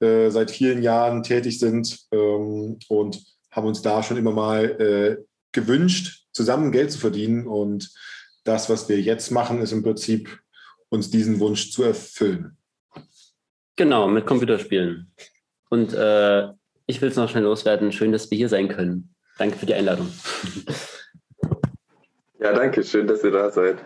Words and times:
äh, 0.00 0.30
seit 0.30 0.50
vielen 0.50 0.82
Jahren 0.82 1.22
tätig 1.22 1.58
sind 1.58 1.98
ähm, 2.12 2.78
und 2.88 3.22
haben 3.50 3.66
uns 3.66 3.82
da 3.82 4.02
schon 4.02 4.16
immer 4.16 4.32
mal 4.32 4.64
äh, 4.80 5.24
gewünscht, 5.52 6.26
zusammen 6.32 6.72
Geld 6.72 6.90
zu 6.90 6.98
verdienen. 6.98 7.46
Und 7.46 7.92
das, 8.44 8.68
was 8.68 8.88
wir 8.88 9.00
jetzt 9.00 9.30
machen, 9.30 9.60
ist 9.60 9.72
im 9.72 9.82
Prinzip 9.82 10.40
uns 10.88 11.10
diesen 11.10 11.38
Wunsch 11.38 11.70
zu 11.70 11.84
erfüllen. 11.84 12.56
Genau, 13.76 14.08
mit 14.08 14.26
Computerspielen. 14.26 15.12
Und 15.70 15.92
äh, 15.94 16.48
ich 16.86 17.00
will 17.00 17.08
es 17.08 17.16
noch 17.16 17.28
schnell 17.28 17.44
loswerden. 17.44 17.92
Schön, 17.92 18.12
dass 18.12 18.30
wir 18.30 18.38
hier 18.38 18.48
sein 18.48 18.68
können. 18.68 19.14
Danke 19.38 19.56
für 19.58 19.66
die 19.66 19.74
Einladung. 19.74 20.08
Ja, 22.40 22.52
danke, 22.52 22.84
schön, 22.84 23.06
dass 23.06 23.24
ihr 23.24 23.30
da 23.30 23.50
seid. 23.50 23.78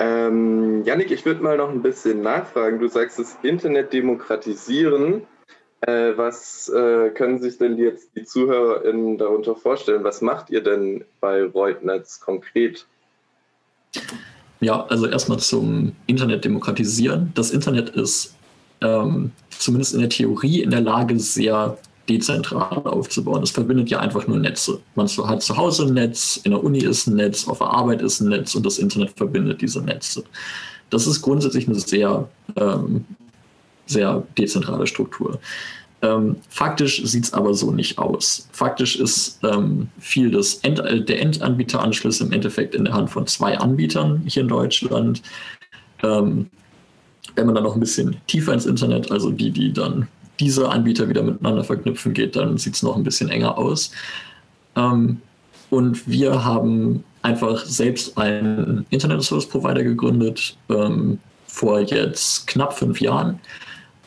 Ähm, 0.00 0.84
Yannick, 0.84 1.10
ich 1.10 1.24
würde 1.24 1.42
mal 1.42 1.56
noch 1.56 1.70
ein 1.70 1.80
bisschen 1.80 2.20
nachfragen. 2.20 2.78
Du 2.78 2.88
sagst 2.88 3.18
das 3.18 3.38
Internet 3.42 3.94
demokratisieren. 3.94 5.22
Äh, 5.80 6.12
was 6.14 6.68
äh, 6.68 7.08
können 7.08 7.40
sich 7.40 7.56
denn 7.56 7.78
jetzt 7.78 8.14
die 8.14 8.24
ZuhörerInnen 8.24 9.16
darunter 9.16 9.56
vorstellen? 9.56 10.04
Was 10.04 10.20
macht 10.20 10.50
ihr 10.50 10.62
denn 10.62 11.06
bei 11.20 11.42
Reutnetz 11.42 12.20
konkret? 12.20 12.86
Ja, 14.60 14.84
also 14.86 15.06
erstmal 15.06 15.38
zum 15.38 15.96
Internet 16.06 16.44
demokratisieren. 16.44 17.32
Das 17.34 17.50
Internet 17.50 17.88
ist 17.90 18.34
ähm, 18.82 19.32
zumindest 19.48 19.94
in 19.94 20.00
der 20.00 20.10
Theorie 20.10 20.60
in 20.60 20.70
der 20.70 20.82
Lage, 20.82 21.18
sehr 21.18 21.78
dezentral 22.08 22.82
aufzubauen. 22.84 23.42
Es 23.42 23.50
verbindet 23.50 23.90
ja 23.90 24.00
einfach 24.00 24.26
nur 24.26 24.38
Netze. 24.38 24.80
Man 24.94 25.06
hat 25.06 25.42
zu 25.42 25.56
Hause 25.56 25.86
ein 25.86 25.94
Netz, 25.94 26.40
in 26.42 26.50
der 26.50 26.62
Uni 26.62 26.80
ist 26.80 27.06
ein 27.06 27.16
Netz, 27.16 27.46
auf 27.46 27.58
der 27.58 27.68
Arbeit 27.68 28.02
ist 28.02 28.20
ein 28.20 28.28
Netz 28.28 28.54
und 28.54 28.66
das 28.66 28.78
Internet 28.78 29.16
verbindet 29.16 29.60
diese 29.60 29.80
Netze. 29.80 30.24
Das 30.90 31.06
ist 31.06 31.22
grundsätzlich 31.22 31.68
eine 31.68 31.78
sehr, 31.78 32.28
ähm, 32.56 33.04
sehr 33.86 34.24
dezentrale 34.36 34.86
Struktur. 34.86 35.38
Ähm, 36.02 36.36
faktisch 36.48 37.02
sieht 37.04 37.24
es 37.24 37.32
aber 37.32 37.52
so 37.54 37.70
nicht 37.72 37.98
aus. 37.98 38.48
Faktisch 38.52 38.96
ist 38.96 39.38
ähm, 39.44 39.88
viel 39.98 40.30
des 40.30 40.56
End 40.60 40.78
der 40.78 41.20
Endanbieteranschluss 41.20 42.20
im 42.22 42.32
Endeffekt 42.32 42.74
in 42.74 42.84
der 42.84 42.94
Hand 42.94 43.10
von 43.10 43.26
zwei 43.26 43.58
Anbietern 43.58 44.22
hier 44.26 44.42
in 44.42 44.48
Deutschland. 44.48 45.22
Ähm, 46.02 46.48
wenn 47.36 47.46
man 47.46 47.54
dann 47.54 47.64
noch 47.64 47.74
ein 47.74 47.80
bisschen 47.80 48.16
tiefer 48.26 48.54
ins 48.54 48.66
Internet, 48.66 49.10
also 49.12 49.30
die, 49.30 49.50
die 49.50 49.72
dann 49.72 50.08
diese 50.40 50.68
Anbieter 50.70 51.08
wieder 51.08 51.22
miteinander 51.22 51.62
verknüpfen 51.62 52.14
geht, 52.14 52.34
dann 52.34 52.56
sieht 52.56 52.74
es 52.74 52.82
noch 52.82 52.96
ein 52.96 53.04
bisschen 53.04 53.28
enger 53.28 53.58
aus. 53.58 53.92
Ähm, 54.74 55.20
und 55.68 56.08
wir 56.08 56.44
haben 56.44 57.04
einfach 57.22 57.64
selbst 57.64 58.16
einen 58.18 58.86
Internet 58.90 59.22
Service 59.22 59.46
Provider 59.46 59.84
gegründet, 59.84 60.56
ähm, 60.70 61.18
vor 61.46 61.80
jetzt 61.80 62.46
knapp 62.46 62.72
fünf 62.72 63.00
Jahren 63.00 63.38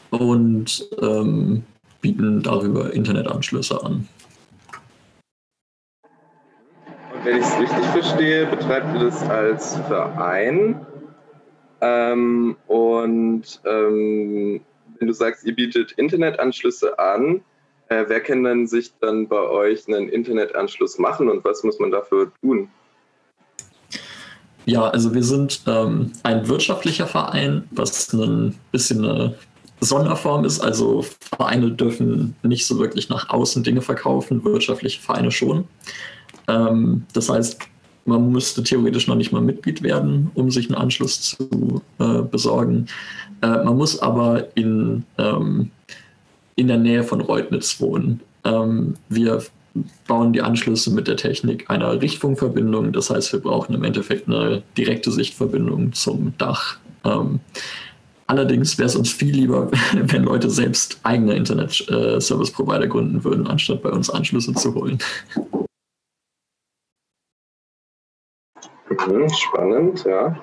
und 0.10 0.86
ähm, 1.02 1.64
bieten 2.02 2.42
darüber 2.42 2.92
Internetanschlüsse 2.94 3.84
an. 3.84 4.08
Und 7.14 7.26
wenn 7.26 7.38
ich 7.38 7.44
es 7.44 7.60
richtig 7.60 7.86
verstehe, 7.86 8.46
betreibt 8.48 8.96
ihr 8.96 9.06
das 9.06 9.22
als 9.30 9.78
Verein. 9.88 10.86
Ähm, 11.82 12.56
und 12.68 13.62
ähm, 13.66 14.62
wenn 15.04 15.08
du 15.08 15.14
sagst, 15.14 15.44
ihr 15.44 15.54
bietet 15.54 15.92
Internetanschlüsse 15.92 16.98
an, 16.98 17.42
äh, 17.90 18.06
wer 18.08 18.22
kann 18.22 18.42
dann 18.46 18.68
sich 18.68 18.94
dann 19.02 19.28
bei 19.28 19.42
euch 19.42 19.86
einen 19.90 20.08
Internetanschluss 20.08 20.98
machen 20.98 21.28
und 21.30 21.44
was 21.44 21.62
muss 21.62 21.78
man 21.78 21.92
dafür 21.92 22.32
tun? 22.40 22.70
Ja, 24.66 24.88
also 24.88 25.14
wir 25.14 25.24
sind 25.24 25.62
ähm, 25.68 26.14
ein 26.24 26.48
wirtschaftlicher 26.48 27.06
Verein, 27.06 27.68
was 27.72 28.14
ein 28.14 28.58
bisschen 28.72 29.04
eine 29.04 29.36
Sonderform 29.82 30.46
ist. 30.46 30.62
Also 30.62 31.04
Vereine 31.20 31.72
dürfen 31.72 32.38
nicht 32.44 32.66
so 32.66 32.80
wirklich 32.80 33.10
nach 33.10 33.30
außen 33.30 33.62
Dinge 33.62 33.82
verkaufen, 33.82 34.46
wirtschaftliche 34.46 35.02
Vereine 35.02 35.32
schon. 35.32 35.66
Ähm, 36.48 37.06
das 37.12 37.28
heißt, 37.28 37.60
man 38.06 38.32
müsste 38.32 38.64
theoretisch 38.64 39.08
noch 39.08 39.16
nicht 39.16 39.34
mal 39.34 39.42
Mitglied 39.42 39.84
werden, 39.84 40.32
um 40.34 40.50
sich 40.50 40.68
einen 40.68 40.76
Anschluss 40.76 41.22
zu 41.22 41.82
äh, 42.00 42.22
besorgen. 42.22 42.88
Äh, 43.44 43.64
man 43.64 43.78
muss 43.78 44.00
aber 44.00 44.48
in, 44.56 45.04
ähm, 45.18 45.70
in 46.56 46.68
der 46.68 46.78
Nähe 46.78 47.04
von 47.04 47.22
Reutnitz 47.22 47.80
wohnen. 47.80 48.22
Ähm, 48.46 48.96
wir 49.10 49.44
bauen 50.08 50.34
die 50.34 50.42
Anschlüsse 50.42 50.92
mit 50.92 51.08
der 51.08 51.18
Technik 51.18 51.70
einer 51.70 52.02
Richtfunkverbindung. 52.02 52.94
Das 52.94 53.10
heißt, 53.10 53.34
wir 53.34 53.42
brauchen 53.42 53.76
im 53.76 53.84
Endeffekt 53.84 54.28
eine 54.28 54.64
direkte 54.78 55.12
Sichtverbindung 55.12 55.94
zum 55.94 56.34
Dach. 56.38 56.78
Ähm, 57.04 57.42
allerdings 58.28 58.78
wäre 58.78 58.88
es 58.88 58.96
uns 58.96 59.12
viel 59.12 59.36
lieber, 59.36 59.70
wenn 59.94 60.24
Leute 60.24 60.50
selbst 60.50 61.00
eigene 61.04 61.36
Internet-Service-Provider 61.36 62.86
äh, 62.86 62.88
gründen 62.88 63.24
würden, 63.26 63.48
anstatt 63.48 63.84
bei 63.84 63.90
uns 63.90 64.10
Anschlüsse 64.10 64.54
zu 64.54 64.74
holen. 64.74 65.00
Mhm, 69.08 69.30
spannend, 69.30 70.04
ja. 70.06 70.40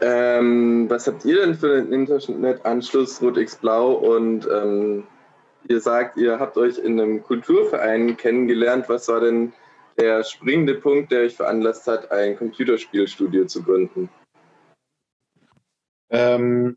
Ähm, 0.00 0.88
was 0.88 1.06
habt 1.06 1.24
ihr 1.24 1.40
denn 1.40 1.54
für 1.54 1.76
einen 1.76 1.92
Internetanschluss 1.92 3.20
Rot 3.22 3.36
X 3.36 3.56
Blau 3.56 3.92
und 3.92 4.48
ähm, 4.50 5.04
ihr 5.68 5.80
sagt, 5.80 6.16
ihr 6.16 6.38
habt 6.38 6.56
euch 6.56 6.78
in 6.78 7.00
einem 7.00 7.22
Kulturverein 7.22 8.16
kennengelernt. 8.16 8.88
Was 8.88 9.08
war 9.08 9.20
denn 9.20 9.52
der 9.98 10.22
springende 10.24 10.74
Punkt, 10.74 11.10
der 11.12 11.22
euch 11.22 11.36
veranlasst 11.36 11.86
hat, 11.86 12.10
ein 12.12 12.36
Computerspielstudio 12.36 13.46
zu 13.46 13.62
gründen? 13.62 14.08
Ähm, 16.10 16.76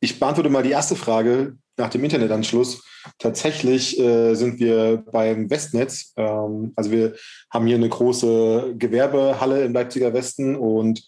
ich 0.00 0.20
beantworte 0.20 0.50
mal 0.50 0.62
die 0.62 0.70
erste 0.70 0.96
Frage 0.96 1.56
nach 1.76 1.90
dem 1.90 2.04
Internetanschluss. 2.04 2.82
Tatsächlich 3.18 3.98
äh, 3.98 4.34
sind 4.34 4.60
wir 4.60 5.04
beim 5.10 5.50
Westnetz. 5.50 6.12
Ähm, 6.16 6.72
also 6.76 6.90
wir 6.90 7.14
haben 7.50 7.66
hier 7.66 7.76
eine 7.76 7.88
große 7.88 8.74
Gewerbehalle 8.78 9.64
im 9.64 9.72
Leipziger 9.72 10.12
Westen 10.14 10.56
und 10.56 11.02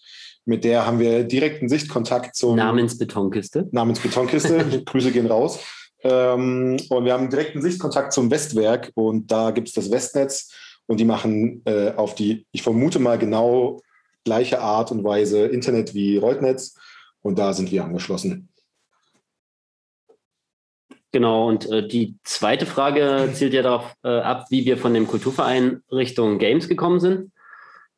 mit 0.45 0.63
der 0.63 0.85
haben 0.85 0.99
wir 0.99 1.23
direkten 1.23 1.69
Sichtkontakt 1.69 2.35
zum 2.35 2.55
Namens 2.55 2.97
Betonkiste. 2.97 3.67
Namens 3.71 3.99
Betonkiste. 3.99 4.83
Grüße 4.85 5.11
gehen 5.11 5.25
raus. 5.25 5.59
Ähm, 6.03 6.77
und 6.89 7.05
wir 7.05 7.13
haben 7.13 7.29
direkten 7.29 7.61
Sichtkontakt 7.61 8.13
zum 8.13 8.29
Westwerk 8.29 8.91
und 8.93 9.31
da 9.31 9.51
gibt 9.51 9.69
es 9.69 9.73
das 9.73 9.89
Westnetz 9.89 10.51
und 10.85 10.99
die 10.99 11.05
machen 11.05 11.63
äh, 11.65 11.93
auf 11.95 12.13
die, 12.13 12.45
ich 12.51 12.61
vermute 12.61 12.99
mal 12.99 13.17
genau 13.17 13.81
gleiche 14.23 14.61
Art 14.61 14.91
und 14.91 15.03
Weise 15.03 15.45
Internet 15.45 15.93
wie 15.93 16.17
Reutnetz 16.17 16.75
und 17.21 17.39
da 17.39 17.53
sind 17.53 17.71
wir 17.71 17.83
angeschlossen. 17.83 18.49
Genau, 21.15 21.47
und 21.47 21.71
äh, 21.71 21.87
die 21.87 22.17
zweite 22.25 22.65
Frage 22.65 23.29
zielt 23.31 23.53
ja 23.53 23.61
darauf 23.61 23.93
äh, 24.03 24.09
ab, 24.09 24.47
wie 24.49 24.65
wir 24.65 24.77
von 24.77 24.93
dem 24.93 25.07
Kulturverein 25.07 25.81
Richtung 25.89 26.39
Games 26.39 26.67
gekommen 26.67 26.99
sind. 26.99 27.31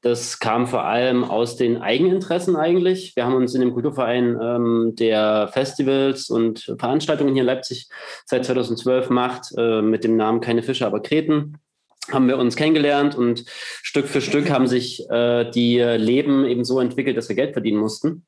Das 0.01 0.37
kam 0.37 0.67
vor 0.67 0.83
allem 0.83 1.23
aus 1.23 1.55
den 1.55 1.81
Eigeninteressen 1.81 2.55
eigentlich. 2.55 3.15
Wir 3.15 3.25
haben 3.25 3.33
uns 3.33 3.55
in 3.55 3.61
dem 3.61 3.73
Kulturverein, 3.73 4.37
ähm, 4.39 4.93
der 4.99 5.49
Festivals 5.51 6.29
und 6.29 6.71
Veranstaltungen 6.77 7.33
hier 7.33 7.41
in 7.41 7.47
Leipzig 7.47 7.89
seit 8.27 8.45
2012 8.45 9.09
macht, 9.09 9.51
äh, 9.57 9.81
mit 9.81 10.03
dem 10.03 10.15
Namen 10.15 10.39
Keine 10.39 10.61
Fische, 10.61 10.85
aber 10.85 10.99
Kreten, 10.99 11.57
haben 12.11 12.27
wir 12.27 12.37
uns 12.37 12.55
kennengelernt 12.55 13.15
und 13.15 13.45
Stück 13.47 14.05
für 14.05 14.21
Stück 14.21 14.51
haben 14.51 14.67
sich 14.67 15.09
äh, 15.09 15.49
die 15.49 15.79
Leben 15.79 16.45
eben 16.45 16.63
so 16.63 16.79
entwickelt, 16.79 17.17
dass 17.17 17.29
wir 17.29 17.35
Geld 17.35 17.53
verdienen 17.53 17.79
mussten. 17.79 18.27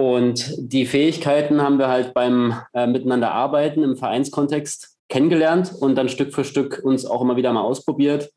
Und 0.00 0.54
die 0.56 0.86
Fähigkeiten 0.86 1.60
haben 1.60 1.78
wir 1.78 1.88
halt 1.88 2.14
beim 2.14 2.54
äh, 2.72 2.86
Miteinander 2.86 3.32
arbeiten 3.32 3.82
im 3.82 3.98
Vereinskontext 3.98 4.96
kennengelernt 5.10 5.74
und 5.78 5.94
dann 5.94 6.08
Stück 6.08 6.32
für 6.32 6.44
Stück 6.44 6.80
uns 6.82 7.04
auch 7.04 7.20
immer 7.20 7.36
wieder 7.36 7.52
mal 7.52 7.60
ausprobiert 7.60 8.32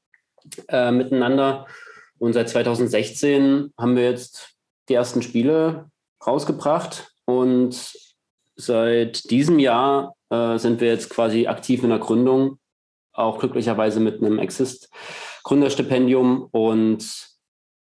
äh, 0.68 0.92
miteinander. 0.92 1.66
Und 2.20 2.34
seit 2.34 2.50
2016 2.50 3.72
haben 3.80 3.96
wir 3.96 4.04
jetzt 4.04 4.58
die 4.90 4.96
ersten 4.96 5.22
Spiele 5.22 5.90
rausgebracht 6.28 7.14
und 7.24 7.98
seit 8.58 9.32
diesem 9.32 9.58
Jahr 9.58 10.16
äh, 10.32 10.58
sind 10.58 10.82
wir 10.82 10.90
jetzt 10.90 11.10
quasi 11.10 11.48
aktiv 11.48 11.82
in 11.82 11.92
der 11.92 12.00
Gründung, 12.00 12.60
auch 13.14 13.40
glücklicherweise 13.40 14.02
mit 14.02 14.22
einem 14.22 14.38
Exist-Gründerstipendium 14.38 16.46
und 16.52 17.30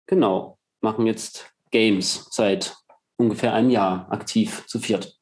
genau, 0.06 0.58
machen 0.82 1.06
jetzt 1.06 1.50
Games 1.70 2.28
seit 2.30 2.76
ungefähr 3.20 3.54
einem 3.54 3.70
Jahr 3.70 4.06
aktiv 4.10 4.64
zu 4.66 4.78
viert. 4.78 5.16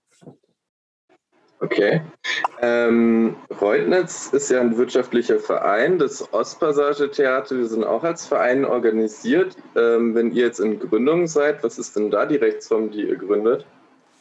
Okay. 1.61 2.01
Ähm, 2.63 3.35
Reutnitz 3.61 4.29
ist 4.33 4.49
ja 4.51 4.61
ein 4.61 4.77
wirtschaftlicher 4.79 5.41
Verein. 5.41 5.99
Das 5.99 6.33
Ostpassage-Theater, 6.33 7.59
wir 7.59 7.67
sind 7.67 7.83
auch 7.83 8.05
als 8.05 8.27
Verein 8.27 8.65
organisiert. 8.65 9.57
Ähm, 9.77 10.15
wenn 10.15 10.31
ihr 10.31 10.47
jetzt 10.47 10.61
in 10.61 10.79
Gründung 10.79 11.27
seid, 11.27 11.65
was 11.65 11.79
ist 11.79 11.97
denn 11.97 12.13
da 12.13 12.27
die 12.27 12.37
Rechtsform, 12.37 12.93
die 12.93 13.09
ihr 13.09 13.17
gründet? 13.17 13.67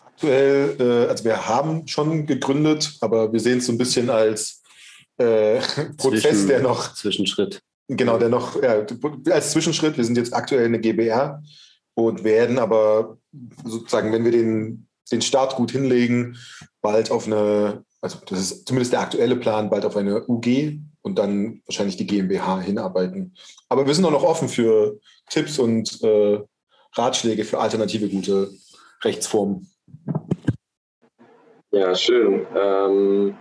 Aktuell, 0.03 0.77
äh, 0.79 1.09
also 1.09 1.25
wir 1.25 1.47
haben 1.47 1.87
schon 1.87 2.25
gegründet, 2.25 2.97
aber 3.01 3.31
wir 3.31 3.39
sehen 3.39 3.59
es 3.59 3.67
so 3.67 3.71
ein 3.71 3.77
bisschen 3.77 4.09
als 4.09 4.63
äh, 5.17 5.59
Prozess, 5.97 6.21
Zwischen, 6.21 6.47
der 6.47 6.61
noch. 6.61 6.95
Zwischenschritt. 6.95 7.61
Genau, 7.87 8.17
der 8.17 8.29
noch, 8.29 8.61
ja, 8.61 8.83
als 9.29 9.51
Zwischenschritt. 9.51 9.95
Wir 9.95 10.03
sind 10.03 10.17
jetzt 10.17 10.33
aktuell 10.33 10.65
eine 10.65 10.79
GBR 10.79 11.43
und 11.97 12.23
werden 12.23 12.59
aber 12.59 13.17
sozusagen, 13.65 14.13
wenn 14.13 14.23
wir 14.23 14.31
den, 14.31 14.87
den 15.11 15.23
Start 15.23 15.55
gut 15.55 15.71
hinlegen, 15.71 16.37
bald 16.79 17.09
auf 17.09 17.25
eine, 17.25 17.83
also 18.01 18.19
das 18.27 18.39
ist 18.39 18.67
zumindest 18.67 18.93
der 18.93 18.99
aktuelle 18.99 19.35
Plan, 19.35 19.71
bald 19.71 19.83
auf 19.83 19.97
eine 19.97 20.23
UG 20.27 20.77
und 21.01 21.17
dann 21.17 21.63
wahrscheinlich 21.65 21.97
die 21.97 22.05
GmbH 22.05 22.59
hinarbeiten. 22.59 23.35
Aber 23.67 23.87
wir 23.87 23.95
sind 23.95 24.05
auch 24.05 24.11
noch 24.11 24.23
offen 24.23 24.47
für 24.47 24.99
Tipps 25.27 25.57
und 25.57 26.03
äh, 26.03 26.39
Ratschläge 26.93 27.43
für 27.45 27.59
alternative 27.59 28.09
gute 28.09 28.51
Rechtsformen. 29.03 29.67
Ja, 31.71 31.95
schön. 31.95 32.45
Ähm, 32.55 33.35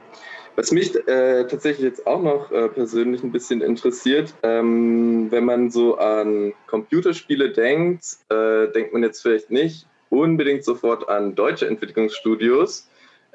was 0.57 0.73
mich 0.73 0.95
äh, 1.07 1.47
tatsächlich 1.47 1.85
jetzt 1.85 2.07
auch 2.07 2.23
noch 2.23 2.51
äh, 2.51 2.69
persönlich 2.69 3.23
ein 3.23 3.31
bisschen 3.31 3.61
interessiert, 3.61 4.35
ähm, 4.43 5.31
wenn 5.31 5.45
man 5.45 5.71
so 5.71 5.99
an 5.99 6.55
Computerspiele 6.67 7.51
denkt, 7.51 8.05
äh, 8.31 8.69
denkt 8.73 8.93
man 8.93 9.03
jetzt 9.03 9.21
vielleicht 9.21 9.51
nicht 9.51 9.87
unbedingt 10.09 10.65
sofort 10.65 11.09
an 11.09 11.35
deutsche 11.35 11.67
Entwicklungsstudios. 11.67 12.89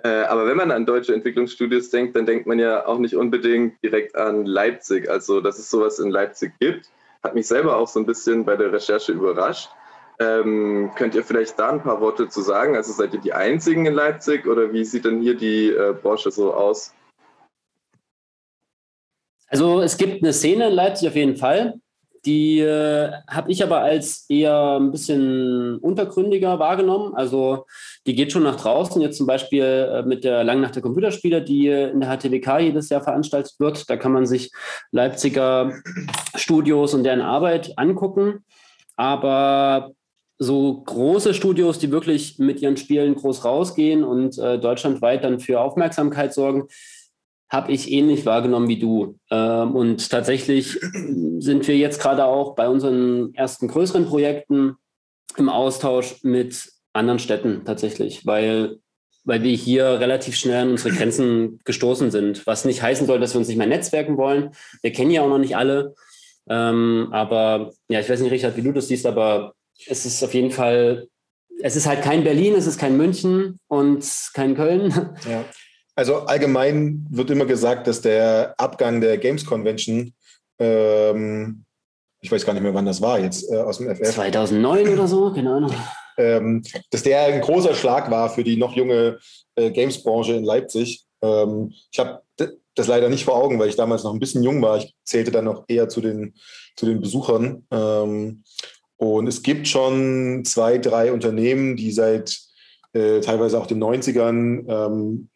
Äh, 0.04 0.24
aber 0.24 0.48
wenn 0.48 0.58
man 0.58 0.72
an 0.72 0.86
deutsche 0.86 1.14
Entwicklungsstudios 1.14 1.92
denkt, 1.92 2.16
dann 2.16 2.26
denkt 2.26 2.48
man 2.48 2.58
ja 2.58 2.88
auch 2.88 2.98
nicht 2.98 3.16
unbedingt 3.16 3.82
direkt 3.84 4.16
an 4.16 4.46
Leipzig. 4.46 5.08
Also, 5.08 5.42
dass 5.42 5.60
es 5.60 5.70
sowas 5.70 6.00
in 6.00 6.10
Leipzig 6.10 6.54
gibt, 6.60 6.90
hat 7.24 7.36
mich 7.36 7.48
selber 7.48 7.78
auch 7.78 7.88
so 7.88 8.00
ein 8.00 8.06
bisschen 8.08 8.46
bei 8.46 8.56
der 8.56 8.74
Recherche 8.74 9.12
überrascht. 9.12 9.70
Ähm, 10.20 10.92
könnt 10.96 11.14
ihr 11.14 11.24
vielleicht 11.24 11.60
da 11.60 11.70
ein 11.70 11.84
paar 11.84 12.02
Worte 12.02 12.30
zu 12.30 12.42
sagen? 12.42 12.76
Also 12.76 12.94
seid 12.94 13.14
ihr 13.14 13.20
die 13.20 13.34
Einzigen 13.34 13.86
in 13.86 13.94
Leipzig 13.94 14.48
oder 14.48 14.74
wie 14.74 14.86
sieht 14.86 15.06
denn 15.06 15.22
hier 15.22 15.36
die 15.36 15.70
äh, 15.70 15.94
Branche 15.94 16.32
so 16.32 16.54
aus? 16.54 16.94
Also 19.52 19.82
es 19.82 19.98
gibt 19.98 20.24
eine 20.24 20.32
Szene 20.32 20.70
in 20.70 20.74
Leipzig 20.74 21.10
auf 21.10 21.16
jeden 21.16 21.36
Fall. 21.36 21.76
Die 22.26 22.60
äh, 22.60 23.12
habe 23.28 23.52
ich 23.52 23.64
aber 23.64 23.80
als 23.80 24.26
eher 24.30 24.78
ein 24.80 24.92
bisschen 24.92 25.78
untergründiger 25.80 26.60
wahrgenommen. 26.60 27.16
Also 27.16 27.66
die 28.06 28.16
geht 28.16 28.32
schon 28.32 28.44
nach 28.44 28.56
draußen. 28.56 29.02
Jetzt 29.02 29.18
zum 29.18 29.28
Beispiel 29.28 29.64
äh, 29.64 30.04
mit 30.04 30.24
der 30.24 30.44
Langnacht 30.44 30.76
der 30.76 30.84
Computerspiele, 30.84 31.42
die 31.42 31.68
in 31.68 32.00
der 32.00 32.16
HTWK 32.16 32.60
jedes 32.60 32.90
Jahr 32.90 33.02
veranstaltet 33.02 33.56
wird. 33.58 33.90
Da 33.90 33.98
kann 33.98 34.14
man 34.14 34.26
sich 34.26 34.52
Leipziger 34.92 35.74
Studios 36.36 36.94
und 36.94 37.04
deren 37.04 37.22
Arbeit 37.22 37.74
angucken. 37.76 38.46
Aber 38.96 39.92
so 40.38 40.82
große 40.84 41.34
Studios, 41.34 41.80
die 41.80 41.92
wirklich 41.92 42.40
mit 42.40 42.62
ihren 42.62 42.78
Spielen 42.78 43.16
groß 43.16 43.44
rausgehen 43.46 44.04
und 44.04 44.38
äh, 44.38 44.60
deutschlandweit 44.60 45.24
dann 45.24 45.40
für 45.40 45.60
Aufmerksamkeit 45.60 46.34
sorgen, 46.34 46.68
habe 47.52 47.72
ich 47.74 47.92
ähnlich 47.92 48.26
wahrgenommen 48.26 48.70
wie 48.70 48.80
du. 48.80 49.18
Ähm, 49.30 49.76
und 49.76 50.10
tatsächlich 50.10 50.80
sind 51.40 51.68
wir 51.68 51.78
jetzt 51.78 52.02
gerade 52.02 52.26
auch 52.26 52.56
bei 52.56 52.70
unseren 52.70 53.34
ersten 53.36 53.68
größeren 53.68 54.06
Projekten 54.06 54.78
im 55.38 55.50
Austausch 55.50 56.24
mit 56.24 56.72
anderen 56.94 57.20
Städten 57.20 57.64
tatsächlich, 57.66 58.26
weil, 58.26 58.78
weil 59.26 59.44
wir 59.44 59.54
hier 59.54 60.00
relativ 60.00 60.36
schnell 60.36 60.64
an 60.64 60.72
unsere 60.72 60.96
Grenzen 60.96 61.60
gestoßen 61.66 62.10
sind. 62.10 62.48
Was 62.48 62.64
nicht 62.64 62.82
heißen 62.82 63.06
soll, 63.06 63.20
dass 63.20 63.34
wir 63.34 63.40
uns 63.40 63.50
nicht 63.50 63.58
mehr 63.58 63.68
netzwerken 63.68 64.18
wollen. 64.18 64.52
Wir 64.82 64.94
kennen 64.94 65.12
ja 65.12 65.22
auch 65.22 65.30
noch 65.30 65.38
nicht 65.38 65.58
alle. 65.58 65.94
Ähm, 66.50 67.10
aber 67.12 67.74
ja, 67.90 68.00
ich 68.00 68.10
weiß 68.10 68.22
nicht, 68.22 68.32
Richard, 68.32 68.56
wie 68.56 68.62
du 68.62 68.72
das 68.72 68.88
siehst, 68.88 69.06
aber 69.06 69.54
es 69.88 70.06
ist 70.06 70.24
auf 70.24 70.34
jeden 70.34 70.52
Fall, 70.52 71.08
es 71.62 71.76
ist 71.76 71.88
halt 71.88 72.02
kein 72.02 72.24
Berlin, 72.24 72.56
es 72.56 72.66
ist 72.66 72.80
kein 72.80 72.98
München 72.98 73.60
und 73.68 74.06
kein 74.34 74.56
Köln. 74.56 74.94
Ja. 75.30 75.44
Also 75.96 76.20
allgemein 76.20 77.06
wird 77.10 77.30
immer 77.30 77.46
gesagt, 77.46 77.88
dass 77.88 78.02
der 78.02 78.56
Abgang 78.58 79.02
der 79.02 79.18
Games 79.18 79.46
Convention, 79.46 80.14
ähm, 80.60 81.66
ich 82.22 82.32
weiß 82.32 82.46
gar 82.46 82.54
nicht 82.54 82.64
mehr, 82.64 82.74
wann 82.74 82.86
das 82.86 83.02
war 83.02 83.20
jetzt 83.20 83.52
äh, 83.52 83.58
aus 83.58 83.80
dem 83.80 83.94
FF. 83.94 84.14
2009 84.14 84.90
oder 84.90 85.08
so, 85.08 85.32
keine 85.34 85.54
Ahnung. 85.54 85.74
Ähm, 86.18 86.64
dass 86.92 87.04
der 87.04 87.24
ein 87.26 87.42
großer 87.42 87.74
Schlag 87.74 88.12
war 88.12 88.30
für 88.30 88.44
die 88.44 88.58
noch 88.58 88.76
junge 88.76 89.20
äh, 89.56 89.72
Games-Branche 89.72 90.34
in 90.34 90.44
Leipzig. 90.44 91.04
Ähm, 91.22 91.74
ich 91.92 92.00
habe 92.00 92.22
das 92.76 92.88
leider 92.88 93.10
nicht 93.10 93.26
vor 93.26 93.36
Augen, 93.36 93.60
weil 93.60 93.70
ich 93.70 93.76
damals 93.76 94.04
noch 94.04 94.14
ein 94.14 94.20
bisschen 94.20 94.44
jung 94.44 94.62
war. 94.62 94.78
Ich 94.78 94.96
zählte 95.04 95.32
dann 95.32 95.46
noch 95.46 95.66
eher 95.68 95.90
zu 95.90 96.00
den, 96.00 96.36
zu 96.76 96.86
den 96.86 97.02
Besuchern. 97.02 97.66
Ähm, 97.72 98.44
Und 98.96 99.28
es 99.28 99.42
gibt 99.42 99.68
schon 99.68 100.46
zwei, 100.46 100.78
drei 100.78 101.12
Unternehmen, 101.12 101.76
die 101.76 101.92
seit 101.92 102.40
äh, 102.94 103.20
teilweise 103.20 103.60
auch 103.60 103.66
den 103.66 103.84
90ern 103.84 104.66
ähm, 104.70 105.30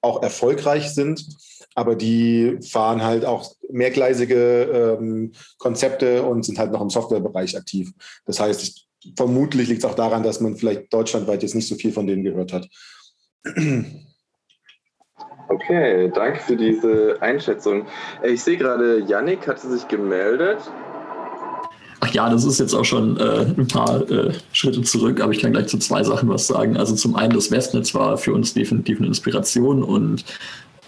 auch 0.00 0.22
erfolgreich 0.22 0.90
sind, 0.90 1.26
aber 1.74 1.96
die 1.96 2.58
fahren 2.62 3.02
halt 3.02 3.24
auch 3.24 3.52
mehrgleisige 3.70 4.96
ähm, 5.00 5.32
Konzepte 5.58 6.22
und 6.22 6.44
sind 6.44 6.58
halt 6.58 6.72
noch 6.72 6.80
im 6.80 6.90
Softwarebereich 6.90 7.56
aktiv. 7.56 7.92
Das 8.24 8.40
heißt, 8.40 8.62
ich, 8.62 8.88
vermutlich 9.16 9.68
liegt 9.68 9.84
es 9.84 9.90
auch 9.90 9.94
daran, 9.94 10.22
dass 10.22 10.40
man 10.40 10.56
vielleicht 10.56 10.92
deutschlandweit 10.92 11.42
jetzt 11.42 11.54
nicht 11.54 11.68
so 11.68 11.76
viel 11.76 11.92
von 11.92 12.06
denen 12.06 12.24
gehört 12.24 12.52
hat. 12.52 12.68
Okay, 15.50 16.10
danke 16.14 16.40
für 16.40 16.56
diese 16.56 17.16
Einschätzung. 17.22 17.86
Äh, 18.22 18.30
ich 18.30 18.42
sehe 18.42 18.58
gerade, 18.58 19.00
Yannick 19.00 19.48
hatte 19.48 19.68
sich 19.68 19.88
gemeldet. 19.88 20.58
Ach 22.00 22.14
ja, 22.14 22.30
das 22.30 22.44
ist 22.44 22.60
jetzt 22.60 22.74
auch 22.74 22.84
schon 22.84 23.16
äh, 23.16 23.46
ein 23.56 23.66
paar 23.66 24.08
äh, 24.08 24.32
Schritte 24.52 24.82
zurück, 24.82 25.20
aber 25.20 25.32
ich 25.32 25.40
kann 25.40 25.52
gleich 25.52 25.66
zu 25.66 25.78
zwei 25.78 26.04
Sachen 26.04 26.28
was 26.28 26.46
sagen. 26.46 26.76
Also 26.76 26.94
zum 26.94 27.16
einen, 27.16 27.32
das 27.34 27.50
Westnetz 27.50 27.92
war 27.94 28.16
für 28.16 28.32
uns 28.32 28.54
definitiv 28.54 28.98
eine 28.98 29.08
Inspiration 29.08 29.82
und 29.82 30.24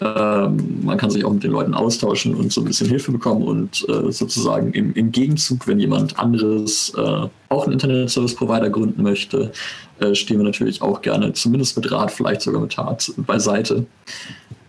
ähm, 0.01 0.81
man 0.83 0.97
kann 0.97 1.11
sich 1.11 1.25
auch 1.25 1.33
mit 1.33 1.43
den 1.43 1.51
Leuten 1.51 1.75
austauschen 1.75 2.35
und 2.35 2.53
so 2.53 2.63
ein 2.63 2.65
bisschen 2.65 2.89
Hilfe 2.89 3.13
bekommen 3.13 3.43
und 3.43 3.87
äh, 3.89 4.11
sozusagen 4.11 4.73
im, 4.73 4.95
im, 4.95 5.13
Gegenzug, 5.13 5.67
wenn 5.67 5.79
jemand 5.79 6.19
anderes 6.19 6.95
äh, 6.97 7.27
auch 7.49 7.65
einen 7.65 7.75
Internet-Service-Provider 7.75 8.71
gründen 8.71 9.03
möchte, 9.03 9.53
äh, 9.99 10.15
stehen 10.15 10.39
wir 10.39 10.45
natürlich 10.45 10.81
auch 10.81 11.03
gerne, 11.03 11.35
zumindest 11.35 11.77
mit 11.77 11.91
Rat, 11.93 12.13
vielleicht 12.13 12.41
sogar 12.41 12.63
mit 12.63 12.73
Tat, 12.73 13.13
beiseite. 13.19 13.85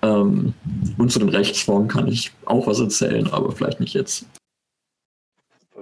Ähm, 0.02 0.54
und 0.98 1.12
zu 1.12 1.20
den 1.20 1.30
Rechtsformen 1.30 1.88
kann 1.88 2.08
ich 2.08 2.32
auch 2.46 2.68
was 2.68 2.80
erzählen, 2.80 3.28
aber 3.32 3.54
vielleicht 3.54 3.80
nicht 3.80 3.94
jetzt. 3.94 4.26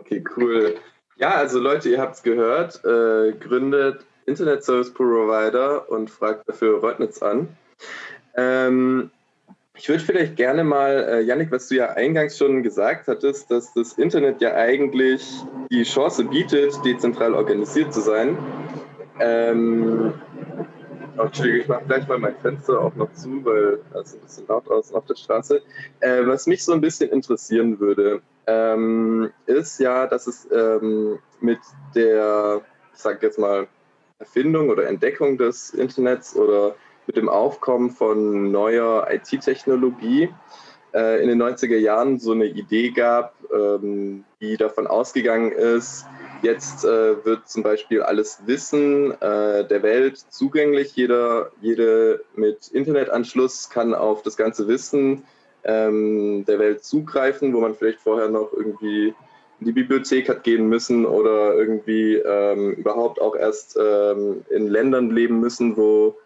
Okay, 0.09 0.23
cool. 0.37 0.75
Ja, 1.17 1.35
also 1.35 1.59
Leute, 1.59 1.89
ihr 1.89 2.01
habt 2.01 2.15
es 2.15 2.23
gehört, 2.23 2.83
äh, 2.83 3.31
gründet 3.33 4.05
Internet 4.25 4.63
Service 4.63 4.91
Provider 4.91 5.87
und 5.91 6.09
fragt 6.09 6.49
dafür 6.49 6.79
Reutnitz 6.79 7.21
an. 7.21 7.47
Ähm, 8.35 9.11
ich 9.75 9.87
würde 9.87 10.03
vielleicht 10.03 10.35
gerne 10.35 10.63
mal, 10.63 11.07
äh, 11.07 11.21
Yannick, 11.21 11.51
was 11.51 11.67
du 11.67 11.75
ja 11.75 11.91
eingangs 11.91 12.39
schon 12.39 12.63
gesagt 12.63 13.07
hattest, 13.07 13.51
dass 13.51 13.71
das 13.75 13.93
Internet 13.93 14.41
ja 14.41 14.55
eigentlich 14.55 15.23
die 15.69 15.83
Chance 15.83 16.23
bietet, 16.23 16.73
dezentral 16.83 17.35
organisiert 17.35 17.93
zu 17.93 18.01
sein. 18.01 18.35
Ähm, 19.19 20.13
oh, 21.17 21.21
Entschuldigung, 21.21 21.61
ich 21.61 21.67
mache 21.67 21.85
gleich 21.85 22.07
mal 22.07 22.17
mein 22.17 22.35
Fenster 22.37 22.81
auch 22.81 22.95
noch 22.95 23.13
zu, 23.13 23.45
weil 23.45 23.79
es 24.01 24.15
ein 24.15 24.21
bisschen 24.21 24.47
laut 24.47 24.67
außen 24.71 24.95
auf 24.95 25.05
der 25.05 25.15
Straße. 25.15 25.61
Äh, 25.99 26.25
was 26.25 26.47
mich 26.47 26.63
so 26.65 26.73
ein 26.73 26.81
bisschen 26.81 27.11
interessieren 27.11 27.79
würde, 27.79 28.23
ähm, 28.49 29.31
ist 29.45 29.79
ja, 29.79 30.07
dass 30.07 30.27
es 30.27 30.47
ähm, 30.51 31.19
mit 31.39 31.59
der, 31.95 32.61
ich 32.93 32.99
sage 32.99 33.19
jetzt 33.21 33.37
mal, 33.37 33.67
Erfindung 34.17 34.69
oder 34.69 34.87
Entdeckung 34.87 35.37
des 35.37 35.69
Internets 35.69 36.35
oder 36.35 36.75
mit 37.07 37.15
dem 37.15 37.29
Aufkommen 37.29 37.91
von 37.91 38.51
neuer 38.51 39.07
IT-Technologie 39.09 40.29
äh, 40.93 41.21
in 41.21 41.29
den 41.29 41.41
90er 41.41 41.77
Jahren 41.77 42.19
so 42.19 42.31
eine 42.31 42.45
Idee 42.45 42.91
gab, 42.91 43.35
ähm, 43.53 44.25
die 44.41 44.57
davon 44.57 44.87
ausgegangen 44.87 45.51
ist, 45.51 46.05
jetzt 46.41 46.83
äh, 46.83 47.23
wird 47.23 47.47
zum 47.47 47.63
Beispiel 47.63 48.01
alles 48.01 48.41
Wissen 48.45 49.11
äh, 49.21 49.67
der 49.67 49.83
Welt 49.83 50.17
zugänglich. 50.29 50.95
Jeder, 50.95 51.51
jede 51.61 52.23
mit 52.35 52.69
Internetanschluss 52.69 53.69
kann 53.69 53.93
auf 53.93 54.23
das 54.23 54.37
ganze 54.37 54.67
Wissen 54.67 55.23
ähm, 55.69 56.45
der 56.45 56.59
Welt 56.59 56.83
zugreifen, 56.83 57.53
wo 57.53 57.61
man 57.61 57.75
vielleicht 57.75 57.99
vorher 57.99 58.29
noch 58.29 58.51
irgendwie 58.53 59.13
in 59.59 59.65
die 59.65 59.71
Bibliothek 59.71 60.29
hat 60.29 60.43
gehen 60.43 60.67
müssen 60.67 61.05
oder 61.05 61.53
irgendwie 61.55 62.15
ähm, 62.15 62.73
überhaupt 62.73 63.21
auch 63.21 63.35
erst 63.35 63.77
ähm, 63.79 64.43
in 64.49 64.67
Ländern 64.67 65.09
leben 65.11 65.39
müssen, 65.39 65.75
wo 65.77 66.17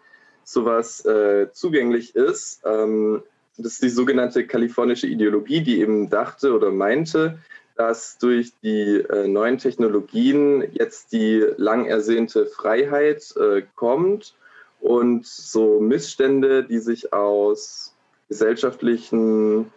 sowas 0.44 1.04
äh, 1.04 1.48
zugänglich 1.52 2.14
ist. 2.14 2.62
Ähm, 2.64 3.22
das 3.56 3.74
ist 3.74 3.82
die 3.82 3.88
sogenannte 3.88 4.46
kalifornische 4.46 5.06
Ideologie, 5.06 5.62
die 5.62 5.80
eben 5.80 6.10
dachte 6.10 6.54
oder 6.54 6.70
meinte, 6.70 7.38
dass 7.76 8.18
durch 8.18 8.52
die 8.62 9.00
äh, 9.00 9.26
neuen 9.26 9.58
Technologien 9.58 10.64
jetzt 10.72 11.12
die 11.12 11.44
lang 11.56 11.86
ersehnte 11.86 12.46
Freiheit 12.46 13.34
äh, 13.36 13.62
kommt 13.74 14.34
und 14.80 15.26
so 15.26 15.80
Missstände, 15.80 16.64
die 16.64 16.78
sich 16.78 17.12
aus 17.12 17.93
gesellschaftlichen 18.28 19.72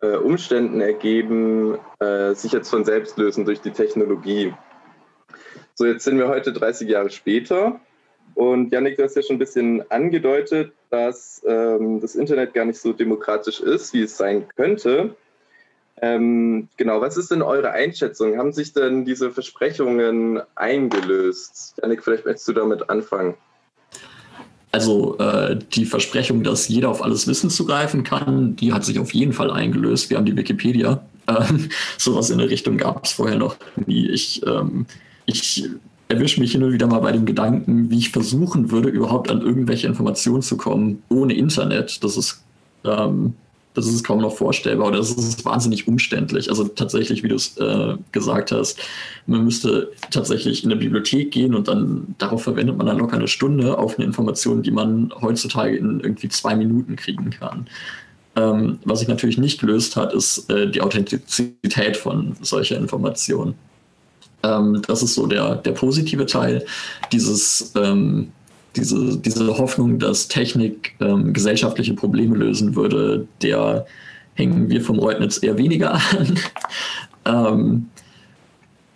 äh, 0.00 0.16
Umständen 0.16 0.80
ergeben, 0.80 1.78
äh, 2.00 2.34
sich 2.34 2.52
jetzt 2.52 2.70
von 2.70 2.84
selbst 2.84 3.16
lösen 3.18 3.44
durch 3.44 3.60
die 3.60 3.70
Technologie. 3.70 4.54
So, 5.74 5.86
jetzt 5.86 6.04
sind 6.04 6.18
wir 6.18 6.28
heute 6.28 6.52
30 6.52 6.88
Jahre 6.88 7.10
später 7.10 7.80
und 8.36 8.70
Janik, 8.70 8.98
du 8.98 9.02
hast 9.02 9.16
ja 9.16 9.22
schon 9.22 9.36
ein 9.36 9.40
bisschen 9.40 9.90
angedeutet, 9.90 10.74
dass 10.90 11.42
ähm, 11.46 12.00
das 12.00 12.14
Internet 12.14 12.52
gar 12.52 12.66
nicht 12.66 12.78
so 12.78 12.92
demokratisch 12.92 13.60
ist, 13.60 13.94
wie 13.94 14.02
es 14.02 14.18
sein 14.18 14.46
könnte. 14.56 15.16
Ähm, 16.02 16.68
genau, 16.76 17.00
was 17.00 17.16
ist 17.16 17.30
denn 17.30 17.40
eure 17.40 17.70
Einschätzung? 17.70 18.36
Haben 18.36 18.52
sich 18.52 18.74
denn 18.74 19.06
diese 19.06 19.30
Versprechungen 19.30 20.42
eingelöst? 20.54 21.78
Janik, 21.80 22.04
vielleicht 22.04 22.26
möchtest 22.26 22.46
du 22.48 22.52
damit 22.52 22.90
anfangen. 22.90 23.36
Also 24.76 25.16
äh, 25.16 25.56
die 25.72 25.86
Versprechung, 25.86 26.42
dass 26.42 26.68
jeder 26.68 26.90
auf 26.90 27.02
alles 27.02 27.26
Wissen 27.26 27.48
zugreifen 27.48 28.04
kann, 28.04 28.56
die 28.56 28.74
hat 28.74 28.84
sich 28.84 28.98
auf 28.98 29.14
jeden 29.14 29.32
Fall 29.32 29.50
eingelöst. 29.50 30.10
Wir 30.10 30.18
haben 30.18 30.26
die 30.26 30.36
Wikipedia. 30.36 31.00
Ähm, 31.26 31.70
sowas 31.96 32.28
in 32.28 32.36
der 32.36 32.50
Richtung 32.50 32.76
gab 32.76 33.06
es 33.06 33.12
vorher 33.12 33.38
noch 33.38 33.56
nie. 33.86 34.06
Ich, 34.06 34.46
ähm, 34.46 34.84
ich 35.24 35.64
erwische 36.08 36.40
mich 36.40 36.52
hin 36.52 36.62
und 36.62 36.74
wieder 36.74 36.88
mal 36.88 36.98
bei 36.98 37.10
dem 37.10 37.24
Gedanken, 37.24 37.88
wie 37.88 37.96
ich 37.96 38.10
versuchen 38.10 38.70
würde, 38.70 38.90
überhaupt 38.90 39.30
an 39.30 39.40
irgendwelche 39.40 39.86
Informationen 39.86 40.42
zu 40.42 40.58
kommen 40.58 41.02
ohne 41.08 41.32
Internet. 41.32 42.04
Das 42.04 42.18
ist, 42.18 42.44
ähm, 42.84 43.32
das 43.76 43.86
ist 43.86 44.04
kaum 44.04 44.20
noch 44.20 44.34
vorstellbar 44.34 44.88
oder 44.88 44.98
das 44.98 45.10
ist 45.12 45.44
wahnsinnig 45.44 45.86
umständlich. 45.86 46.48
Also 46.48 46.64
tatsächlich, 46.64 47.22
wie 47.22 47.28
du 47.28 47.34
es 47.34 47.56
äh, 47.58 47.96
gesagt 48.12 48.52
hast, 48.52 48.80
man 49.26 49.44
müsste 49.44 49.92
tatsächlich 50.10 50.64
in 50.64 50.72
eine 50.72 50.80
Bibliothek 50.80 51.30
gehen 51.30 51.54
und 51.54 51.68
dann 51.68 52.14
darauf 52.18 52.42
verwendet 52.42 52.76
man 52.76 52.86
dann 52.86 52.98
locker 52.98 53.16
eine 53.16 53.28
Stunde 53.28 53.78
auf 53.78 53.98
eine 53.98 54.06
Information, 54.06 54.62
die 54.62 54.70
man 54.70 55.12
heutzutage 55.20 55.76
in 55.76 56.00
irgendwie 56.00 56.28
zwei 56.28 56.56
Minuten 56.56 56.96
kriegen 56.96 57.30
kann. 57.30 57.66
Ähm, 58.36 58.78
was 58.84 59.00
sich 59.00 59.08
natürlich 59.08 59.38
nicht 59.38 59.60
gelöst 59.60 59.96
hat, 59.96 60.12
ist 60.12 60.50
äh, 60.50 60.70
die 60.70 60.80
Authentizität 60.80 61.96
von 61.96 62.36
solcher 62.40 62.76
Informationen. 62.76 63.54
Ähm, 64.42 64.82
das 64.86 65.02
ist 65.02 65.14
so 65.14 65.26
der, 65.26 65.56
der 65.56 65.72
positive 65.72 66.26
Teil. 66.26 66.64
Dieses, 67.12 67.72
ähm, 67.76 68.32
diese, 68.76 69.18
diese 69.18 69.58
Hoffnung, 69.58 69.98
dass 69.98 70.28
Technik 70.28 70.94
ähm, 71.00 71.32
gesellschaftliche 71.32 71.94
Probleme 71.94 72.36
lösen 72.36 72.76
würde, 72.76 73.26
der 73.42 73.86
hängen 74.34 74.68
wir 74.70 74.82
vom 74.82 74.98
Reutnitz 74.98 75.42
eher 75.42 75.58
weniger 75.58 75.94
an. 75.94 76.38
ähm, 77.24 77.86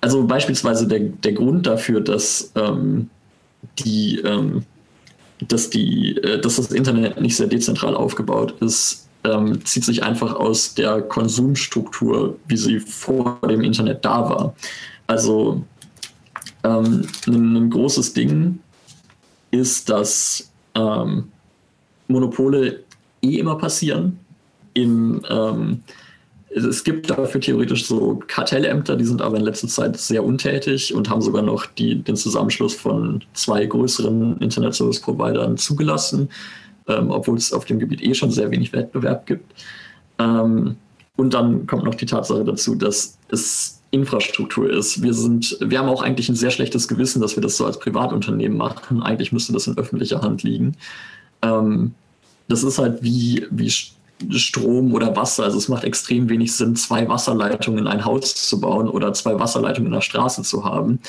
also 0.01 0.27
beispielsweise 0.27 0.87
der, 0.87 1.01
der 1.01 1.33
Grund 1.33 1.67
dafür, 1.67 2.01
dass 2.01 2.53
ähm, 2.55 3.11
die 3.79 4.21
ähm, 4.21 4.63
dass, 5.49 5.71
die, 5.71 6.17
äh, 6.17 6.41
dass 6.41 6.57
das 6.57 6.71
Internet 6.71 7.21
nicht 7.21 7.37
sehr 7.37 7.47
dezentral 7.47 7.95
aufgebaut 7.95 8.55
ist, 8.61 9.09
ähm, 9.25 9.65
zieht 9.65 9.85
sich 9.85 10.03
einfach 10.03 10.35
aus 10.35 10.75
der 10.75 11.03
Konsumstruktur, 11.03 12.39
wie 12.47 12.57
sie 12.57 12.81
vor 12.81 13.39
dem 13.49 13.63
Internet 13.63 14.05
da 14.05 14.29
war. 14.29 14.55
Also 15.07 15.63
ähm, 16.65 17.07
ein, 17.27 17.57
ein, 17.57 17.71
großes 17.71 18.13
Ding 18.13 18.59
ist, 19.51 19.89
dass 19.91 20.51
ähm, 20.75 21.29
Monopole 22.09 22.85
eh 23.23 23.37
immer 23.39 23.57
passieren. 23.57 24.19
Im, 24.75 25.23
ähm, 25.29 25.83
es 26.51 26.83
gibt 26.83 27.11
dafür 27.11 27.41
theoretisch 27.41 27.87
so 27.87 28.21
Kartellämter, 28.27 28.97
die 28.97 29.05
sind 29.05 29.23
aber 29.23 29.37
in 29.37 29.45
letzter 29.45 29.69
Zeit 29.69 29.97
sehr 29.97 30.25
untätig 30.25 30.95
und 30.95 31.09
haben 31.09 31.23
sogar 31.23 31.43
noch 31.43 31.67
die, 31.67 32.03
den 32.03 32.17
Zusammenschluss 32.17 32.75
von 32.75 33.23
zwei 33.35 33.67
größeren 33.67 34.39
Internet-Service-Providern 34.39 35.57
zugelassen, 35.57 36.29
ähm, 36.89 37.11
obwohl 37.11 37.37
es 37.37 37.53
auf 37.53 37.65
dem 37.67 37.79
Gebiet 37.79 38.03
eh 38.03 38.15
schon 38.15 38.31
sehr 38.31 38.51
wenig 38.51 38.73
Wettbewerb 38.73 39.27
gibt. 39.27 39.53
Ähm, 40.19 40.77
und 41.17 41.35
dann 41.35 41.67
kommt 41.67 41.85
noch 41.85 41.95
die 41.95 42.07
Tatsache 42.07 42.45
dazu, 42.45 42.75
dass 42.75 43.19
es 43.29 43.80
Infrastruktur 43.91 44.71
ist. 44.71 45.03
Wir 45.03 45.15
sind, 45.15 45.57
wir 45.61 45.79
haben 45.79 45.89
auch 45.89 46.03
eigentlich 46.03 46.29
ein 46.29 46.37
sehr 46.37 46.51
schlechtes 46.51 46.87
Gewissen, 46.87 47.21
dass 47.21 47.37
wir 47.37 47.43
das 47.43 47.57
so 47.57 47.67
als 47.67 47.79
Privatunternehmen 47.79 48.57
machen. 48.57 49.03
Eigentlich 49.03 49.33
müsste 49.33 49.53
das 49.53 49.67
in 49.67 49.77
öffentlicher 49.77 50.23
Hand 50.23 50.43
liegen. 50.43 50.77
Ähm, 51.43 51.95
das 52.49 52.63
ist 52.63 52.79
halt 52.79 53.03
wie, 53.03 53.47
wie 53.51 53.71
Strom 54.39 54.93
oder 54.93 55.17
Wasser. 55.17 55.45
Also 55.45 55.59
es 55.59 55.69
macht 55.69 55.85
extrem 55.85 56.29
wenig 56.29 56.55
Sinn, 56.55 56.77
zwei 56.77 57.09
Wasserleitungen 57.09 57.81
in 57.81 57.87
ein 57.87 58.05
Haus 58.05 58.35
zu 58.35 58.61
bauen 58.61 58.89
oder 58.89 59.13
zwei 59.13 59.39
Wasserleitungen 59.39 59.87
in 59.87 59.95
der 59.95 60.03
Straße 60.03 60.43
zu 60.43 60.65
haben. 60.65 61.01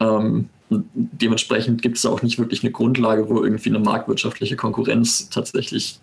Ähm, 0.00 0.48
dementsprechend 0.94 1.82
gibt 1.82 1.98
es 1.98 2.06
auch 2.06 2.22
nicht 2.22 2.38
wirklich 2.38 2.62
eine 2.62 2.72
Grundlage, 2.72 3.28
wo 3.28 3.42
irgendwie 3.42 3.68
eine 3.68 3.80
marktwirtschaftliche 3.80 4.56
Konkurrenz 4.56 5.28
tatsächlich 5.28 5.98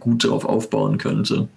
gut 0.00 0.24
darauf 0.24 0.44
aufbauen 0.44 0.98
könnte. 0.98 1.48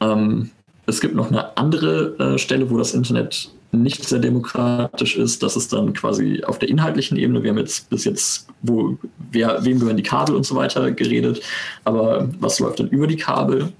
Ähm, 0.00 0.50
es 0.90 1.00
gibt 1.00 1.14
noch 1.14 1.28
eine 1.28 1.56
andere 1.56 2.18
äh, 2.18 2.38
Stelle, 2.38 2.70
wo 2.70 2.76
das 2.76 2.94
Internet 2.94 3.50
nicht 3.72 4.04
sehr 4.08 4.18
demokratisch 4.18 5.16
ist, 5.16 5.42
das 5.42 5.56
ist 5.56 5.72
dann 5.72 5.92
quasi 5.92 6.42
auf 6.44 6.58
der 6.58 6.68
inhaltlichen 6.68 7.16
Ebene. 7.16 7.42
Wir 7.42 7.50
haben 7.50 7.58
jetzt 7.58 7.88
bis 7.88 8.04
jetzt, 8.04 8.48
wo, 8.62 8.98
wer, 9.30 9.64
wem 9.64 9.78
gehören 9.78 9.96
die 9.96 10.02
Kabel 10.02 10.34
und 10.34 10.44
so 10.44 10.56
weiter 10.56 10.90
geredet. 10.90 11.40
Aber 11.84 12.28
was 12.40 12.58
läuft 12.58 12.80
dann 12.80 12.88
über 12.88 13.06
die 13.06 13.16
Kabel? 13.16 13.72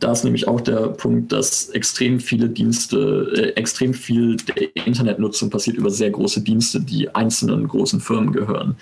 Da 0.00 0.12
ist 0.12 0.24
nämlich 0.24 0.46
auch 0.46 0.60
der 0.60 0.88
Punkt, 0.88 1.32
dass 1.32 1.68
extrem 1.70 2.20
viele 2.20 2.48
Dienste, 2.48 3.32
äh, 3.34 3.60
extrem 3.60 3.92
viel 3.92 4.36
der 4.36 4.74
Internetnutzung 4.86 5.50
passiert 5.50 5.76
über 5.76 5.90
sehr 5.90 6.10
große 6.10 6.40
Dienste, 6.40 6.80
die 6.80 7.14
einzelnen 7.14 7.66
großen 7.66 8.00
Firmen 8.00 8.32
gehören. 8.32 8.76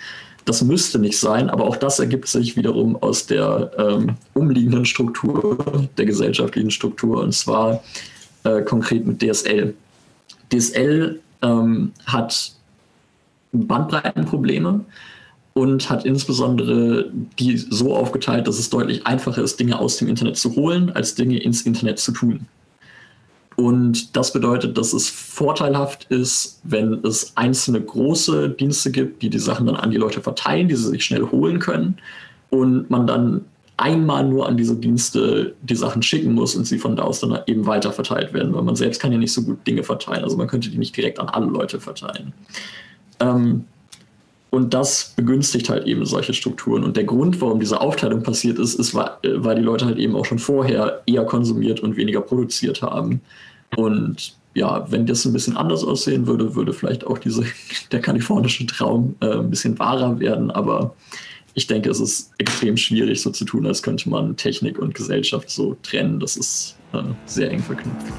Das 0.47 0.63
müsste 0.63 0.97
nicht 0.97 1.19
sein, 1.19 1.49
aber 1.49 1.65
auch 1.65 1.75
das 1.75 1.99
ergibt 1.99 2.29
sich 2.29 2.55
wiederum 2.55 2.95
aus 2.95 3.25
der 3.27 3.69
ähm, 3.77 4.15
umliegenden 4.33 4.85
Struktur, 4.85 5.89
der 5.97 6.05
gesellschaftlichen 6.05 6.71
Struktur, 6.71 7.21
und 7.21 7.33
zwar 7.33 7.83
äh, 8.45 8.61
konkret 8.61 9.05
mit 9.05 9.21
DSL. 9.21 9.73
DSL 10.53 11.19
ähm, 11.41 11.91
hat 12.05 12.53
Bandbreitenprobleme 13.51 14.85
und 15.53 15.89
hat 15.89 16.05
insbesondere 16.05 17.11
die 17.37 17.57
so 17.57 17.93
aufgeteilt, 17.93 18.47
dass 18.47 18.57
es 18.57 18.69
deutlich 18.69 19.05
einfacher 19.05 19.41
ist, 19.41 19.59
Dinge 19.59 19.77
aus 19.77 19.97
dem 19.97 20.07
Internet 20.07 20.37
zu 20.37 20.55
holen, 20.55 20.91
als 20.91 21.13
Dinge 21.13 21.39
ins 21.39 21.63
Internet 21.63 21.99
zu 21.99 22.13
tun. 22.13 22.45
Und 23.57 24.15
das 24.15 24.31
bedeutet, 24.33 24.77
dass 24.77 24.93
es 24.93 25.09
vorteilhaft 25.09 26.05
ist, 26.11 26.61
wenn 26.63 27.03
es 27.03 27.35
einzelne 27.35 27.81
große 27.81 28.51
Dienste 28.51 28.91
gibt, 28.91 29.23
die 29.23 29.31
die 29.31 29.39
Sachen 29.39 29.65
dann 29.65 29.75
an 29.75 29.89
die 29.89 29.97
Leute 29.97 30.21
verteilen, 30.21 30.67
die 30.67 30.75
sie 30.75 30.89
sich 30.89 31.03
schnell 31.03 31.23
holen 31.23 31.57
können 31.57 31.97
und 32.51 32.87
man 32.91 33.07
dann 33.07 33.45
einmal 33.75 34.23
nur 34.27 34.47
an 34.47 34.57
diese 34.57 34.75
Dienste 34.75 35.55
die 35.63 35.75
Sachen 35.75 36.03
schicken 36.03 36.33
muss 36.33 36.55
und 36.55 36.65
sie 36.65 36.77
von 36.77 36.95
da 36.95 37.03
aus 37.03 37.19
dann 37.19 37.39
eben 37.47 37.65
weiter 37.65 37.91
verteilt 37.91 38.31
werden, 38.31 38.53
weil 38.53 38.61
man 38.61 38.75
selbst 38.75 39.01
kann 39.01 39.11
ja 39.11 39.17
nicht 39.17 39.33
so 39.33 39.41
gut 39.41 39.65
Dinge 39.65 39.83
verteilen. 39.83 40.23
Also 40.23 40.37
man 40.37 40.47
könnte 40.47 40.69
die 40.69 40.77
nicht 40.77 40.95
direkt 40.95 41.19
an 41.19 41.27
alle 41.27 41.47
Leute 41.47 41.79
verteilen. 41.79 42.33
Ähm, 43.19 43.65
und 44.49 44.73
das 44.73 45.13
begünstigt 45.15 45.69
halt 45.69 45.87
eben 45.87 46.05
solche 46.05 46.33
Strukturen. 46.33 46.83
Und 46.83 46.95
der 46.95 47.03
Grund, 47.03 47.41
warum 47.41 47.59
diese 47.59 47.81
Aufteilung 47.81 48.23
passiert 48.23 48.59
ist, 48.59 48.75
ist, 48.75 48.93
weil 48.95 49.55
die 49.55 49.61
Leute 49.61 49.85
halt 49.85 49.97
eben 49.97 50.15
auch 50.15 50.25
schon 50.25 50.39
vorher 50.39 51.01
eher 51.05 51.25
konsumiert 51.25 51.81
und 51.81 51.97
weniger 51.97 52.21
produziert 52.21 52.81
haben. 52.81 53.21
Und 53.75 54.35
ja, 54.53 54.89
wenn 54.89 55.05
das 55.05 55.25
ein 55.25 55.33
bisschen 55.33 55.57
anders 55.57 55.83
aussehen 55.83 56.25
würde, 56.25 56.55
würde 56.55 56.73
vielleicht 56.73 57.05
auch 57.05 57.17
diese, 57.17 57.43
der 57.91 57.99
kalifornische 57.99 58.65
Traum 58.65 59.15
äh, 59.19 59.33
ein 59.33 59.49
bisschen 59.49 59.77
wahrer 59.77 60.19
werden. 60.19 60.49
Aber 60.49 60.95
ich 61.53 61.67
denke, 61.67 61.89
es 61.89 61.99
ist 61.99 62.31
extrem 62.37 62.77
schwierig, 62.77 63.21
so 63.21 63.31
zu 63.31 63.43
tun, 63.43 63.65
als 63.67 63.83
könnte 63.83 64.09
man 64.09 64.37
Technik 64.37 64.79
und 64.79 64.95
Gesellschaft 64.95 65.49
so 65.49 65.75
trennen. 65.83 66.19
Das 66.19 66.37
ist 66.37 66.75
äh, 66.93 67.03
sehr 67.25 67.51
eng 67.51 67.61
verknüpft. 67.61 68.13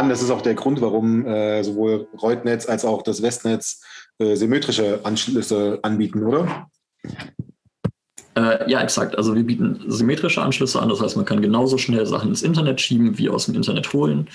An, 0.00 0.08
das 0.08 0.22
ist 0.22 0.30
auch 0.30 0.42
der 0.42 0.54
Grund, 0.54 0.80
warum 0.80 1.26
äh, 1.26 1.62
sowohl 1.62 2.08
Reutnetz 2.20 2.68
als 2.68 2.84
auch 2.84 3.02
das 3.02 3.22
Westnetz 3.22 3.82
äh, 4.18 4.34
symmetrische 4.34 5.00
Anschlüsse 5.04 5.78
anbieten, 5.82 6.24
oder? 6.24 6.68
Äh, 8.34 8.70
ja, 8.70 8.80
exakt. 8.80 9.16
Also 9.16 9.34
wir 9.34 9.44
bieten 9.44 9.80
symmetrische 9.88 10.42
Anschlüsse 10.42 10.80
an. 10.80 10.88
Das 10.88 11.00
heißt, 11.00 11.16
man 11.16 11.24
kann 11.24 11.42
genauso 11.42 11.78
schnell 11.78 12.06
Sachen 12.06 12.30
ins 12.30 12.42
Internet 12.42 12.80
schieben 12.80 13.18
wie 13.18 13.28
aus 13.28 13.46
dem 13.46 13.54
Internet 13.54 13.92
holen. 13.92 14.28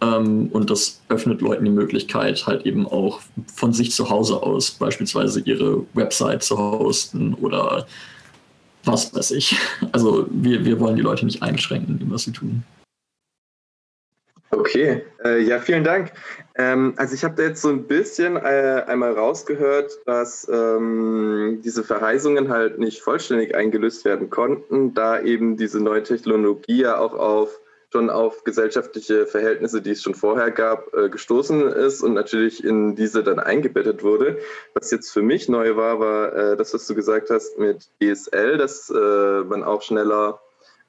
Ähm, 0.00 0.48
und 0.52 0.70
das 0.70 1.00
öffnet 1.08 1.40
Leuten 1.40 1.64
die 1.64 1.70
Möglichkeit, 1.70 2.46
halt 2.46 2.64
eben 2.66 2.86
auch 2.86 3.20
von 3.54 3.72
sich 3.72 3.92
zu 3.92 4.08
Hause 4.08 4.42
aus 4.42 4.70
beispielsweise 4.70 5.40
ihre 5.40 5.84
Website 5.94 6.42
zu 6.42 6.58
hosten 6.58 7.34
oder 7.34 7.86
was 8.84 9.14
weiß 9.14 9.32
ich. 9.32 9.56
Also 9.92 10.26
wir, 10.30 10.64
wir 10.64 10.78
wollen 10.80 10.96
die 10.96 11.02
Leute 11.02 11.24
nicht 11.24 11.42
einschränken, 11.42 12.00
was 12.08 12.22
sie 12.22 12.32
tun. 12.32 12.62
Okay, 14.52 15.02
äh, 15.24 15.40
ja, 15.42 15.60
vielen 15.60 15.84
Dank. 15.84 16.10
Ähm, 16.56 16.94
also 16.96 17.14
ich 17.14 17.22
habe 17.22 17.36
da 17.36 17.44
jetzt 17.44 17.62
so 17.62 17.68
ein 17.68 17.84
bisschen 17.84 18.36
äh, 18.36 18.82
einmal 18.86 19.12
rausgehört, 19.12 20.00
dass 20.06 20.48
ähm, 20.52 21.60
diese 21.64 21.84
Verheißungen 21.84 22.48
halt 22.48 22.80
nicht 22.80 23.00
vollständig 23.00 23.54
eingelöst 23.54 24.04
werden 24.04 24.28
konnten, 24.28 24.92
da 24.92 25.20
eben 25.20 25.56
diese 25.56 25.80
neue 25.80 26.02
Technologie 26.02 26.82
ja 26.82 26.98
auch 26.98 27.14
auf 27.14 27.60
schon 27.92 28.08
auf 28.08 28.44
gesellschaftliche 28.44 29.26
Verhältnisse, 29.26 29.82
die 29.82 29.90
es 29.90 30.02
schon 30.02 30.14
vorher 30.14 30.50
gab, 30.50 30.94
äh, 30.94 31.08
gestoßen 31.08 31.68
ist 31.68 32.02
und 32.02 32.14
natürlich 32.14 32.62
in 32.64 32.94
diese 32.94 33.24
dann 33.24 33.40
eingebettet 33.40 34.02
wurde. 34.02 34.38
Was 34.74 34.90
jetzt 34.90 35.10
für 35.10 35.22
mich 35.22 35.48
neu 35.48 35.76
war, 35.76 35.98
war 35.98 36.32
äh, 36.34 36.56
das, 36.56 36.72
was 36.72 36.86
du 36.86 36.94
gesagt 36.94 37.30
hast 37.30 37.58
mit 37.58 37.88
DSL, 38.00 38.58
dass 38.58 38.90
äh, 38.90 39.44
man 39.44 39.64
auch 39.64 39.82
schneller 39.82 40.40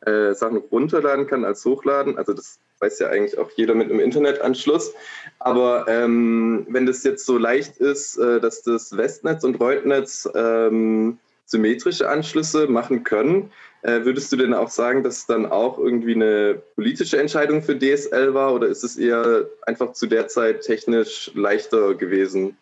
äh, 0.06 0.34
Sachen 0.34 0.58
runterladen 0.58 1.28
kann 1.28 1.44
als 1.44 1.66
hochladen. 1.66 2.18
Also 2.18 2.34
das 2.34 2.60
weiß 2.82 3.00
ja 3.00 3.08
eigentlich 3.08 3.38
auch 3.38 3.50
jeder 3.56 3.76
mit 3.76 3.90
einem 3.90 4.00
Internetanschluss. 4.00 4.94
Aber 5.40 5.86
ähm, 5.88 6.66
wenn 6.70 6.86
das 6.86 7.04
jetzt 7.04 7.26
so 7.26 7.38
leicht 7.38 7.78
ist, 7.78 8.18
äh, 8.18 8.40
dass 8.40 8.64
das 8.64 8.96
Westnetz 8.98 9.44
und 9.44 9.60
Reutnetz 9.60 10.28
ähm, 10.36 11.20
symmetrische 11.46 12.10
Anschlüsse 12.10 12.68
machen 12.68 13.04
können, 13.04 13.52
äh, 13.84 14.04
würdest 14.04 14.32
du 14.32 14.38
denn 14.38 14.54
auch 14.54 14.70
sagen, 14.70 15.04
dass 15.04 15.20
es 15.20 15.26
dann 15.26 15.46
auch 15.46 15.78
irgendwie 15.78 16.16
eine 16.16 16.62
politische 16.76 17.20
Entscheidung 17.20 17.62
für 17.62 17.78
DSL 17.78 18.34
war 18.34 18.54
oder 18.54 18.68
ist 18.68 18.84
es 18.84 18.98
eher 18.98 19.46
einfach 19.64 19.94
zu 19.94 20.08
der 20.08 20.28
Zeit 20.28 20.62
technisch 20.62 21.32
leichter 21.34 21.96
gewesen? 21.96 22.58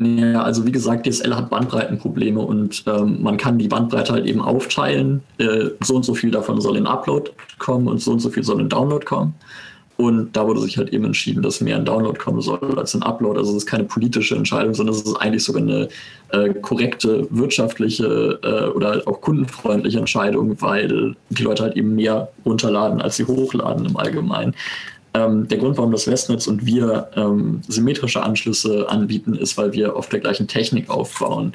Ja, 0.00 0.42
also 0.42 0.66
wie 0.66 0.72
gesagt, 0.72 1.06
DSL 1.06 1.34
hat 1.34 1.50
Bandbreitenprobleme 1.50 2.40
und 2.40 2.84
ähm, 2.86 3.22
man 3.22 3.36
kann 3.36 3.58
die 3.58 3.68
Bandbreite 3.68 4.12
halt 4.12 4.26
eben 4.26 4.40
aufteilen. 4.40 5.22
Äh, 5.38 5.70
so 5.80 5.96
und 5.96 6.04
so 6.04 6.14
viel 6.14 6.30
davon 6.30 6.60
soll 6.60 6.76
in 6.76 6.86
Upload 6.86 7.30
kommen 7.58 7.88
und 7.88 8.00
so 8.00 8.12
und 8.12 8.20
so 8.20 8.30
viel 8.30 8.44
soll 8.44 8.60
in 8.60 8.68
Download 8.68 9.04
kommen. 9.04 9.34
Und 9.96 10.36
da 10.36 10.46
wurde 10.46 10.60
sich 10.60 10.76
halt 10.76 10.90
eben 10.90 11.04
entschieden, 11.06 11.42
dass 11.42 11.62
mehr 11.62 11.78
in 11.78 11.86
Download 11.86 12.18
kommen 12.18 12.42
soll 12.42 12.78
als 12.78 12.94
in 12.94 13.02
Upload. 13.02 13.38
Also 13.38 13.52
es 13.52 13.58
ist 13.58 13.66
keine 13.66 13.84
politische 13.84 14.36
Entscheidung, 14.36 14.74
sondern 14.74 14.94
es 14.94 15.02
ist 15.02 15.16
eigentlich 15.16 15.44
sogar 15.44 15.62
eine 15.62 15.88
äh, 16.32 16.52
korrekte 16.52 17.26
wirtschaftliche 17.30 18.38
äh, 18.42 18.68
oder 18.76 19.02
auch 19.06 19.22
kundenfreundliche 19.22 19.98
Entscheidung, 19.98 20.60
weil 20.60 21.16
die 21.30 21.42
Leute 21.42 21.62
halt 21.62 21.76
eben 21.76 21.94
mehr 21.94 22.28
runterladen, 22.44 23.00
als 23.00 23.16
sie 23.16 23.24
hochladen 23.24 23.86
im 23.86 23.96
Allgemeinen. 23.96 24.54
Ähm, 25.16 25.48
der 25.48 25.56
Grund, 25.56 25.78
warum 25.78 25.92
das 25.92 26.06
Westnetz 26.06 26.46
und 26.46 26.66
wir 26.66 27.08
ähm, 27.16 27.62
symmetrische 27.66 28.22
Anschlüsse 28.22 28.86
anbieten, 28.90 29.34
ist, 29.34 29.56
weil 29.56 29.72
wir 29.72 29.96
auf 29.96 30.10
der 30.10 30.20
gleichen 30.20 30.46
Technik 30.46 30.90
aufbauen, 30.90 31.54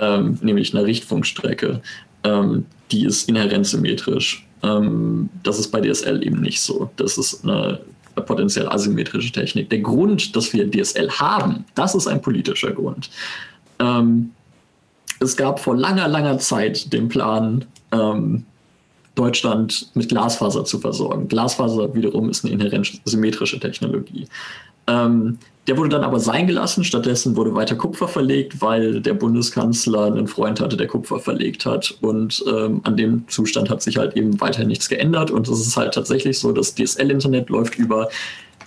ähm, 0.00 0.38
nämlich 0.42 0.72
eine 0.72 0.86
Richtfunkstrecke. 0.86 1.80
Ähm, 2.22 2.66
die 2.92 3.04
ist 3.04 3.28
inhärent 3.28 3.66
symmetrisch. 3.66 4.46
Ähm, 4.62 5.28
das 5.42 5.58
ist 5.58 5.72
bei 5.72 5.80
DSL 5.80 6.24
eben 6.24 6.40
nicht 6.40 6.60
so. 6.60 6.90
Das 6.96 7.18
ist 7.18 7.42
eine 7.42 7.80
potenziell 8.26 8.68
asymmetrische 8.68 9.32
Technik. 9.32 9.70
Der 9.70 9.80
Grund, 9.80 10.36
dass 10.36 10.52
wir 10.52 10.70
DSL 10.70 11.10
haben, 11.10 11.64
das 11.74 11.96
ist 11.96 12.06
ein 12.06 12.22
politischer 12.22 12.70
Grund. 12.70 13.10
Ähm, 13.80 14.30
es 15.18 15.36
gab 15.36 15.58
vor 15.58 15.76
langer, 15.76 16.06
langer 16.06 16.38
Zeit 16.38 16.92
den 16.92 17.08
Plan, 17.08 17.64
Deutschland 19.14 19.90
mit 19.94 20.08
Glasfaser 20.08 20.64
zu 20.64 20.78
versorgen. 20.78 21.28
Glasfaser 21.28 21.94
wiederum 21.94 22.30
ist 22.30 22.44
eine 22.44 22.54
inhärent 22.54 23.00
symmetrische 23.04 23.58
Technologie. 23.58 24.26
Ähm, 24.86 25.38
der 25.66 25.76
wurde 25.76 25.90
dann 25.90 26.04
aber 26.04 26.18
sein 26.18 26.46
gelassen. 26.46 26.84
Stattdessen 26.84 27.36
wurde 27.36 27.54
weiter 27.54 27.76
Kupfer 27.76 28.08
verlegt, 28.08 28.60
weil 28.60 29.00
der 29.00 29.14
Bundeskanzler 29.14 30.06
einen 30.06 30.26
Freund 30.26 30.60
hatte, 30.60 30.76
der 30.76 30.86
Kupfer 30.86 31.20
verlegt 31.20 31.66
hat. 31.66 31.96
Und 32.00 32.42
ähm, 32.48 32.80
an 32.84 32.96
dem 32.96 33.28
Zustand 33.28 33.70
hat 33.70 33.82
sich 33.82 33.98
halt 33.98 34.16
eben 34.16 34.40
weiter 34.40 34.64
nichts 34.64 34.88
geändert. 34.88 35.30
Und 35.30 35.48
es 35.48 35.60
ist 35.60 35.76
halt 35.76 35.94
tatsächlich 35.94 36.38
so, 36.38 36.52
dass 36.52 36.74
DSL-Internet 36.74 37.50
läuft 37.50 37.76
über 37.76 38.08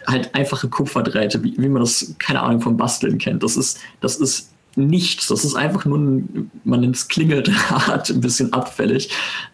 halt 0.07 0.33
einfache 0.35 0.67
Kupferdrähte, 0.69 1.43
wie, 1.43 1.55
wie 1.57 1.69
man 1.69 1.81
das, 1.81 2.15
keine 2.19 2.41
Ahnung, 2.41 2.61
vom 2.61 2.77
Basteln 2.77 3.17
kennt. 3.17 3.43
Das 3.43 3.57
ist, 3.57 3.79
das 3.99 4.17
ist 4.17 4.51
nichts. 4.75 5.27
Das 5.27 5.43
ist 5.43 5.55
einfach 5.55 5.85
nur 5.85 5.97
ein, 5.97 6.51
man 6.63 6.81
nennt 6.81 6.95
es 6.95 7.07
Klingeldraht, 7.07 8.09
ein 8.11 8.21
bisschen 8.21 8.53
abfällig. 8.53 9.09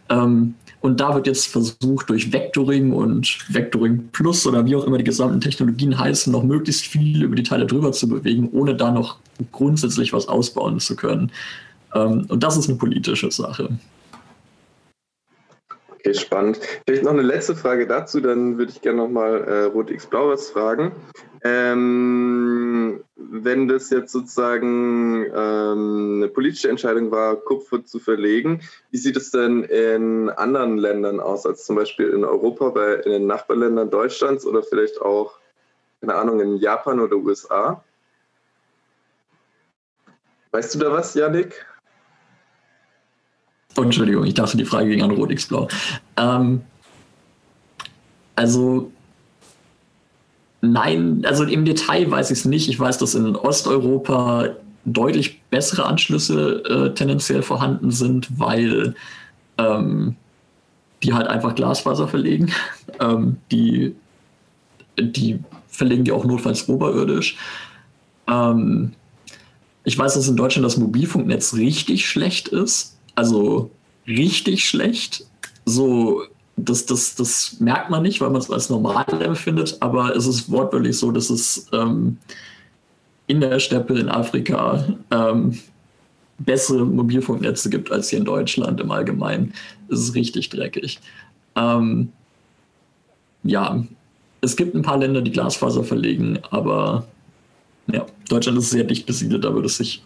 Ähm, 0.09 0.55
und 0.81 0.99
da 0.99 1.13
wird 1.13 1.27
jetzt 1.27 1.47
versucht, 1.47 2.09
durch 2.09 2.31
Vectoring 2.31 2.93
und 2.93 3.39
Vectoring 3.53 4.09
Plus 4.13 4.47
oder 4.47 4.65
wie 4.65 4.75
auch 4.75 4.85
immer 4.85 4.97
die 4.97 5.03
gesamten 5.03 5.41
Technologien 5.41 5.97
heißen, 5.97 6.31
noch 6.31 6.43
möglichst 6.43 6.85
viel 6.85 7.21
über 7.23 7.35
die 7.35 7.43
Teile 7.43 7.65
drüber 7.65 7.91
zu 7.91 8.07
bewegen, 8.07 8.49
ohne 8.51 8.75
da 8.75 8.91
noch 8.91 9.17
grundsätzlich 9.51 10.13
was 10.13 10.27
ausbauen 10.27 10.79
zu 10.79 10.95
können. 10.95 11.31
Ähm, 11.93 12.25
und 12.29 12.43
das 12.43 12.55
ist 12.55 12.69
eine 12.69 12.77
politische 12.77 13.29
Sache. 13.29 13.69
Okay, 15.91 16.13
spannend. 16.13 16.59
Vielleicht 16.87 17.03
noch 17.03 17.11
eine 17.11 17.23
letzte 17.23 17.55
Frage 17.55 17.85
dazu, 17.85 18.21
dann 18.21 18.57
würde 18.57 18.71
ich 18.71 18.81
gerne 18.81 18.99
nochmal 18.99 19.43
äh, 19.43 19.63
Rot 19.65 19.91
X 19.91 20.05
Blau 20.05 20.29
was 20.29 20.49
fragen. 20.49 20.93
Ähm, 21.43 23.03
wenn 23.15 23.67
das 23.67 23.89
jetzt 23.89 24.11
sozusagen 24.11 25.25
ähm, 25.25 26.15
eine 26.17 26.27
politische 26.27 26.69
Entscheidung 26.69 27.11
war, 27.11 27.35
Kupfer 27.35 27.85
zu 27.85 27.99
verlegen, 27.99 28.61
wie 28.91 28.97
sieht 28.97 29.15
es 29.15 29.31
denn 29.31 29.63
in 29.63 30.29
anderen 30.31 30.77
Ländern 30.77 31.19
aus, 31.19 31.45
als 31.45 31.65
zum 31.65 31.75
Beispiel 31.75 32.09
in 32.09 32.25
Europa, 32.25 32.69
bei 32.69 32.95
in 32.95 33.11
den 33.11 33.27
Nachbarländern 33.27 33.89
Deutschlands 33.89 34.45
oder 34.45 34.63
vielleicht 34.63 34.99
auch, 35.01 35.39
keine 36.01 36.15
Ahnung, 36.15 36.39
in 36.39 36.57
Japan 36.57 36.99
oder 36.99 37.15
USA? 37.15 37.83
Weißt 40.51 40.75
du 40.75 40.79
da 40.79 40.91
was, 40.91 41.13
Janik? 41.13 41.65
Oh, 43.77 43.83
Entschuldigung, 43.83 44.25
ich 44.25 44.33
dachte, 44.33 44.57
die 44.57 44.65
Frage 44.65 44.89
ging 44.89 45.03
an 45.03 45.11
Rot 45.11 45.31
X 45.31 45.47
Blau. 45.47 45.67
Ähm, 46.17 46.61
also 48.35 48.91
Nein, 50.61 51.23
also 51.25 51.45
im 51.45 51.63
Detail 51.65 52.09
weiß 52.11 52.31
ich 52.31 52.39
es 52.39 52.45
nicht. 52.45 52.69
Ich 52.69 52.79
weiß, 52.79 52.97
dass 52.97 53.15
in 53.15 53.35
Osteuropa 53.35 54.49
deutlich 54.85 55.41
bessere 55.49 55.85
Anschlüsse 55.85 56.63
äh, 56.65 56.93
tendenziell 56.93 57.41
vorhanden 57.41 57.91
sind, 57.91 58.27
weil 58.37 58.95
ähm, 59.57 60.15
die 61.03 61.13
halt 61.13 61.27
einfach 61.27 61.55
Glasfaser 61.55 62.07
verlegen. 62.07 62.51
ähm, 62.99 63.37
die, 63.51 63.95
die 64.99 65.39
verlegen 65.67 66.03
die 66.03 66.11
auch 66.11 66.25
notfalls 66.25 66.67
oberirdisch. 66.67 67.37
Ähm, 68.27 68.91
ich 69.85 69.97
weiß, 69.97 70.15
dass 70.15 70.27
in 70.27 70.35
Deutschland 70.35 70.65
das 70.65 70.77
Mobilfunknetz 70.77 71.53
richtig 71.53 72.07
schlecht 72.07 72.49
ist. 72.49 72.97
Also 73.15 73.71
richtig 74.07 74.67
schlecht. 74.67 75.25
So 75.65 76.23
das, 76.65 76.85
das, 76.85 77.15
das 77.15 77.59
merkt 77.59 77.89
man 77.89 78.03
nicht, 78.03 78.21
weil 78.21 78.29
man 78.29 78.41
es 78.41 78.49
als 78.49 78.69
normal 78.69 79.05
empfindet, 79.21 79.77
aber 79.79 80.15
es 80.15 80.25
ist 80.25 80.51
wortwörtlich 80.51 80.97
so, 80.97 81.11
dass 81.11 81.29
es 81.29 81.67
ähm, 81.73 82.17
in 83.27 83.41
der 83.41 83.59
Steppe 83.59 83.97
in 83.99 84.09
Afrika 84.09 84.83
ähm, 85.11 85.59
bessere 86.39 86.85
Mobilfunknetze 86.85 87.69
gibt 87.69 87.91
als 87.91 88.09
hier 88.09 88.19
in 88.19 88.25
Deutschland 88.25 88.79
im 88.79 88.91
Allgemeinen. 88.91 89.53
Es 89.89 89.99
ist 89.99 90.15
richtig 90.15 90.49
dreckig. 90.49 90.99
Ähm, 91.55 92.11
ja, 93.43 93.83
es 94.41 94.55
gibt 94.55 94.75
ein 94.75 94.81
paar 94.81 94.97
Länder, 94.97 95.21
die 95.21 95.31
Glasfaser 95.31 95.83
verlegen, 95.83 96.39
aber 96.49 97.07
ja, 97.87 98.05
Deutschland 98.29 98.57
ist 98.57 98.69
sehr 98.69 98.83
dicht 98.83 99.05
besiedelt, 99.05 99.43
da 99.43 99.53
würde 99.53 99.67
es 99.67 99.77
sich 99.77 100.03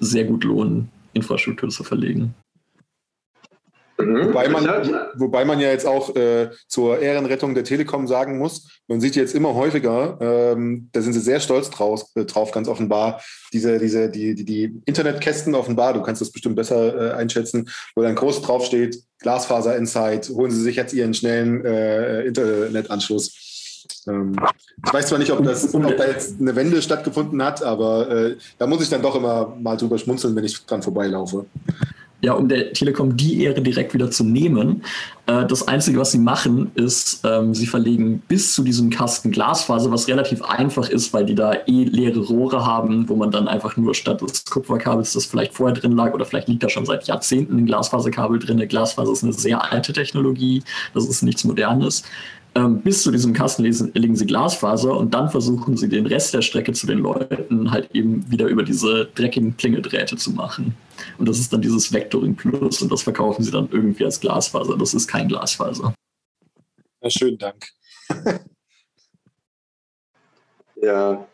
sehr 0.00 0.24
gut 0.24 0.44
lohnen, 0.44 0.88
Infrastruktur 1.14 1.68
zu 1.68 1.84
verlegen. 1.84 2.34
Mhm. 4.06 4.28
Wobei, 4.28 4.48
man, 4.48 4.66
wobei 5.14 5.44
man 5.44 5.60
ja 5.60 5.68
jetzt 5.68 5.86
auch 5.86 6.14
äh, 6.16 6.50
zur 6.66 6.98
Ehrenrettung 6.98 7.54
der 7.54 7.64
Telekom 7.64 8.06
sagen 8.06 8.38
muss, 8.38 8.68
man 8.88 9.00
sieht 9.00 9.16
jetzt 9.16 9.34
immer 9.34 9.54
häufiger, 9.54 10.18
ähm, 10.20 10.88
da 10.92 11.00
sind 11.00 11.12
sie 11.12 11.20
sehr 11.20 11.40
stolz 11.40 11.70
draus, 11.70 12.10
äh, 12.14 12.24
drauf, 12.24 12.50
ganz 12.50 12.68
offenbar, 12.68 13.22
diese, 13.52 13.78
diese, 13.78 14.10
die, 14.10 14.34
die, 14.34 14.44
die 14.44 14.82
Internetkästen 14.84 15.54
offenbar, 15.54 15.94
du 15.94 16.02
kannst 16.02 16.20
das 16.20 16.32
bestimmt 16.32 16.56
besser 16.56 17.12
äh, 17.12 17.14
einschätzen, 17.14 17.68
wo 17.94 18.02
dann 18.02 18.14
groß 18.14 18.42
draufsteht, 18.42 19.02
Glasfaser 19.20 19.76
Insight, 19.76 20.28
holen 20.30 20.50
Sie 20.50 20.60
sich 20.60 20.76
jetzt 20.76 20.92
Ihren 20.92 21.14
schnellen 21.14 21.64
äh, 21.64 22.22
Internetanschluss. 22.22 23.86
Ähm, 24.08 24.34
ich 24.84 24.92
weiß 24.92 25.06
zwar 25.06 25.18
nicht, 25.18 25.30
ob, 25.30 25.44
das, 25.44 25.72
ob 25.74 25.96
da 25.96 26.06
jetzt 26.06 26.40
eine 26.40 26.56
Wende 26.56 26.82
stattgefunden 26.82 27.42
hat, 27.42 27.62
aber 27.62 28.10
äh, 28.10 28.36
da 28.58 28.66
muss 28.66 28.82
ich 28.82 28.88
dann 28.88 29.02
doch 29.02 29.14
immer 29.14 29.56
mal 29.60 29.76
drüber 29.76 29.98
schmunzeln, 29.98 30.34
wenn 30.34 30.44
ich 30.44 30.64
dran 30.66 30.82
vorbeilaufe 30.82 31.46
ja, 32.22 32.34
um 32.34 32.48
der 32.48 32.72
Telekom 32.72 33.16
die 33.16 33.42
Ehre 33.42 33.60
direkt 33.60 33.94
wieder 33.94 34.10
zu 34.10 34.22
nehmen. 34.22 34.82
Äh, 35.26 35.44
das 35.46 35.66
Einzige, 35.66 35.98
was 35.98 36.12
sie 36.12 36.18
machen, 36.18 36.70
ist, 36.76 37.20
ähm, 37.24 37.52
sie 37.52 37.66
verlegen 37.66 38.22
bis 38.28 38.54
zu 38.54 38.62
diesem 38.62 38.90
Kasten 38.90 39.32
Glasfaser, 39.32 39.90
was 39.90 40.06
relativ 40.06 40.40
einfach 40.42 40.88
ist, 40.88 41.12
weil 41.12 41.26
die 41.26 41.34
da 41.34 41.52
eh 41.66 41.84
leere 41.84 42.20
Rohre 42.20 42.64
haben, 42.64 43.08
wo 43.08 43.16
man 43.16 43.32
dann 43.32 43.48
einfach 43.48 43.76
nur 43.76 43.94
statt 43.94 44.20
des 44.20 44.44
Kupferkabels, 44.44 45.12
das 45.12 45.26
vielleicht 45.26 45.54
vorher 45.54 45.76
drin 45.76 45.92
lag, 45.96 46.14
oder 46.14 46.24
vielleicht 46.24 46.46
liegt 46.46 46.62
da 46.62 46.68
schon 46.68 46.86
seit 46.86 47.08
Jahrzehnten 47.08 47.58
ein 47.58 47.66
Glasfaserkabel 47.66 48.38
drin. 48.38 48.66
Glasfaser 48.68 49.12
ist 49.12 49.24
eine 49.24 49.32
sehr 49.32 49.72
alte 49.72 49.92
Technologie, 49.92 50.62
das 50.94 51.08
ist 51.08 51.22
nichts 51.22 51.42
Modernes. 51.42 52.04
Ähm, 52.54 52.82
bis 52.82 53.02
zu 53.02 53.10
diesem 53.10 53.32
Kasten 53.32 53.64
legen 53.64 54.14
sie 54.14 54.26
Glasfaser 54.26 54.96
und 54.96 55.14
dann 55.14 55.30
versuchen 55.30 55.76
sie 55.76 55.88
den 55.88 56.06
Rest 56.06 56.34
der 56.34 56.42
Strecke 56.42 56.72
zu 56.72 56.86
den 56.86 56.98
Leuten 56.98 57.70
halt 57.70 57.88
eben 57.94 58.30
wieder 58.30 58.46
über 58.46 58.62
diese 58.62 59.08
dreckigen 59.14 59.56
Klingeldrähte 59.56 60.16
zu 60.16 60.32
machen. 60.32 60.74
Und 61.18 61.28
das 61.28 61.38
ist 61.38 61.52
dann 61.52 61.62
dieses 61.62 61.92
Vectoring 61.92 62.36
Plus 62.36 62.82
und 62.82 62.90
das 62.92 63.02
verkaufen 63.02 63.42
sie 63.42 63.50
dann 63.50 63.68
irgendwie 63.70 64.04
als 64.04 64.20
Glasfaser. 64.20 64.76
Das 64.76 64.94
ist 64.94 65.08
kein 65.08 65.28
Glasfaser. 65.28 65.94
Ja, 67.02 67.10
schönen 67.10 67.38
Dank. 67.38 67.66
ja. 70.76 71.26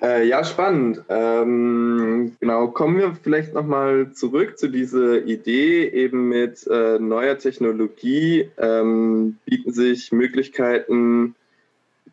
Äh, 0.00 0.26
ja, 0.26 0.44
spannend. 0.44 1.02
Ähm, 1.08 2.36
genau, 2.40 2.68
kommen 2.68 2.98
wir 2.98 3.14
vielleicht 3.14 3.54
nochmal 3.54 4.12
zurück 4.12 4.58
zu 4.58 4.68
dieser 4.68 5.24
Idee, 5.24 5.88
eben 5.88 6.28
mit 6.28 6.66
äh, 6.66 6.98
neuer 6.98 7.38
Technologie 7.38 8.50
ähm, 8.58 9.38
bieten 9.44 9.72
sich 9.72 10.12
Möglichkeiten, 10.12 11.34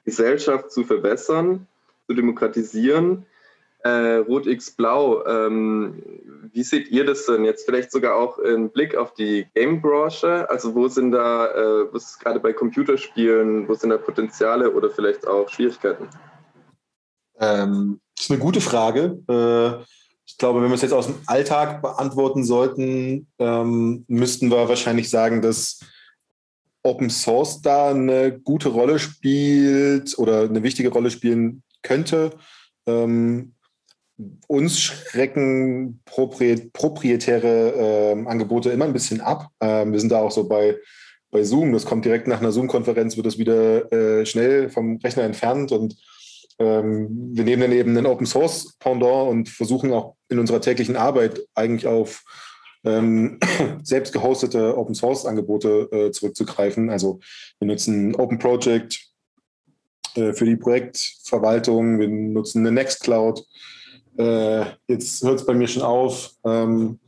Gesellschaft 0.06 0.72
zu 0.72 0.84
verbessern, 0.84 1.68
zu 2.08 2.14
demokratisieren. 2.14 3.26
Äh, 3.84 4.16
Rot 4.16 4.48
X 4.48 4.72
Blau, 4.72 5.26
ähm, 5.26 6.02
wie 6.58 6.64
seht 6.64 6.90
ihr 6.90 7.06
das 7.06 7.28
denn 7.28 7.46
jetzt 7.46 7.66
vielleicht 7.66 7.92
sogar 7.92 8.16
auch 8.16 8.40
im 8.40 8.72
Blick 8.72 8.96
auf 8.96 9.14
die 9.14 9.46
Game-Branche? 9.54 10.50
Also 10.50 10.74
wo 10.74 10.88
sind 10.88 11.12
da, 11.12 11.52
äh, 11.52 11.94
was 11.94 12.18
gerade 12.18 12.40
bei 12.40 12.52
Computerspielen, 12.52 13.70
wo 13.70 13.76
sind 13.76 13.92
da 13.92 13.98
Potenziale 13.98 14.72
oder 14.72 14.90
vielleicht 14.90 15.28
auch 15.28 15.48
Schwierigkeiten? 15.50 16.08
Ähm, 17.40 18.02
das 18.16 18.26
ist 18.26 18.32
eine 18.32 18.40
gute 18.40 18.60
Frage. 18.60 19.20
Äh, 19.30 19.84
ich 20.26 20.36
glaube, 20.40 20.64
wenn 20.64 20.70
wir 20.70 20.74
es 20.74 20.82
jetzt 20.82 20.94
aus 20.94 21.06
dem 21.06 21.20
Alltag 21.28 21.84
beantworten 21.84 22.44
sollten, 22.44 23.28
ähm, 23.38 24.04
müssten 24.08 24.50
wir 24.50 24.68
wahrscheinlich 24.68 25.12
sagen, 25.12 25.44
dass 25.44 25.82
Open 26.82 27.12
Source 27.12 27.62
da 27.62 27.92
eine 27.92 28.40
gute 28.40 28.70
Rolle 28.70 28.98
spielt 28.98 30.18
oder 30.18 30.42
eine 30.42 30.64
wichtige 30.64 30.90
Rolle 30.90 31.12
spielen 31.12 31.62
könnte. 31.84 32.32
Ähm, 32.88 33.54
uns 34.48 34.80
schrecken 34.80 36.02
proprietäre 36.06 37.74
äh, 38.16 38.26
Angebote 38.26 38.72
immer 38.72 38.86
ein 38.86 38.94
bisschen 38.94 39.22
ab. 39.22 39.50
Ähm, 39.62 39.92
wir 39.92 40.00
sind 40.00 40.12
da 40.12 40.20
auch 40.20 40.32
so 40.32 40.48
bei, 40.48 40.78
bei 41.30 41.44
Zoom. 41.44 41.74
Das 41.74 41.86
kommt 41.86 42.06
direkt 42.06 42.28
nach 42.28 42.40
einer 42.40 42.52
Zoom-Konferenz, 42.52 43.16
wird 43.16 43.28
das 43.28 43.38
wieder 43.38 43.92
äh, 43.92 44.26
schnell 44.26 44.70
vom 44.70 44.98
Rechner 44.98 45.24
entfernt 45.24 45.72
und 45.72 45.96
ähm, 46.60 47.30
wir 47.34 47.44
nehmen 47.44 47.62
dann 47.62 47.72
eben 47.72 47.96
einen 47.96 48.08
Open 48.08 48.26
Source 48.26 48.76
Pendant 48.80 49.30
und 49.30 49.50
versuchen 49.50 49.94
auch 49.94 50.16
in 50.30 50.40
unserer 50.40 50.62
täglichen 50.62 50.96
Arbeit 50.96 51.40
eigentlich 51.54 51.86
auf 51.86 52.24
ähm, 52.84 53.40
selbst 53.84 54.14
gehostete 54.14 54.76
Open 54.76 54.96
Source 54.96 55.26
Angebote 55.28 55.90
äh, 55.92 56.12
zurückzugreifen. 56.12 56.90
Also 56.90 57.20
wir 57.60 57.68
nutzen 57.68 58.16
Open 58.16 58.40
Project 58.40 59.00
äh, 60.16 60.34
für 60.34 60.46
die 60.46 60.56
Projektverwaltung, 60.56 62.00
wir 62.00 62.08
nutzen 62.08 62.66
eine 62.66 62.72
Nextcloud 62.72 63.46
äh, 64.18 64.66
jetzt 64.88 65.24
hört 65.24 65.40
es 65.40 65.46
bei 65.46 65.54
mir 65.54 65.68
schon 65.68 65.84
auf. 65.84 66.32
Ähm, 66.44 67.00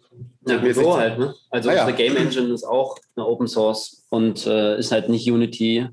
ja, 0.48 0.74
so 0.74 0.98
halt, 0.98 1.19
ne? 1.19 1.36
Also 1.50 1.69
ah, 1.69 1.74
ja. 1.74 1.86
unsere 1.86 1.98
Game 1.98 2.17
Engine 2.17 2.54
ist 2.54 2.63
auch 2.63 2.98
eine 3.15 3.26
Open 3.26 3.48
Source 3.48 4.06
und 4.10 4.45
äh, 4.48 4.78
ist 4.80 4.91
halt 4.91 5.10
nicht 5.10 5.30
Unity, 5.30 5.88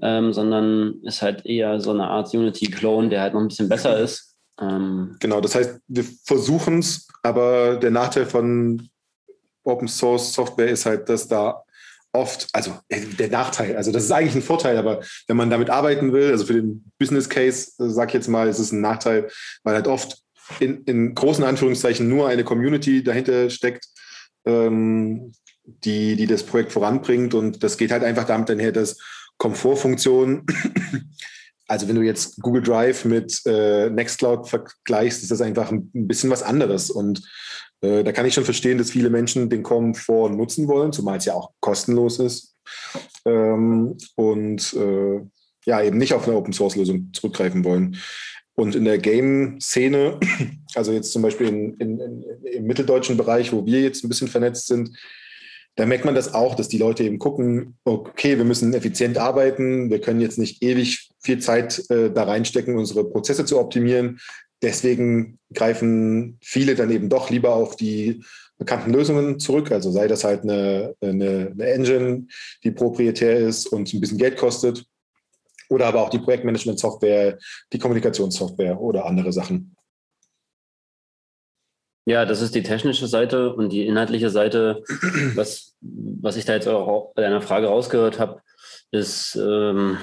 ähm, 0.00 0.32
sondern 0.32 1.00
ist 1.02 1.22
halt 1.22 1.46
eher 1.46 1.80
so 1.80 1.90
eine 1.90 2.08
Art 2.08 2.32
Unity-Clone, 2.34 3.08
der 3.08 3.22
halt 3.22 3.34
noch 3.34 3.40
ein 3.40 3.48
bisschen 3.48 3.68
besser 3.68 3.98
ist. 3.98 4.36
Ähm, 4.60 5.16
genau, 5.20 5.40
das 5.40 5.54
heißt, 5.54 5.80
wir 5.88 6.04
versuchen 6.24 6.78
es, 6.78 7.08
aber 7.22 7.76
der 7.76 7.90
Nachteil 7.90 8.26
von 8.26 8.88
Open 9.64 9.88
Source 9.88 10.32
Software 10.32 10.68
ist 10.68 10.86
halt, 10.86 11.08
dass 11.08 11.26
da 11.26 11.64
oft, 12.12 12.48
also 12.52 12.72
äh, 12.88 13.00
der 13.00 13.28
Nachteil, 13.28 13.76
also 13.76 13.90
das 13.90 14.04
ist 14.04 14.12
eigentlich 14.12 14.36
ein 14.36 14.42
Vorteil, 14.42 14.76
aber 14.76 15.00
wenn 15.26 15.36
man 15.36 15.50
damit 15.50 15.70
arbeiten 15.70 16.12
will, 16.12 16.30
also 16.30 16.46
für 16.46 16.54
den 16.54 16.84
Business 16.98 17.28
Case, 17.28 17.72
äh, 17.82 17.88
sag 17.88 18.10
ich 18.10 18.14
jetzt 18.14 18.28
mal, 18.28 18.48
ist 18.48 18.60
es 18.60 18.72
ein 18.72 18.80
Nachteil, 18.80 19.28
weil 19.64 19.74
halt 19.74 19.88
oft 19.88 20.23
in, 20.60 20.84
in 20.84 21.14
großen 21.14 21.44
Anführungszeichen 21.44 22.08
nur 22.08 22.28
eine 22.28 22.44
Community 22.44 23.02
dahinter 23.02 23.50
steckt, 23.50 23.86
ähm, 24.44 25.32
die, 25.64 26.16
die 26.16 26.26
das 26.26 26.42
Projekt 26.42 26.72
voranbringt. 26.72 27.34
Und 27.34 27.62
das 27.62 27.78
geht 27.78 27.90
halt 27.90 28.04
einfach 28.04 28.24
damit 28.24 28.50
einher, 28.50 28.72
dass 28.72 28.98
Komfortfunktionen, 29.38 30.44
also 31.68 31.88
wenn 31.88 31.96
du 31.96 32.02
jetzt 32.02 32.40
Google 32.40 32.62
Drive 32.62 33.04
mit 33.04 33.40
äh, 33.46 33.90
Nextcloud 33.90 34.48
vergleichst, 34.48 35.22
ist 35.22 35.30
das 35.30 35.40
einfach 35.40 35.70
ein, 35.70 35.90
bisschen 35.92 36.30
was 36.30 36.42
anderes. 36.42 36.90
Und 36.90 37.22
äh, 37.80 38.04
da 38.04 38.12
kann 38.12 38.26
ich 38.26 38.34
schon 38.34 38.44
verstehen, 38.44 38.78
dass 38.78 38.90
viele 38.90 39.10
Menschen 39.10 39.48
den 39.48 39.62
Komfort 39.62 40.30
nutzen 40.30 40.68
wollen, 40.68 40.92
zumal 40.92 41.18
es 41.18 41.24
ja 41.24 41.34
auch 41.34 41.50
kostenlos 41.60 42.18
ist. 42.18 42.56
Ähm, 43.24 43.96
und 44.16 44.74
äh, 44.74 45.20
ja, 45.66 45.82
eben 45.82 45.96
nicht 45.96 46.12
auf 46.12 46.28
eine 46.28 46.36
Open-Source-Lösung 46.36 47.10
zurückgreifen 47.14 47.64
wollen. 47.64 47.96
Und 48.56 48.76
in 48.76 48.84
der 48.84 48.98
Game-Szene, 48.98 50.20
also 50.74 50.92
jetzt 50.92 51.12
zum 51.12 51.22
Beispiel 51.22 51.48
in, 51.48 51.74
in, 51.74 52.00
in, 52.00 52.24
im 52.52 52.64
mitteldeutschen 52.64 53.16
Bereich, 53.16 53.52
wo 53.52 53.66
wir 53.66 53.80
jetzt 53.80 54.04
ein 54.04 54.08
bisschen 54.08 54.28
vernetzt 54.28 54.68
sind, 54.68 54.90
da 55.76 55.86
merkt 55.86 56.04
man 56.04 56.14
das 56.14 56.34
auch, 56.34 56.54
dass 56.54 56.68
die 56.68 56.78
Leute 56.78 57.02
eben 57.02 57.18
gucken, 57.18 57.76
okay, 57.84 58.38
wir 58.38 58.44
müssen 58.44 58.74
effizient 58.74 59.18
arbeiten, 59.18 59.90
wir 59.90 60.00
können 60.00 60.20
jetzt 60.20 60.38
nicht 60.38 60.62
ewig 60.62 61.10
viel 61.20 61.40
Zeit 61.40 61.90
äh, 61.90 62.12
da 62.12 62.24
reinstecken, 62.24 62.78
unsere 62.78 63.04
Prozesse 63.04 63.44
zu 63.44 63.58
optimieren. 63.58 64.20
Deswegen 64.62 65.38
greifen 65.52 66.38
viele 66.40 66.76
dann 66.76 66.92
eben 66.92 67.08
doch 67.08 67.28
lieber 67.28 67.54
auf 67.56 67.74
die 67.74 68.22
bekannten 68.56 68.92
Lösungen 68.92 69.40
zurück. 69.40 69.72
Also 69.72 69.90
sei 69.90 70.06
das 70.06 70.22
halt 70.22 70.44
eine, 70.44 70.94
eine, 71.00 71.50
eine 71.52 71.66
Engine, 71.66 72.28
die 72.62 72.70
proprietär 72.70 73.36
ist 73.36 73.66
und 73.66 73.92
ein 73.92 74.00
bisschen 74.00 74.18
Geld 74.18 74.36
kostet 74.36 74.86
oder 75.68 75.86
aber 75.86 76.02
auch 76.02 76.10
die 76.10 76.18
Projektmanagement-Software, 76.18 77.38
die 77.72 77.78
Kommunikationssoftware 77.78 78.80
oder 78.80 79.06
andere 79.06 79.32
Sachen. 79.32 79.76
Ja, 82.06 82.26
das 82.26 82.42
ist 82.42 82.54
die 82.54 82.62
technische 82.62 83.06
Seite 83.06 83.54
und 83.54 83.70
die 83.70 83.86
inhaltliche 83.86 84.28
Seite, 84.28 84.82
was, 85.34 85.74
was 85.80 86.36
ich 86.36 86.44
da 86.44 86.54
jetzt 86.54 86.68
auch 86.68 87.14
bei 87.14 87.22
deiner 87.22 87.40
Frage 87.40 87.68
rausgehört 87.68 88.18
habe, 88.18 88.42
ist 88.90 89.36
ähm, 89.36 89.98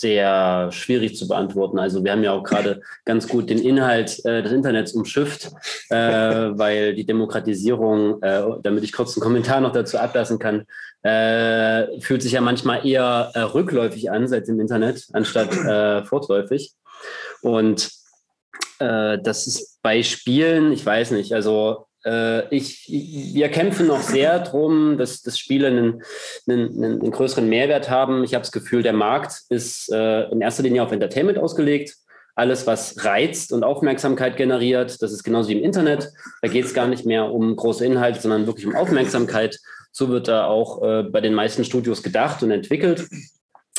sehr 0.00 0.70
schwierig 0.72 1.16
zu 1.16 1.28
beantworten. 1.28 1.78
Also 1.78 2.04
wir 2.04 2.12
haben 2.12 2.22
ja 2.22 2.32
auch 2.32 2.42
gerade 2.42 2.82
ganz 3.04 3.28
gut 3.28 3.50
den 3.50 3.58
Inhalt 3.58 4.24
äh, 4.24 4.42
des 4.42 4.52
Internets 4.52 4.92
umschifft, 4.92 5.50
äh, 5.90 5.96
weil 6.58 6.94
die 6.94 7.06
Demokratisierung, 7.06 8.22
äh, 8.22 8.42
damit 8.62 8.84
ich 8.84 8.92
kurz 8.92 9.16
einen 9.16 9.22
Kommentar 9.22 9.60
noch 9.60 9.72
dazu 9.72 9.98
ablassen 9.98 10.38
kann, 10.38 10.66
äh, 11.02 12.00
fühlt 12.00 12.22
sich 12.22 12.32
ja 12.32 12.40
manchmal 12.40 12.86
eher 12.86 13.30
äh, 13.34 13.40
rückläufig 13.40 14.10
an 14.10 14.28
seit 14.28 14.48
dem 14.48 14.60
Internet, 14.60 15.06
anstatt 15.12 15.52
äh, 15.52 16.04
fortläufig. 16.04 16.72
Und 17.42 17.90
das 18.78 19.46
ist 19.46 19.80
bei 19.80 20.02
Spielen, 20.02 20.70
ich 20.70 20.84
weiß 20.84 21.12
nicht, 21.12 21.32
also 21.32 21.86
äh, 21.95 21.95
ich, 22.50 22.86
wir 22.88 23.48
kämpfen 23.48 23.86
noch 23.86 24.00
sehr 24.00 24.38
darum, 24.38 24.96
dass, 24.96 25.22
dass 25.22 25.38
Spiele 25.38 25.68
einen, 25.68 26.02
einen, 26.48 26.84
einen 26.84 27.10
größeren 27.10 27.48
Mehrwert 27.48 27.90
haben. 27.90 28.22
Ich 28.22 28.34
habe 28.34 28.42
das 28.42 28.52
Gefühl, 28.52 28.82
der 28.82 28.92
Markt 28.92 29.42
ist 29.48 29.90
äh, 29.92 30.24
in 30.30 30.40
erster 30.40 30.62
Linie 30.62 30.82
auf 30.82 30.92
Entertainment 30.92 31.38
ausgelegt. 31.38 31.96
Alles, 32.34 32.66
was 32.66 33.04
reizt 33.04 33.52
und 33.52 33.64
Aufmerksamkeit 33.64 34.36
generiert, 34.36 35.00
das 35.02 35.10
ist 35.10 35.22
genauso 35.22 35.48
wie 35.48 35.58
im 35.58 35.64
Internet. 35.64 36.12
Da 36.42 36.48
geht 36.48 36.66
es 36.66 36.74
gar 36.74 36.86
nicht 36.86 37.06
mehr 37.06 37.32
um 37.32 37.56
große 37.56 37.84
Inhalte, 37.84 38.20
sondern 38.20 38.46
wirklich 38.46 38.66
um 38.66 38.76
Aufmerksamkeit. 38.76 39.58
So 39.90 40.10
wird 40.10 40.28
da 40.28 40.46
auch 40.46 40.82
äh, 40.82 41.02
bei 41.04 41.22
den 41.22 41.32
meisten 41.32 41.64
Studios 41.64 42.02
gedacht 42.02 42.42
und 42.42 42.50
entwickelt. 42.50 43.08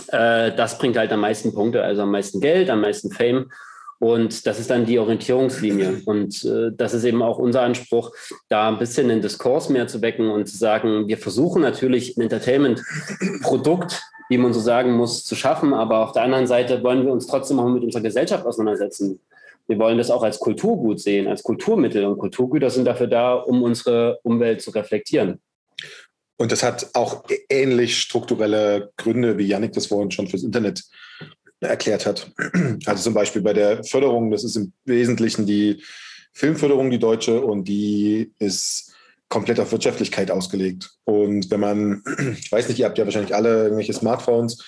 Äh, 0.08 0.54
das 0.56 0.80
bringt 0.80 0.98
halt 0.98 1.12
am 1.12 1.22
meisten 1.22 1.54
Punkte, 1.54 1.84
also 1.84 2.02
am 2.02 2.12
meisten 2.12 2.42
Geld, 2.42 2.70
am 2.70 2.82
meisten 2.82 3.12
Fame. 3.12 3.52
Und 4.00 4.46
das 4.46 4.60
ist 4.60 4.70
dann 4.70 4.86
die 4.86 5.00
Orientierungslinie. 5.00 6.02
Und 6.06 6.44
äh, 6.46 6.72
das 6.76 6.94
ist 6.94 7.04
eben 7.04 7.22
auch 7.24 7.40
unser 7.40 7.62
Anspruch, 7.62 8.12
da 8.48 8.68
ein 8.68 8.78
bisschen 8.78 9.08
den 9.08 9.22
Diskurs 9.22 9.70
mehr 9.70 9.88
zu 9.88 10.02
wecken 10.02 10.30
und 10.30 10.48
zu 10.48 10.58
sagen, 10.58 11.08
wir 11.08 11.18
versuchen 11.18 11.62
natürlich 11.62 12.16
ein 12.16 12.22
Entertainment-Produkt, 12.22 14.04
wie 14.30 14.38
man 14.38 14.54
so 14.54 14.60
sagen 14.60 14.94
muss, 14.94 15.26
zu 15.26 15.36
schaffen. 15.36 15.74
Aber 15.74 16.00
auf 16.00 16.12
der 16.12 16.24
anderen 16.24 16.48
Seite 16.48 16.84
wollen 16.84 17.06
wir 17.06 17.12
uns 17.12 17.26
trotzdem 17.28 17.60
auch 17.60 17.70
mit 17.70 17.84
unserer 17.84 18.04
Gesellschaft 18.04 18.46
auseinandersetzen. 18.46 19.20
Wir 19.68 19.80
wollen 19.80 19.98
das 19.98 20.12
auch 20.12 20.24
als 20.24 20.40
Kulturgut 20.40 21.00
sehen, 21.00 21.28
als 21.28 21.42
Kulturmittel. 21.42 22.06
Und 22.06 22.20
Kulturgüter 22.20 22.70
sind 22.70 22.86
dafür 22.86 23.08
da, 23.08 23.34
um 23.34 23.64
unsere 23.64 24.20
Umwelt 24.24 24.62
zu 24.62 24.72
reflektieren. 24.72 25.42
Und 26.40 26.52
das 26.52 26.62
hat 26.62 26.92
auch 26.94 27.24
ähnlich 27.50 27.98
strukturelle 27.98 28.92
Gründe, 28.96 29.40
wie 29.40 29.48
Yannick 29.48 29.74
das 29.74 29.88
vorhin 29.88 30.12
schon 30.12 30.28
fürs 30.28 30.44
Internet 30.44 30.84
erklärt 31.60 32.06
hat. 32.06 32.32
Also 32.86 33.04
zum 33.04 33.14
Beispiel 33.14 33.42
bei 33.42 33.54
der 33.54 33.84
Förderung, 33.84 34.32
das 34.32 34.44
ist 34.44 34.56
im 34.56 34.74
Wesentlichen 34.86 35.46
die 35.46 35.84
Filmförderung, 36.34 36.92
die 36.92 37.00
deutsche, 37.00 37.42
und 37.42 37.68
die 37.68 38.32
ist 38.40 38.94
komplett 39.30 39.60
auf 39.60 39.72
Wirtschaftlichkeit 39.72 40.32
ausgelegt. 40.32 40.92
Und 41.04 41.50
wenn 41.50 41.60
man, 41.60 42.04
ich 42.40 42.52
weiß 42.52 42.70
nicht, 42.70 42.80
ihr 42.80 42.86
habt 42.86 42.98
ja 42.98 43.06
wahrscheinlich 43.06 43.36
alle 43.36 43.64
irgendwelche 43.64 43.94
Smartphones, 43.94 44.64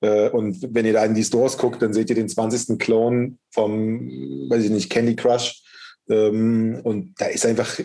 äh, 0.00 0.28
und 0.28 0.58
wenn 0.70 0.86
ihr 0.86 0.92
da 0.92 1.04
in 1.04 1.14
die 1.14 1.24
Stores 1.24 1.56
guckt, 1.56 1.80
dann 1.80 1.94
seht 1.94 2.10
ihr 2.10 2.16
den 2.16 2.28
20. 2.28 2.78
Clone 2.78 3.36
vom, 3.50 4.08
weiß 4.50 4.64
ich 4.64 4.70
nicht, 4.70 4.90
Candy 4.90 5.16
Crush. 5.16 5.62
Ähm, 6.08 6.80
und 6.84 7.14
da 7.18 7.26
ist 7.26 7.46
einfach 7.46 7.80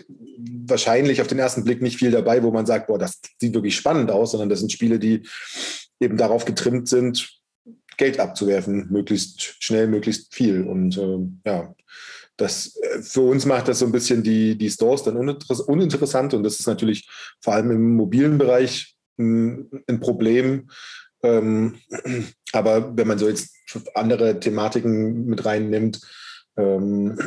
wahrscheinlich 0.66 1.22
auf 1.22 1.26
den 1.26 1.38
ersten 1.38 1.64
Blick 1.64 1.80
nicht 1.80 1.96
viel 1.96 2.10
dabei, 2.10 2.42
wo 2.42 2.50
man 2.50 2.66
sagt, 2.66 2.88
boah, 2.88 2.98
das 2.98 3.20
sieht 3.40 3.54
wirklich 3.54 3.76
spannend 3.76 4.10
aus, 4.10 4.32
sondern 4.32 4.50
das 4.50 4.60
sind 4.60 4.72
Spiele, 4.72 4.98
die 4.98 5.22
eben 6.00 6.18
darauf 6.18 6.44
getrimmt 6.44 6.88
sind, 6.88 7.39
Geld 8.00 8.18
abzuwerfen, 8.18 8.86
möglichst 8.90 9.62
schnell, 9.62 9.86
möglichst 9.86 10.34
viel. 10.34 10.62
Und 10.62 10.96
äh, 10.96 11.18
ja, 11.44 11.74
das 12.38 12.74
äh, 12.76 13.02
für 13.02 13.20
uns 13.20 13.44
macht 13.44 13.68
das 13.68 13.80
so 13.80 13.84
ein 13.84 13.92
bisschen 13.92 14.22
die, 14.22 14.56
die 14.56 14.70
Stores 14.70 15.02
dann 15.02 15.16
uninteressant. 15.18 16.32
Und 16.32 16.42
das 16.42 16.58
ist 16.58 16.66
natürlich 16.66 17.06
vor 17.42 17.52
allem 17.52 17.70
im 17.70 17.96
mobilen 17.96 18.38
Bereich 18.38 18.96
ein, 19.18 19.68
ein 19.86 20.00
Problem, 20.00 20.70
Ähm, 21.22 21.76
aber 22.52 22.96
wenn 22.96 23.06
man 23.06 23.18
so 23.18 23.28
jetzt 23.28 23.50
andere 23.94 24.40
Thematiken 24.40 25.26
mit 25.26 25.44
reinnimmt, 25.44 26.00
ähm, 26.56 27.18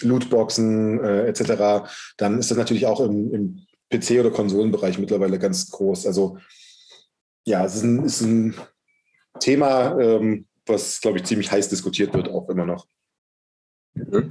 Lootboxen 0.00 0.98
äh, 0.98 1.28
etc., 1.28 1.88
dann 2.16 2.40
ist 2.40 2.50
das 2.50 2.58
natürlich 2.58 2.86
auch 2.86 3.00
im, 3.00 3.32
im 3.32 3.66
PC- 3.92 4.18
oder 4.18 4.32
Konsolenbereich 4.32 4.98
mittlerweile 4.98 5.38
ganz 5.38 5.70
groß. 5.70 6.08
Also 6.08 6.38
ja, 7.46 7.64
es 7.64 7.76
ist 7.76 7.84
ein, 7.84 8.04
ist 8.04 8.20
ein 8.22 8.54
Thema, 9.38 9.98
ähm, 10.00 10.46
was, 10.66 11.00
glaube 11.00 11.18
ich, 11.18 11.24
ziemlich 11.24 11.50
heiß 11.50 11.68
diskutiert 11.68 12.14
wird, 12.14 12.28
auch 12.28 12.48
immer 12.48 12.66
noch. 12.66 12.86
Mhm. 13.94 14.28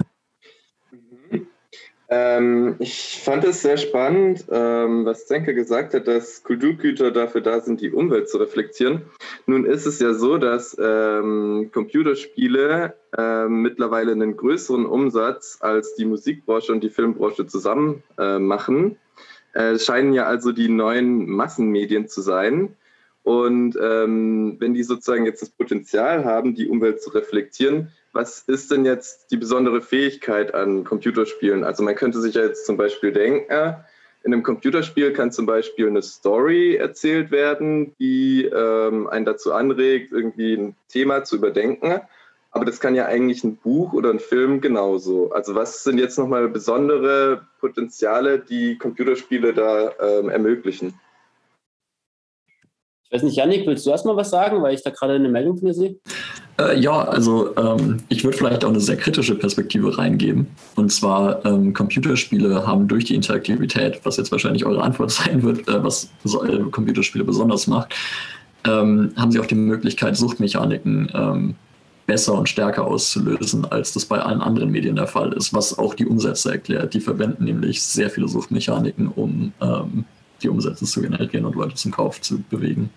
Ähm, 2.10 2.76
ich 2.78 3.20
fand 3.22 3.44
es 3.44 3.60
sehr 3.60 3.76
spannend, 3.76 4.46
ähm, 4.50 5.04
was 5.04 5.26
Zenke 5.26 5.54
gesagt 5.54 5.92
hat, 5.92 6.08
dass 6.08 6.42
Kulturgüter 6.42 7.10
dafür 7.10 7.42
da 7.42 7.60
sind, 7.60 7.82
die 7.82 7.90
Umwelt 7.90 8.30
zu 8.30 8.38
reflektieren. 8.38 9.02
Nun 9.46 9.66
ist 9.66 9.84
es 9.84 10.00
ja 10.00 10.14
so, 10.14 10.38
dass 10.38 10.74
ähm, 10.80 11.70
Computerspiele 11.72 12.94
ähm, 13.16 13.60
mittlerweile 13.60 14.12
einen 14.12 14.38
größeren 14.38 14.86
Umsatz 14.86 15.58
als 15.60 15.96
die 15.96 16.06
Musikbranche 16.06 16.72
und 16.72 16.82
die 16.82 16.88
Filmbranche 16.88 17.46
zusammen 17.46 18.02
äh, 18.16 18.38
machen. 18.38 18.96
Äh, 19.52 19.72
es 19.72 19.84
scheinen 19.84 20.14
ja 20.14 20.24
also 20.24 20.52
die 20.52 20.70
neuen 20.70 21.28
Massenmedien 21.28 22.08
zu 22.08 22.22
sein. 22.22 22.74
Und 23.28 23.76
ähm, 23.78 24.56
wenn 24.58 24.72
die 24.72 24.82
sozusagen 24.82 25.26
jetzt 25.26 25.42
das 25.42 25.50
Potenzial 25.50 26.24
haben, 26.24 26.54
die 26.54 26.66
Umwelt 26.66 27.02
zu 27.02 27.10
reflektieren, 27.10 27.92
was 28.14 28.40
ist 28.46 28.70
denn 28.70 28.86
jetzt 28.86 29.30
die 29.30 29.36
besondere 29.36 29.82
Fähigkeit 29.82 30.54
an 30.54 30.82
Computerspielen? 30.84 31.62
Also 31.62 31.82
man 31.82 31.94
könnte 31.94 32.22
sich 32.22 32.36
ja 32.36 32.44
jetzt 32.44 32.64
zum 32.64 32.78
Beispiel 32.78 33.12
denken, 33.12 33.50
äh, 33.50 33.74
in 34.24 34.32
einem 34.32 34.42
Computerspiel 34.42 35.12
kann 35.12 35.30
zum 35.30 35.44
Beispiel 35.44 35.88
eine 35.88 36.00
Story 36.00 36.76
erzählt 36.76 37.30
werden, 37.30 37.94
die 37.98 38.46
ähm, 38.46 39.06
einen 39.08 39.26
dazu 39.26 39.52
anregt, 39.52 40.10
irgendwie 40.10 40.54
ein 40.54 40.74
Thema 40.88 41.22
zu 41.22 41.36
überdenken. 41.36 42.00
Aber 42.50 42.64
das 42.64 42.80
kann 42.80 42.94
ja 42.94 43.04
eigentlich 43.04 43.44
ein 43.44 43.56
Buch 43.56 43.92
oder 43.92 44.08
ein 44.08 44.20
Film 44.20 44.62
genauso. 44.62 45.32
Also 45.32 45.54
was 45.54 45.84
sind 45.84 45.98
jetzt 45.98 46.16
nochmal 46.16 46.48
besondere 46.48 47.46
Potenziale, 47.60 48.38
die 48.38 48.78
Computerspiele 48.78 49.52
da 49.52 49.92
ähm, 50.00 50.30
ermöglichen? 50.30 50.94
Ich 53.10 53.14
weiß 53.14 53.22
nicht, 53.22 53.36
Janik, 53.36 53.66
willst 53.66 53.86
du 53.86 53.90
erstmal 53.90 54.16
was 54.16 54.28
sagen, 54.28 54.62
weil 54.62 54.74
ich 54.74 54.82
da 54.82 54.90
gerade 54.90 55.14
eine 55.14 55.30
Meldung 55.30 55.56
von 55.56 55.68
mir 55.68 55.72
sehe? 55.72 55.96
Äh, 56.60 56.78
ja, 56.78 57.04
also 57.04 57.56
ähm, 57.56 58.02
ich 58.10 58.22
würde 58.22 58.36
vielleicht 58.36 58.66
auch 58.66 58.68
eine 58.68 58.80
sehr 58.80 58.98
kritische 58.98 59.34
Perspektive 59.34 59.96
reingeben. 59.96 60.46
Und 60.76 60.92
zwar, 60.92 61.42
ähm, 61.46 61.72
Computerspiele 61.72 62.66
haben 62.66 62.86
durch 62.86 63.06
die 63.06 63.14
Interaktivität, 63.14 64.00
was 64.04 64.18
jetzt 64.18 64.30
wahrscheinlich 64.30 64.66
eure 64.66 64.82
Antwort 64.82 65.10
sein 65.12 65.42
wird, 65.42 65.66
äh, 65.68 65.82
was 65.82 66.10
so, 66.24 66.44
äh, 66.44 66.58
Computerspiele 66.70 67.24
besonders 67.24 67.66
macht, 67.66 67.94
ähm, 68.64 69.12
haben 69.16 69.32
sie 69.32 69.40
auch 69.40 69.46
die 69.46 69.54
Möglichkeit, 69.54 70.14
Suchtmechaniken 70.14 71.10
ähm, 71.14 71.54
besser 72.06 72.34
und 72.34 72.50
stärker 72.50 72.86
auszulösen, 72.86 73.64
als 73.64 73.94
das 73.94 74.04
bei 74.04 74.18
allen 74.18 74.42
anderen 74.42 74.70
Medien 74.70 74.96
der 74.96 75.06
Fall 75.06 75.32
ist, 75.32 75.54
was 75.54 75.78
auch 75.78 75.94
die 75.94 76.06
Umsätze 76.06 76.52
erklärt. 76.52 76.92
Die 76.92 77.00
verwenden 77.00 77.44
nämlich 77.44 77.82
sehr 77.82 78.10
viele 78.10 78.28
Suchtmechaniken, 78.28 79.08
um 79.08 79.52
ähm, 79.62 80.04
die 80.42 80.48
Umsätze 80.48 80.84
zu 80.84 81.02
generieren 81.02 81.44
und 81.44 81.54
Leute 81.54 81.74
zum 81.74 81.92
Kauf 81.92 82.20
zu 82.20 82.42
bewegen. 82.42 82.90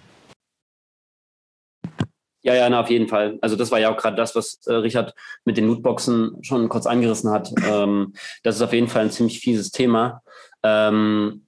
Ja, 2.43 2.55
ja, 2.55 2.67
na, 2.69 2.81
auf 2.81 2.89
jeden 2.89 3.07
Fall. 3.07 3.37
Also 3.41 3.55
das 3.55 3.71
war 3.71 3.79
ja 3.79 3.93
auch 3.93 3.97
gerade 3.97 4.15
das, 4.15 4.35
was 4.35 4.65
äh, 4.65 4.73
Richard 4.73 5.13
mit 5.45 5.57
den 5.57 5.67
Lootboxen 5.67 6.37
schon 6.41 6.69
kurz 6.69 6.87
angerissen 6.87 7.29
hat. 7.29 7.51
Ähm, 7.63 8.13
das 8.43 8.55
ist 8.55 8.61
auf 8.63 8.73
jeden 8.73 8.87
Fall 8.87 9.03
ein 9.03 9.11
ziemlich 9.11 9.39
fieses 9.39 9.71
Thema. 9.71 10.23
Ähm, 10.63 11.45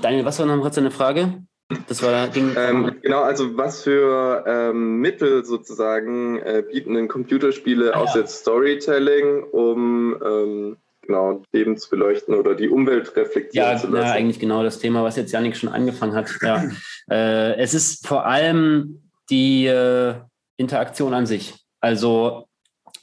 Daniel, 0.00 0.24
was 0.24 0.38
war 0.38 0.46
noch 0.46 0.60
kurz 0.60 0.76
deine 0.76 0.92
Frage? 0.92 1.42
Das 1.86 2.02
war 2.02 2.28
Ding. 2.28 2.52
Ähm, 2.56 2.96
genau, 3.02 3.22
also 3.22 3.56
was 3.56 3.82
für 3.82 4.44
ähm, 4.46 5.00
Mittel 5.00 5.44
sozusagen 5.44 6.38
äh, 6.38 6.62
bieten 6.70 6.94
denn 6.94 7.08
Computerspiele 7.08 7.94
ah, 7.94 8.00
aus 8.00 8.14
ja. 8.14 8.20
jetzt 8.20 8.40
Storytelling, 8.40 9.42
um 9.42 10.16
ähm, 10.24 10.76
genau, 11.08 11.42
Leben 11.52 11.76
zu 11.76 11.90
beleuchten 11.90 12.34
oder 12.34 12.54
die 12.54 12.68
Umwelt 12.68 13.16
reflektieren 13.16 13.70
ja, 13.70 13.76
zu 13.76 13.88
lassen. 13.88 14.06
Ja, 14.06 14.12
eigentlich 14.12 14.38
genau 14.38 14.62
das 14.62 14.78
Thema, 14.78 15.02
was 15.02 15.16
jetzt 15.16 15.32
Janik 15.32 15.56
schon 15.56 15.70
angefangen 15.70 16.14
hat. 16.14 16.30
Ja. 16.42 16.70
äh, 17.10 17.56
es 17.56 17.74
ist 17.74 18.06
vor 18.06 18.26
allem 18.26 19.10
die 19.30 19.66
äh, 19.66 20.14
Interaktion 20.58 21.14
an 21.14 21.26
sich. 21.26 21.54
Also 21.80 22.46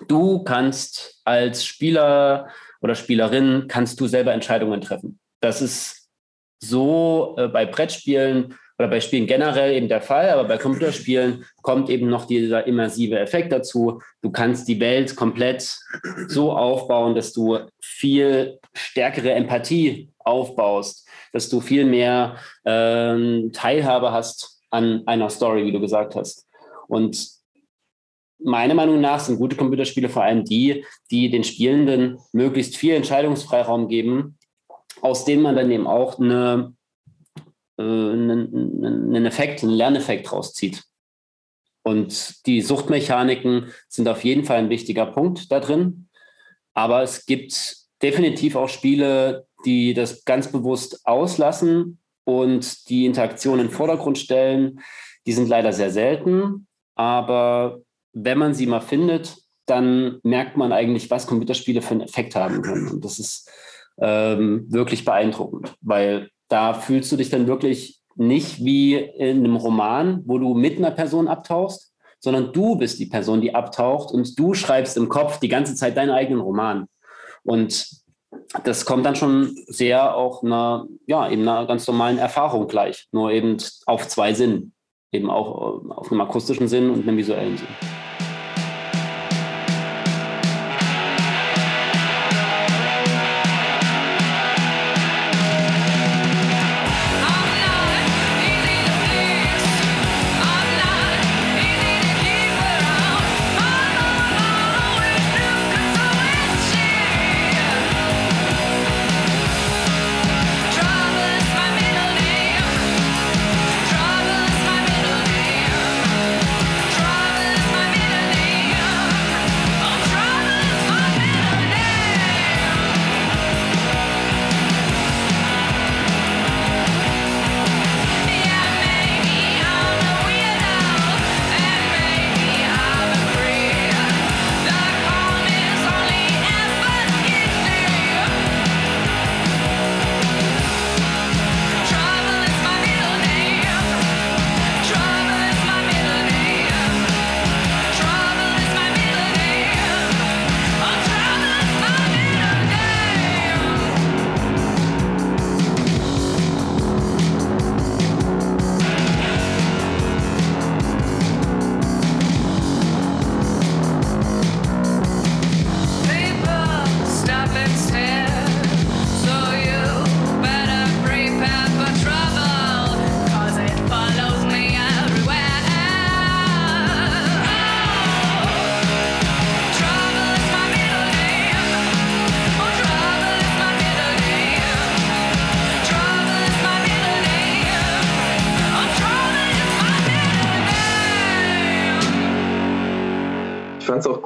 du 0.07 0.43
kannst 0.43 1.19
als 1.25 1.65
Spieler 1.65 2.49
oder 2.79 2.95
Spielerin 2.95 3.65
kannst 3.67 3.99
du 3.99 4.07
selber 4.07 4.33
Entscheidungen 4.33 4.81
treffen. 4.81 5.19
Das 5.41 5.61
ist 5.61 6.07
so 6.59 7.35
äh, 7.37 7.47
bei 7.47 7.65
Brettspielen 7.65 8.55
oder 8.77 8.88
bei 8.89 8.99
Spielen 8.99 9.27
generell 9.27 9.73
eben 9.73 9.88
der 9.88 10.01
Fall, 10.01 10.29
aber 10.29 10.43
bei 10.43 10.57
Computerspielen 10.57 11.45
kommt 11.61 11.89
eben 11.89 12.09
noch 12.09 12.25
dieser 12.25 12.67
immersive 12.67 13.17
Effekt 13.19 13.51
dazu. 13.51 14.01
Du 14.21 14.31
kannst 14.31 14.67
die 14.67 14.79
Welt 14.79 15.15
komplett 15.15 15.77
so 16.27 16.51
aufbauen, 16.51 17.15
dass 17.15 17.31
du 17.31 17.59
viel 17.81 18.59
stärkere 18.73 19.31
Empathie 19.31 20.09
aufbaust, 20.19 21.07
dass 21.31 21.49
du 21.49 21.61
viel 21.61 21.85
mehr 21.85 22.38
ähm, 22.65 23.51
Teilhabe 23.53 24.11
hast 24.11 24.61
an 24.71 25.03
einer 25.05 25.29
Story, 25.29 25.65
wie 25.65 25.71
du 25.71 25.79
gesagt 25.79 26.15
hast. 26.15 26.45
Und 26.88 27.29
meiner 28.39 28.73
Meinung 28.73 28.99
nach 28.99 29.19
sind 29.19 29.38
gute 29.38 29.55
Computerspiele 29.55 30.09
vor 30.09 30.23
allem 30.23 30.43
die, 30.43 30.85
die 31.11 31.29
den 31.29 31.45
Spielenden 31.45 32.19
möglichst 32.33 32.75
viel 32.75 32.93
Entscheidungsfreiraum 32.95 33.88
geben, 33.88 34.38
aus 35.01 35.23
denen 35.23 35.41
man 35.41 35.55
dann 35.55 35.71
eben 35.71 35.88
auch 35.88 36.19
eine 36.19 36.73
einen, 37.77 38.83
einen 38.83 39.25
Effekt, 39.25 39.63
einen 39.63 39.73
Lerneffekt 39.73 40.31
rauszieht. 40.31 40.83
Und 41.83 42.45
die 42.47 42.61
Suchtmechaniken 42.61 43.71
sind 43.88 44.07
auf 44.07 44.23
jeden 44.23 44.43
Fall 44.43 44.57
ein 44.57 44.69
wichtiger 44.69 45.05
Punkt 45.05 45.51
da 45.51 45.59
drin. 45.59 46.09
Aber 46.73 47.03
es 47.03 47.25
gibt 47.25 47.77
definitiv 48.01 48.55
auch 48.55 48.69
Spiele, 48.69 49.45
die 49.65 49.93
das 49.93 50.25
ganz 50.25 50.51
bewusst 50.51 51.05
auslassen 51.05 51.99
und 52.23 52.89
die 52.89 53.05
Interaktion 53.05 53.59
in 53.59 53.67
den 53.67 53.73
Vordergrund 53.73 54.17
stellen. 54.17 54.79
Die 55.25 55.33
sind 55.33 55.47
leider 55.47 55.73
sehr 55.73 55.91
selten. 55.91 56.67
Aber 56.95 57.81
wenn 58.13 58.38
man 58.38 58.53
sie 58.53 58.65
mal 58.65 58.81
findet, 58.81 59.38
dann 59.65 60.19
merkt 60.23 60.57
man 60.57 60.71
eigentlich, 60.71 61.09
was 61.11 61.27
Computerspiele 61.27 61.81
für 61.81 61.91
einen 61.91 62.01
Effekt 62.01 62.35
haben 62.35 62.61
können. 62.61 62.88
Und 62.88 63.05
das 63.05 63.19
ist 63.19 63.49
ähm, 63.99 64.65
wirklich 64.69 65.05
beeindruckend, 65.05 65.75
weil 65.81 66.29
da 66.47 66.73
fühlst 66.73 67.12
du 67.12 67.17
dich 67.17 67.29
dann 67.29 67.47
wirklich 67.47 68.01
nicht 68.15 68.63
wie 68.63 68.95
in 68.95 69.39
einem 69.39 69.55
Roman, 69.55 70.21
wo 70.25 70.38
du 70.38 70.53
mit 70.53 70.77
einer 70.77 70.91
Person 70.91 71.27
abtauchst, 71.27 71.93
sondern 72.19 72.53
du 72.53 72.75
bist 72.77 72.99
die 72.99 73.05
Person, 73.05 73.41
die 73.41 73.53
abtaucht 73.53 74.12
und 74.12 74.38
du 74.39 74.53
schreibst 74.53 74.97
im 74.97 75.10
Kopf 75.10 75.39
die 75.39 75.49
ganze 75.49 75.75
Zeit 75.75 75.97
deinen 75.97 76.12
eigenen 76.12 76.41
Roman. 76.41 76.88
Und 77.43 77.88
das 78.63 78.86
kommt 78.86 79.05
dann 79.05 79.15
schon 79.15 79.55
sehr 79.67 80.15
auch 80.15 80.43
einer, 80.43 80.88
ja, 81.08 81.29
eben 81.29 81.47
einer 81.47 81.67
ganz 81.67 81.88
normalen 81.88 82.17
Erfahrung 82.17 82.67
gleich, 82.67 83.08
nur 83.12 83.31
eben 83.31 83.58
auf 83.86 84.08
zwei 84.08 84.34
Sinnen, 84.34 84.73
eben 85.12 85.29
auch 85.29 85.81
auf 85.89 86.12
einem 86.12 86.21
akustischen 86.21 86.67
Sinn 86.67 86.89
und 86.89 87.08
einem 87.08 87.17
visuellen 87.17 87.58
Sinn. 87.58 88.04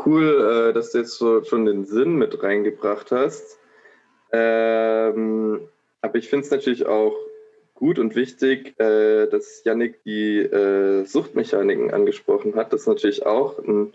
Cool, 0.06 0.70
äh, 0.70 0.74
dass 0.74 0.92
du 0.92 1.00
jetzt 1.00 1.18
so, 1.18 1.44
schon 1.44 1.66
den 1.66 1.86
Sinn 1.86 2.16
mit 2.16 2.42
reingebracht 2.42 3.12
hast. 3.12 3.58
Ähm, 4.32 5.62
aber 6.02 6.16
ich 6.16 6.30
finde 6.30 6.46
es 6.46 6.52
natürlich 6.52 6.86
auch 6.86 7.16
gut 7.74 7.98
und 7.98 8.16
wichtig, 8.16 8.80
äh, 8.80 9.28
dass 9.28 9.64
Yannick 9.64 10.04
die 10.04 10.40
äh, 10.40 11.06
Suchtmechaniken 11.06 11.92
angesprochen 11.92 12.56
hat. 12.56 12.74
Das 12.74 12.82
ist 12.82 12.88
natürlich 12.88 13.26
auch 13.26 13.58
ein 13.60 13.94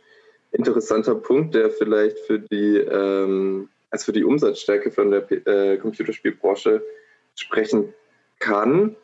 interessanter 0.53 1.15
Punkt, 1.15 1.55
der 1.55 1.71
vielleicht 1.71 2.19
für 2.21 2.39
die, 2.39 2.79
ähm, 2.79 3.69
also 3.91 4.07
für 4.07 4.13
die 4.13 4.25
Umsatzstärke 4.25 4.91
von 4.91 5.11
der 5.11 5.31
äh, 5.47 5.77
Computerspielbranche 5.77 6.83
sprechen 7.37 7.93
kann. 8.39 8.97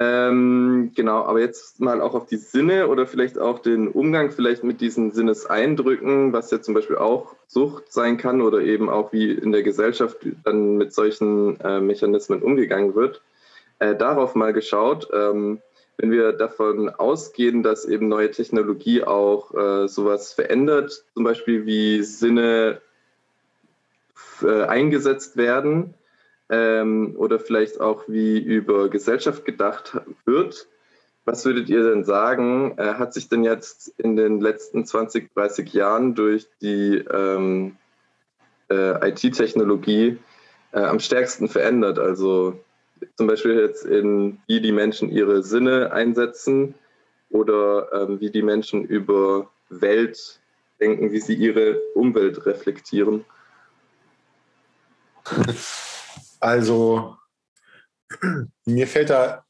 Ähm, 0.00 0.92
genau, 0.94 1.24
aber 1.24 1.40
jetzt 1.40 1.80
mal 1.80 2.00
auch 2.00 2.14
auf 2.14 2.26
die 2.26 2.36
Sinne 2.36 2.86
oder 2.86 3.08
vielleicht 3.08 3.36
auch 3.36 3.58
den 3.58 3.88
Umgang 3.88 4.30
vielleicht 4.30 4.62
mit 4.62 4.80
diesen 4.80 5.10
Sinneseindrücken, 5.10 6.32
was 6.32 6.52
ja 6.52 6.62
zum 6.62 6.74
Beispiel 6.74 6.96
auch 6.96 7.34
Sucht 7.48 7.92
sein 7.92 8.16
kann 8.16 8.40
oder 8.40 8.60
eben 8.60 8.88
auch 8.88 9.12
wie 9.12 9.32
in 9.32 9.50
der 9.50 9.64
Gesellschaft 9.64 10.18
dann 10.44 10.76
mit 10.76 10.92
solchen 10.92 11.58
äh, 11.60 11.80
Mechanismen 11.80 12.42
umgegangen 12.42 12.94
wird. 12.94 13.22
Äh, 13.80 13.96
darauf 13.96 14.36
mal 14.36 14.52
geschaut. 14.52 15.08
Ähm, 15.12 15.60
wenn 15.96 16.12
wir 16.12 16.32
davon 16.32 16.90
ausgehen, 16.90 17.64
dass 17.64 17.84
eben 17.84 18.06
neue 18.06 18.30
Technologie 18.30 19.02
auch 19.02 19.52
äh, 19.52 19.88
sowas 19.88 20.32
verändert, 20.32 21.04
zum 21.14 21.24
Beispiel 21.24 21.66
wie 21.66 22.04
Sinne 22.04 22.80
äh, 24.42 24.62
eingesetzt 24.62 25.36
werden, 25.36 25.94
ähm, 26.50 27.14
oder 27.16 27.38
vielleicht 27.38 27.80
auch 27.80 28.04
wie 28.08 28.38
über 28.38 28.88
Gesellschaft 28.88 29.44
gedacht 29.44 30.00
wird. 30.24 30.68
Was 31.24 31.44
würdet 31.44 31.68
ihr 31.68 31.90
denn 31.90 32.04
sagen, 32.04 32.78
äh, 32.78 32.94
hat 32.94 33.12
sich 33.12 33.28
denn 33.28 33.44
jetzt 33.44 33.92
in 33.98 34.16
den 34.16 34.40
letzten 34.40 34.86
20, 34.86 35.34
30 35.34 35.72
Jahren 35.74 36.14
durch 36.14 36.48
die 36.62 36.96
ähm, 36.96 37.76
äh, 38.70 39.10
IT-Technologie 39.10 40.16
äh, 40.72 40.80
am 40.80 41.00
stärksten 41.00 41.48
verändert? 41.48 41.98
Also 41.98 42.58
zum 43.16 43.26
Beispiel 43.26 43.58
jetzt 43.60 43.84
in 43.84 44.40
wie 44.46 44.62
die 44.62 44.72
Menschen 44.72 45.10
ihre 45.10 45.42
Sinne 45.42 45.92
einsetzen 45.92 46.74
oder 47.28 47.92
ähm, 47.92 48.20
wie 48.20 48.30
die 48.30 48.42
Menschen 48.42 48.84
über 48.84 49.50
Welt 49.68 50.40
denken, 50.80 51.12
wie 51.12 51.20
sie 51.20 51.34
ihre 51.34 51.78
Umwelt 51.94 52.46
reflektieren. 52.46 53.26
Also, 56.40 57.16
mir 58.64 58.86
fällt 58.86 59.10
da 59.10 59.44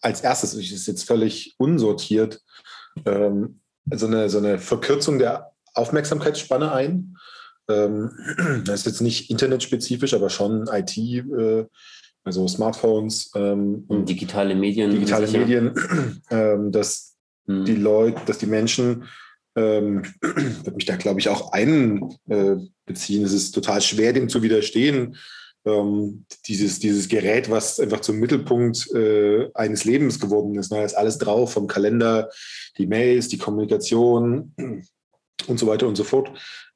als 0.00 0.20
erstes, 0.20 0.54
ich 0.54 0.72
ist 0.72 0.86
jetzt 0.86 1.04
völlig 1.04 1.54
unsortiert, 1.58 2.40
ähm, 3.06 3.60
so, 3.90 4.06
eine, 4.06 4.28
so 4.28 4.38
eine 4.38 4.58
Verkürzung 4.58 5.18
der 5.18 5.52
Aufmerksamkeitsspanne 5.74 6.72
ein. 6.72 7.16
Ähm, 7.68 8.10
das 8.64 8.80
ist 8.80 8.86
jetzt 8.86 9.00
nicht 9.00 9.30
internetspezifisch, 9.30 10.14
aber 10.14 10.30
schon 10.30 10.68
IT, 10.68 10.96
äh, 10.98 11.66
also 12.24 12.46
Smartphones 12.46 13.30
ähm, 13.34 13.84
und 13.88 14.08
digitale 14.08 14.54
Medien. 14.54 14.90
Digitale 14.90 15.26
Medien, 15.28 15.72
ähm, 16.30 16.70
dass 16.72 17.16
hm. 17.46 17.64
die 17.64 17.76
Leute, 17.76 18.20
dass 18.26 18.38
die 18.38 18.46
Menschen 18.46 19.04
ähm, 19.56 20.02
würde 20.20 20.72
mich 20.72 20.86
da, 20.86 20.96
glaube 20.96 21.20
ich, 21.20 21.28
auch 21.28 21.52
einbeziehen. 21.52 23.22
Äh, 23.22 23.24
es 23.24 23.32
ist 23.32 23.52
total 23.52 23.80
schwer, 23.80 24.12
dem 24.12 24.28
zu 24.28 24.42
widerstehen, 24.42 25.16
ähm, 25.64 26.24
dieses, 26.46 26.78
dieses 26.78 27.08
Gerät, 27.08 27.50
was 27.50 27.78
einfach 27.78 28.00
zum 28.00 28.18
Mittelpunkt 28.18 28.90
äh, 28.94 29.48
eines 29.54 29.84
Lebens 29.84 30.18
geworden 30.18 30.56
ist. 30.56 30.72
Da 30.72 30.78
ne? 30.78 30.84
ist 30.84 30.94
alles 30.94 31.18
drauf, 31.18 31.52
vom 31.52 31.66
Kalender, 31.66 32.30
die 32.78 32.86
Mails, 32.86 33.28
die 33.28 33.38
Kommunikation 33.38 34.54
und 35.46 35.58
so 35.58 35.66
weiter 35.66 35.86
und 35.86 35.96
so 35.96 36.04
fort, 36.04 36.32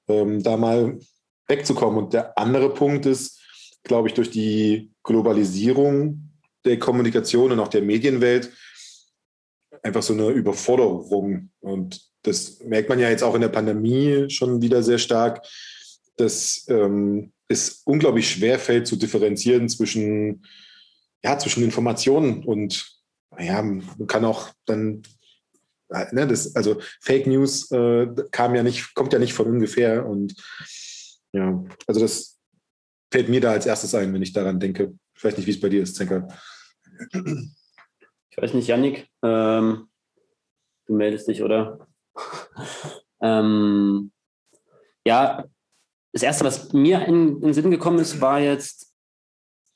ähm, 0.09 0.43
da 0.43 0.57
mal 0.57 0.99
wegzukommen. 1.49 2.05
Und 2.05 2.13
der 2.13 2.39
andere 2.39 2.73
Punkt 2.73 3.07
ist, 3.07 3.41
glaube 3.83 4.09
ich, 4.09 4.15
durch 4.15 4.31
die 4.31 4.91
Globalisierung 5.03 6.31
der 6.65 6.79
Kommunikation 6.79 7.53
und 7.53 7.61
auch 7.61 7.69
der 7.69 7.83
Medienwelt 7.83 8.51
einfach 9.83 10.03
so 10.03 10.13
eine 10.13 10.31
Überforderung. 10.31 11.51
Und 11.61 12.01
das 12.23 12.61
merkt 12.61 12.89
man 12.89 12.99
ja 12.99 13.09
jetzt 13.09 13.23
auch 13.23 13.35
in 13.35 13.41
der 13.41 13.49
Pandemie 13.49 14.29
schon 14.29 14.61
wieder 14.61 14.83
sehr 14.83 14.99
stark, 14.99 15.47
dass 16.17 16.67
ähm, 16.69 17.33
es 17.49 17.83
unglaublich 17.85 18.31
schwer 18.31 18.59
fällt 18.59 18.87
zu 18.87 18.97
differenzieren 18.97 19.69
zwischen, 19.69 20.47
ja, 21.25 21.39
zwischen 21.39 21.65
Informationen 21.65 22.45
und 22.45 22.97
ja, 23.39 23.63
man 23.63 24.07
kann 24.07 24.25
auch 24.25 24.51
dann, 24.65 25.03
ne, 25.89 26.27
das, 26.27 26.57
also 26.57 26.81
Fake 27.01 27.27
News 27.27 27.71
äh, 27.71 28.07
kam 28.31 28.55
ja 28.55 28.63
nicht, 28.63 28.95
kommt 28.95 29.13
ja 29.13 29.19
nicht 29.19 29.35
von 29.35 29.47
ungefähr 29.47 30.07
und 30.07 30.35
ja, 31.33 31.65
also 31.87 32.01
das 32.01 32.39
fällt 33.13 33.29
mir 33.29 33.41
da 33.41 33.53
als 33.53 33.67
erstes 33.67 33.95
ein, 33.95 34.13
wenn 34.13 34.23
ich 34.23 34.33
daran 34.33 34.61
denke. 34.61 34.95
Ich 35.15 35.25
weiß 35.25 35.37
nicht, 35.37 35.47
wie 35.47 35.51
es 35.51 35.61
bei 35.61 35.69
dir 35.69 35.83
ist, 35.83 35.97
Zenker. 35.97 36.29
Ich 38.31 38.37
weiß 38.37 38.55
nicht, 38.55 38.69
Yannick, 38.69 39.09
ähm, 39.23 39.89
du 40.87 40.95
meldest 40.95 41.29
dich, 41.29 41.43
oder? 41.43 41.87
ähm, 43.21 44.13
ja, 45.07 45.45
das 46.17 46.23
Erste, 46.23 46.47
was 46.47 46.73
mir 46.73 47.05
in, 47.05 47.43
den 47.43 47.53
Sinn 47.53 47.71
gekommen 47.71 47.99
ist, 47.99 48.23
war 48.23 48.41
jetzt 48.41 48.95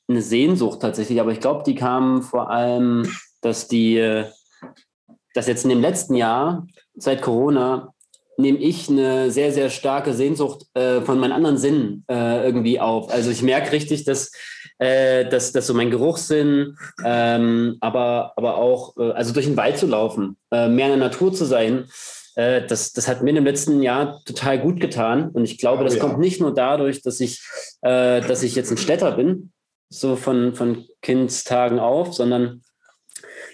eine 0.07 0.23
Sehnsucht 0.23 0.81
tatsächlich. 0.81 1.21
Aber 1.21 1.31
ich 1.31 1.39
glaube, 1.39 1.61
die 1.63 1.75
kam 1.75 2.23
vor 2.23 2.49
allem, 2.49 3.07
dass 3.41 3.67
die, 3.67 4.23
dass 5.35 5.45
jetzt 5.45 5.65
in 5.65 5.69
dem 5.69 5.81
letzten 5.81 6.15
Jahr, 6.15 6.65
seit 6.95 7.21
Corona, 7.21 7.93
nehme 8.37 8.57
ich 8.57 8.89
eine 8.89 9.29
sehr, 9.29 9.51
sehr 9.51 9.69
starke 9.69 10.15
Sehnsucht 10.15 10.65
äh, 10.73 11.01
von 11.01 11.19
meinen 11.19 11.31
anderen 11.31 11.59
Sinnen 11.59 12.05
äh, 12.09 12.43
irgendwie 12.43 12.79
auf. 12.79 13.11
Also 13.11 13.29
ich 13.29 13.43
merke 13.43 13.71
richtig, 13.71 14.03
dass, 14.05 14.31
äh, 14.79 15.29
dass, 15.29 15.51
dass 15.51 15.67
so 15.67 15.75
mein 15.75 15.91
Geruchssinn, 15.91 16.75
ähm, 17.05 17.77
aber, 17.81 18.33
aber 18.35 18.55
auch, 18.55 18.97
äh, 18.97 19.11
also 19.11 19.31
durch 19.31 19.45
den 19.45 19.57
Wald 19.57 19.77
zu 19.77 19.85
laufen, 19.85 20.37
äh, 20.49 20.69
mehr 20.69 20.87
in 20.87 20.99
der 20.99 21.09
Natur 21.09 21.31
zu 21.33 21.45
sein, 21.45 21.85
äh, 22.41 22.65
das, 22.65 22.93
das 22.93 23.07
hat 23.07 23.21
mir 23.21 23.35
im 23.35 23.45
letzten 23.45 23.81
Jahr 23.81 24.23
total 24.25 24.59
gut 24.59 24.79
getan. 24.79 25.29
Und 25.29 25.43
ich 25.43 25.57
glaube, 25.57 25.81
oh, 25.81 25.85
das 25.85 25.95
ja. 25.95 26.01
kommt 26.01 26.19
nicht 26.19 26.41
nur 26.41 26.53
dadurch, 26.53 27.01
dass 27.01 27.19
ich, 27.19 27.41
äh, 27.81 28.21
dass 28.21 28.43
ich 28.43 28.55
jetzt 28.55 28.71
ein 28.71 28.77
Städter 28.77 29.11
bin, 29.11 29.51
so 29.89 30.15
von, 30.15 30.55
von 30.55 30.85
Kindstagen 31.01 31.79
auf, 31.79 32.13
sondern 32.13 32.61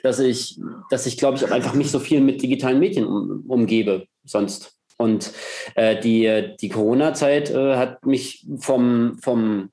dass 0.04 0.20
ich, 0.20 0.60
dass 0.90 1.06
ich, 1.06 1.18
glaube 1.18 1.38
ich, 1.38 1.46
auch 1.46 1.52
einfach 1.52 1.74
mich 1.74 1.92
so 1.92 2.00
viel 2.00 2.22
mit 2.22 2.42
digitalen 2.42 2.80
Medien 2.80 3.06
um, 3.06 3.44
umgebe 3.48 4.08
sonst. 4.24 4.74
Und 4.98 5.32
äh, 5.76 6.00
die, 6.00 6.56
die 6.60 6.70
Corona-Zeit 6.70 7.52
äh, 7.52 7.76
hat 7.76 8.06
mich 8.06 8.48
vom, 8.58 9.18
vom 9.22 9.70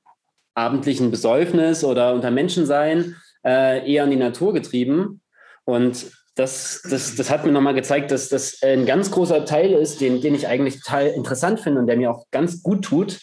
abendlichen 0.55 1.09
Besäufnis 1.09 1.83
oder 1.83 2.13
unter 2.13 2.31
Menschensein 2.31 3.15
äh, 3.45 3.91
eher 3.91 4.03
in 4.03 4.11
die 4.11 4.17
Natur 4.17 4.53
getrieben. 4.53 5.21
Und 5.63 6.11
das, 6.35 6.81
das, 6.89 7.15
das 7.15 7.29
hat 7.29 7.45
mir 7.45 7.51
nochmal 7.51 7.73
gezeigt, 7.73 8.11
dass 8.11 8.27
das 8.27 8.61
ein 8.61 8.85
ganz 8.85 9.09
großer 9.09 9.45
Teil 9.45 9.71
ist, 9.71 10.01
den, 10.01 10.19
den 10.19 10.35
ich 10.35 10.47
eigentlich 10.47 10.81
total 10.81 11.07
interessant 11.07 11.61
finde 11.61 11.79
und 11.79 11.87
der 11.87 11.95
mir 11.95 12.11
auch 12.11 12.25
ganz 12.29 12.61
gut 12.61 12.83
tut, 12.83 13.19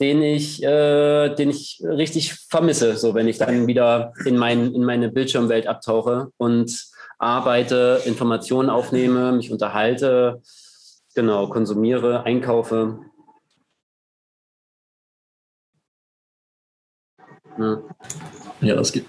den 0.00 0.20
ich, 0.22 0.60
äh, 0.62 1.34
den 1.36 1.50
ich 1.50 1.80
richtig 1.84 2.34
vermisse, 2.34 2.96
so 2.96 3.14
wenn 3.14 3.28
ich 3.28 3.38
dann 3.38 3.68
wieder 3.68 4.12
in, 4.24 4.36
mein, 4.36 4.74
in 4.74 4.84
meine 4.84 5.08
Bildschirmwelt 5.08 5.68
abtauche 5.68 6.32
und 6.36 6.86
arbeite, 7.18 8.02
Informationen 8.04 8.68
aufnehme, 8.68 9.30
mich 9.30 9.52
unterhalte, 9.52 10.42
genau, 11.14 11.46
konsumiere, 11.46 12.24
einkaufe. 12.24 12.98
Ja, 17.56 17.82
ja 18.60 18.74
das 18.74 18.90
geht 18.90 19.06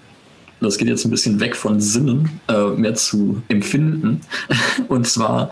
das 0.60 0.78
geht 0.78 0.88
jetzt 0.88 1.04
ein 1.04 1.10
bisschen 1.10 1.40
weg 1.40 1.56
von 1.56 1.80
Sinnen, 1.80 2.40
äh, 2.48 2.68
mehr 2.70 2.94
zu 2.94 3.42
Empfinden. 3.48 4.20
Und 4.88 5.06
zwar, 5.06 5.50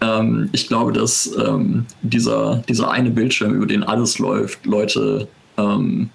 ähm, 0.00 0.48
ich 0.52 0.68
glaube, 0.68 0.92
dass 0.92 1.34
ähm, 1.36 1.86
dieser, 2.02 2.62
dieser 2.68 2.90
eine 2.90 3.10
Bildschirm, 3.10 3.54
über 3.54 3.66
den 3.66 3.82
alles 3.82 4.18
läuft, 4.18 4.64
Leute 4.66 5.28
ähm, 5.56 6.10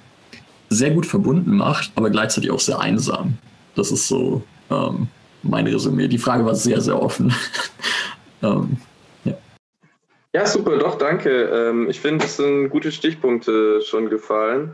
sehr 0.70 0.92
gut 0.92 1.06
verbunden 1.06 1.56
macht, 1.58 1.92
aber 1.96 2.10
gleichzeitig 2.10 2.52
auch 2.52 2.60
sehr 2.60 2.80
einsam. 2.80 3.38
Das 3.76 3.92
ist 3.92 4.08
so 4.08 4.44
ähm, 4.70 5.08
mein 5.44 5.68
Resümee. 5.68 6.08
Die 6.08 6.18
Frage 6.18 6.46
war 6.46 6.56
sehr, 6.56 6.82
sehr 6.82 7.02
offen. 7.02 7.34
Ähm, 8.44 8.78
ja. 9.24 9.34
ja, 10.34 10.48
super, 10.48 10.76
doch, 10.80 10.98
danke. 10.98 11.30
Ähm, 11.30 11.88
ich 11.92 12.00
finde, 12.00 12.26
es 12.26 12.38
sind 12.38 12.70
gute 12.70 12.92
Stichpunkte 12.92 13.84
schon 13.84 14.10
gefallen. 14.10 14.74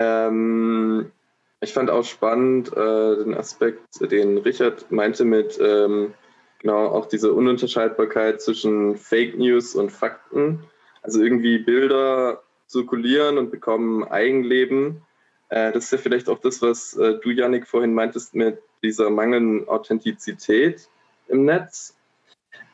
Ähm, 0.00 1.12
ich 1.60 1.72
fand 1.72 1.90
auch 1.90 2.04
spannend 2.04 2.72
äh, 2.76 3.16
den 3.16 3.34
Aspekt, 3.34 3.80
den 4.00 4.38
Richard 4.38 4.90
meinte 4.90 5.24
mit 5.24 5.58
ähm, 5.60 6.14
genau 6.60 6.86
auch 6.86 7.06
diese 7.06 7.32
Ununterscheidbarkeit 7.32 8.40
zwischen 8.42 8.96
Fake 8.96 9.38
News 9.38 9.74
und 9.74 9.90
Fakten. 9.90 10.64
Also 11.02 11.22
irgendwie 11.22 11.58
Bilder 11.58 12.42
zirkulieren 12.66 13.38
und 13.38 13.50
bekommen 13.50 14.04
Eigenleben. 14.04 15.02
Äh, 15.48 15.72
das 15.72 15.84
ist 15.84 15.92
ja 15.92 15.98
vielleicht 15.98 16.28
auch 16.28 16.40
das, 16.40 16.60
was 16.62 16.94
äh, 16.96 17.14
du, 17.22 17.30
Yannick, 17.30 17.66
vorhin 17.66 17.94
meintest 17.94 18.34
mit 18.34 18.58
dieser 18.82 19.10
mangelnden 19.10 19.68
Authentizität 19.68 20.88
im 21.28 21.44
Netz. 21.44 21.96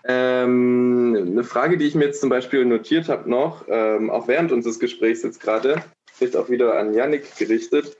Ähm, 0.04 1.26
eine 1.30 1.44
Frage, 1.44 1.76
die 1.76 1.86
ich 1.86 1.94
mir 1.94 2.06
jetzt 2.06 2.20
zum 2.20 2.30
Beispiel 2.30 2.64
notiert 2.64 3.08
habe 3.08 3.30
noch, 3.30 3.66
ähm, 3.68 4.10
auch 4.10 4.26
während 4.26 4.50
unseres 4.50 4.80
Gesprächs 4.80 5.22
jetzt 5.22 5.40
gerade, 5.40 5.82
vielleicht 6.12 6.36
auch 6.36 6.48
wieder 6.48 6.78
an 6.78 6.92
Yannick 6.92 7.36
gerichtet, 7.36 7.96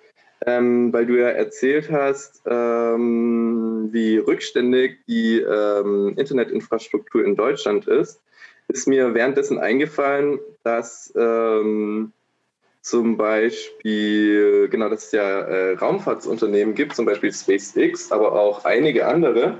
ähm, 0.46 0.92
weil 0.92 1.06
du 1.06 1.18
ja 1.18 1.28
erzählt 1.28 1.90
hast, 1.90 2.42
ähm, 2.46 3.88
wie 3.92 4.18
rückständig 4.18 4.98
die 5.06 5.40
ähm, 5.40 6.14
Internetinfrastruktur 6.16 7.24
in 7.24 7.36
Deutschland 7.36 7.86
ist, 7.86 8.20
ist 8.68 8.88
mir 8.88 9.14
währenddessen 9.14 9.58
eingefallen, 9.58 10.38
dass 10.64 11.12
ähm, 11.16 12.12
zum 12.80 13.16
Beispiel, 13.16 14.68
genau, 14.68 14.88
dass 14.88 15.06
es 15.06 15.12
ja 15.12 15.40
äh, 15.42 15.74
Raumfahrtsunternehmen 15.74 16.74
gibt, 16.74 16.96
zum 16.96 17.06
Beispiel 17.06 17.32
SpaceX, 17.32 18.10
aber 18.10 18.32
auch 18.32 18.64
einige 18.64 19.06
andere, 19.06 19.58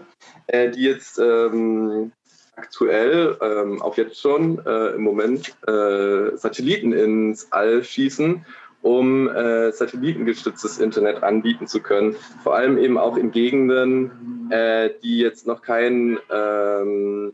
äh, 0.49 0.71
die 0.71 0.83
jetzt 0.83 1.21
ähm, 1.21 2.11
aktuell, 2.57 3.37
ähm, 3.41 3.81
auch 3.81 3.97
jetzt 3.97 4.21
schon 4.21 4.65
äh, 4.67 4.95
im 4.95 5.03
Moment, 5.03 5.55
äh, 5.69 6.37
Satelliten 6.37 6.93
ins 6.93 7.53
All 7.53 7.85
schießen, 7.85 8.45
um 8.83 9.29
äh, 9.29 9.73
satellitengestütztes 9.73 10.79
Internet 10.79 11.23
anbieten 11.23 11.67
zu 11.67 11.81
können. 11.81 12.17
Vor 12.43 12.55
allem 12.55 12.79
eben 12.79 12.99
auch 12.99 13.17
in 13.17 13.31
Gegenden, 13.31 14.51
äh, 14.51 14.91
die 15.03 15.19
jetzt 15.19 15.47
noch 15.47 15.63
kein 15.63 16.19
ähm, 16.31 17.33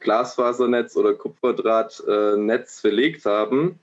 Glasfasernetz 0.00 0.96
oder 0.96 1.14
Kupferdrahtnetz 1.14 2.80
verlegt 2.80 3.24
haben 3.24 3.78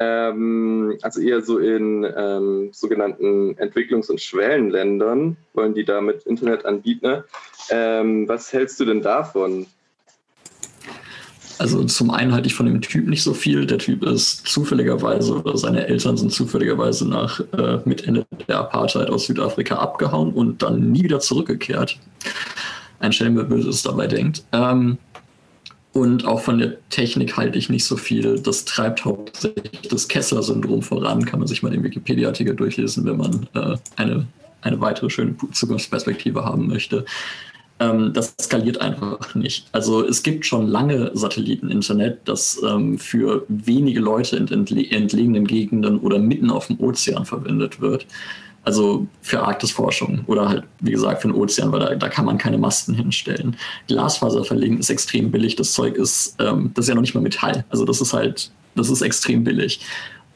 ähm, 0.00 0.98
also 1.02 1.20
eher 1.20 1.42
so 1.42 1.58
in 1.58 2.04
ähm, 2.16 2.70
sogenannten 2.72 3.56
Entwicklungs- 3.56 4.10
und 4.10 4.20
Schwellenländern 4.20 5.36
wollen 5.54 5.74
die 5.74 5.84
damit 5.84 6.24
Internet 6.24 6.64
anbieten. 6.64 7.24
Ähm, 7.70 8.28
was 8.28 8.52
hältst 8.52 8.78
du 8.80 8.84
denn 8.84 9.02
davon? 9.02 9.66
Also 11.58 11.84
zum 11.84 12.10
einen 12.10 12.32
halte 12.32 12.48
ich 12.48 12.54
von 12.54 12.66
dem 12.66 12.80
Typ 12.80 13.06
nicht 13.06 13.22
so 13.22 13.32
viel. 13.32 13.66
Der 13.66 13.78
Typ 13.78 14.04
ist 14.04 14.46
zufälligerweise 14.46 15.34
oder 15.34 15.56
seine 15.56 15.86
Eltern 15.86 16.16
sind 16.16 16.32
zufälligerweise 16.32 17.08
nach 17.08 17.40
äh, 17.56 17.78
mit 17.84 18.06
Ende 18.06 18.26
der 18.46 18.58
Apartheid 18.58 19.08
aus 19.08 19.26
Südafrika 19.26 19.76
abgehauen 19.76 20.32
und 20.32 20.62
dann 20.62 20.92
nie 20.92 21.04
wieder 21.04 21.20
zurückgekehrt. 21.20 21.98
Ein 22.98 23.12
Schelm, 23.12 23.36
wer 23.36 23.44
Böses 23.44 23.82
dabei 23.82 24.06
denkt. 24.06 24.44
Ähm, 24.52 24.98
und 25.92 26.26
auch 26.26 26.40
von 26.40 26.58
der 26.58 26.76
Technik 26.90 27.38
halte 27.38 27.58
ich 27.58 27.70
nicht 27.70 27.86
so 27.86 27.96
viel. 27.96 28.38
Das 28.38 28.66
treibt 28.66 29.06
hauptsächlich 29.06 29.88
das 29.88 30.08
Kessler-Syndrom 30.08 30.82
voran. 30.82 31.24
Kann 31.24 31.38
man 31.38 31.48
sich 31.48 31.62
mal 31.62 31.70
den 31.70 31.82
Wikipedia-Artikel 31.82 32.54
durchlesen, 32.54 33.06
wenn 33.06 33.16
man 33.16 33.48
äh, 33.54 33.78
eine, 33.96 34.26
eine 34.60 34.80
weitere 34.82 35.08
schöne 35.08 35.34
Zukunftsperspektive 35.52 36.44
haben 36.44 36.66
möchte. 36.66 37.06
Ähm, 37.78 38.12
das 38.12 38.34
skaliert 38.40 38.80
einfach 38.80 39.34
nicht. 39.34 39.68
Also 39.72 40.06
es 40.06 40.22
gibt 40.22 40.46
schon 40.46 40.66
lange 40.66 41.10
Satelliten-Internet, 41.14 42.20
das 42.24 42.60
ähm, 42.66 42.98
für 42.98 43.44
wenige 43.48 44.00
Leute 44.00 44.36
in 44.36 44.48
entle 44.48 44.90
entlegenen 44.90 45.46
Gegenden 45.46 45.98
oder 45.98 46.18
mitten 46.18 46.50
auf 46.50 46.68
dem 46.68 46.80
Ozean 46.80 47.26
verwendet 47.26 47.80
wird. 47.80 48.06
Also 48.64 49.06
für 49.20 49.42
Arktisforschung 49.42 50.24
oder 50.26 50.48
halt, 50.48 50.64
wie 50.80 50.90
gesagt, 50.90 51.22
für 51.22 51.28
den 51.28 51.36
Ozean, 51.36 51.70
weil 51.70 51.80
da, 51.80 51.94
da 51.94 52.08
kann 52.08 52.24
man 52.24 52.38
keine 52.38 52.58
Masten 52.58 52.94
hinstellen. 52.94 53.56
Glasfaser 53.86 54.42
verlegen 54.42 54.78
ist 54.78 54.90
extrem 54.90 55.30
billig. 55.30 55.54
Das 55.54 55.72
Zeug 55.72 55.96
ist, 55.96 56.34
ähm, 56.40 56.72
das 56.74 56.86
ist 56.86 56.88
ja 56.88 56.94
noch 56.94 57.02
nicht 57.02 57.14
mal 57.14 57.20
Metall. 57.20 57.64
Also 57.68 57.84
das 57.84 58.00
ist 58.00 58.12
halt, 58.12 58.50
das 58.74 58.90
ist 58.90 59.02
extrem 59.02 59.44
billig. 59.44 59.80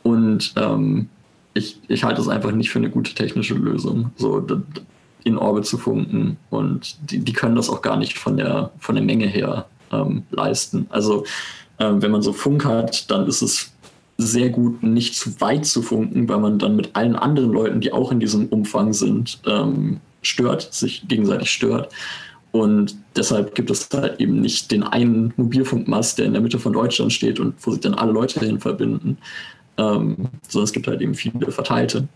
Und 0.02 0.52
ähm, 0.56 1.08
ich, 1.54 1.80
ich 1.88 2.04
halte 2.04 2.20
es 2.20 2.28
einfach 2.28 2.52
nicht 2.52 2.70
für 2.70 2.78
eine 2.78 2.90
gute 2.90 3.14
technische 3.14 3.54
Lösung, 3.54 4.12
so 4.16 4.46
in 5.24 5.38
Orbit 5.38 5.66
zu 5.66 5.78
funken. 5.78 6.36
Und 6.50 6.96
die, 7.10 7.18
die 7.18 7.32
können 7.32 7.56
das 7.56 7.70
auch 7.70 7.82
gar 7.82 7.96
nicht 7.96 8.18
von 8.18 8.36
der, 8.36 8.70
von 8.78 8.94
der 8.94 9.04
Menge 9.04 9.26
her 9.26 9.66
ähm, 9.92 10.22
leisten. 10.30 10.86
Also 10.90 11.24
ähm, 11.78 12.02
wenn 12.02 12.10
man 12.10 12.22
so 12.22 12.32
Funk 12.32 12.64
hat, 12.64 13.10
dann 13.10 13.26
ist 13.26 13.42
es 13.42 13.72
sehr 14.18 14.50
gut, 14.50 14.82
nicht 14.82 15.16
zu 15.16 15.40
weit 15.40 15.64
zu 15.64 15.82
funken, 15.82 16.28
weil 16.28 16.38
man 16.38 16.58
dann 16.58 16.76
mit 16.76 16.90
allen 16.94 17.16
anderen 17.16 17.52
Leuten, 17.52 17.80
die 17.80 17.92
auch 17.92 18.12
in 18.12 18.20
diesem 18.20 18.46
Umfang 18.46 18.92
sind, 18.92 19.40
ähm, 19.46 20.00
stört, 20.22 20.74
sich 20.74 21.08
gegenseitig 21.08 21.50
stört. 21.50 21.92
Und 22.52 22.96
deshalb 23.16 23.54
gibt 23.54 23.70
es 23.70 23.88
halt 23.92 24.20
eben 24.20 24.40
nicht 24.40 24.70
den 24.70 24.82
einen 24.82 25.32
Mobilfunkmast, 25.36 26.18
der 26.18 26.26
in 26.26 26.32
der 26.32 26.42
Mitte 26.42 26.58
von 26.58 26.72
Deutschland 26.72 27.12
steht 27.12 27.38
und 27.40 27.54
wo 27.60 27.70
sich 27.70 27.80
dann 27.80 27.94
alle 27.94 28.12
Leute 28.12 28.40
hin 28.40 28.60
verbinden, 28.60 29.16
ähm, 29.78 30.16
sondern 30.48 30.64
es 30.64 30.72
gibt 30.72 30.88
halt 30.88 31.00
eben 31.00 31.14
viele 31.14 31.50
verteilte. 31.52 32.08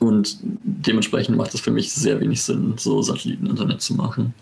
Und 0.00 0.38
dementsprechend 0.42 1.36
macht 1.36 1.54
es 1.54 1.60
für 1.60 1.70
mich 1.70 1.92
sehr 1.92 2.20
wenig 2.20 2.42
Sinn, 2.42 2.74
so 2.76 3.00
Satelliteninternet 3.02 3.80
zu 3.80 3.94
machen. 3.94 4.34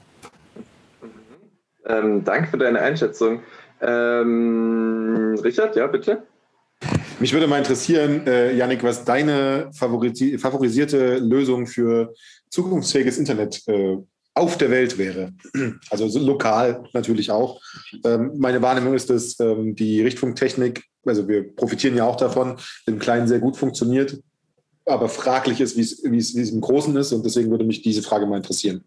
Ähm, 1.86 2.24
danke 2.24 2.48
für 2.48 2.58
deine 2.58 2.80
Einschätzung. 2.80 3.40
Ähm, 3.80 5.38
Richard, 5.42 5.76
ja, 5.76 5.86
bitte. 5.86 6.22
Mich 7.20 7.32
würde 7.32 7.46
mal 7.46 7.58
interessieren, 7.58 8.26
äh, 8.26 8.54
Janik, 8.54 8.82
was 8.82 9.04
deine 9.04 9.70
favorisi 9.72 10.38
favorisierte 10.38 11.18
Lösung 11.18 11.66
für 11.66 12.14
zukunftsfähiges 12.50 13.18
Internet 13.18 13.62
äh, 13.68 13.96
auf 14.34 14.56
der 14.58 14.70
Welt 14.70 14.98
wäre. 14.98 15.32
Also 15.90 16.08
so 16.08 16.18
lokal 16.20 16.84
natürlich 16.92 17.30
auch. 17.30 17.60
Ähm, 18.04 18.32
meine 18.38 18.62
Wahrnehmung 18.62 18.94
ist, 18.94 19.10
dass 19.10 19.38
ähm, 19.40 19.76
die 19.76 20.02
Richtfunktechnik, 20.02 20.82
also 21.04 21.28
wir 21.28 21.54
profitieren 21.54 21.96
ja 21.96 22.04
auch 22.04 22.16
davon, 22.16 22.56
im 22.86 22.98
Kleinen 22.98 23.28
sehr 23.28 23.40
gut 23.40 23.56
funktioniert, 23.56 24.18
aber 24.86 25.08
fraglich 25.08 25.60
ist, 25.60 25.76
wie 25.76 26.16
es 26.16 26.34
im 26.34 26.60
Großen 26.60 26.96
ist. 26.96 27.12
Und 27.12 27.24
deswegen 27.24 27.50
würde 27.50 27.64
mich 27.64 27.82
diese 27.82 28.02
Frage 28.02 28.26
mal 28.26 28.36
interessieren. 28.36 28.82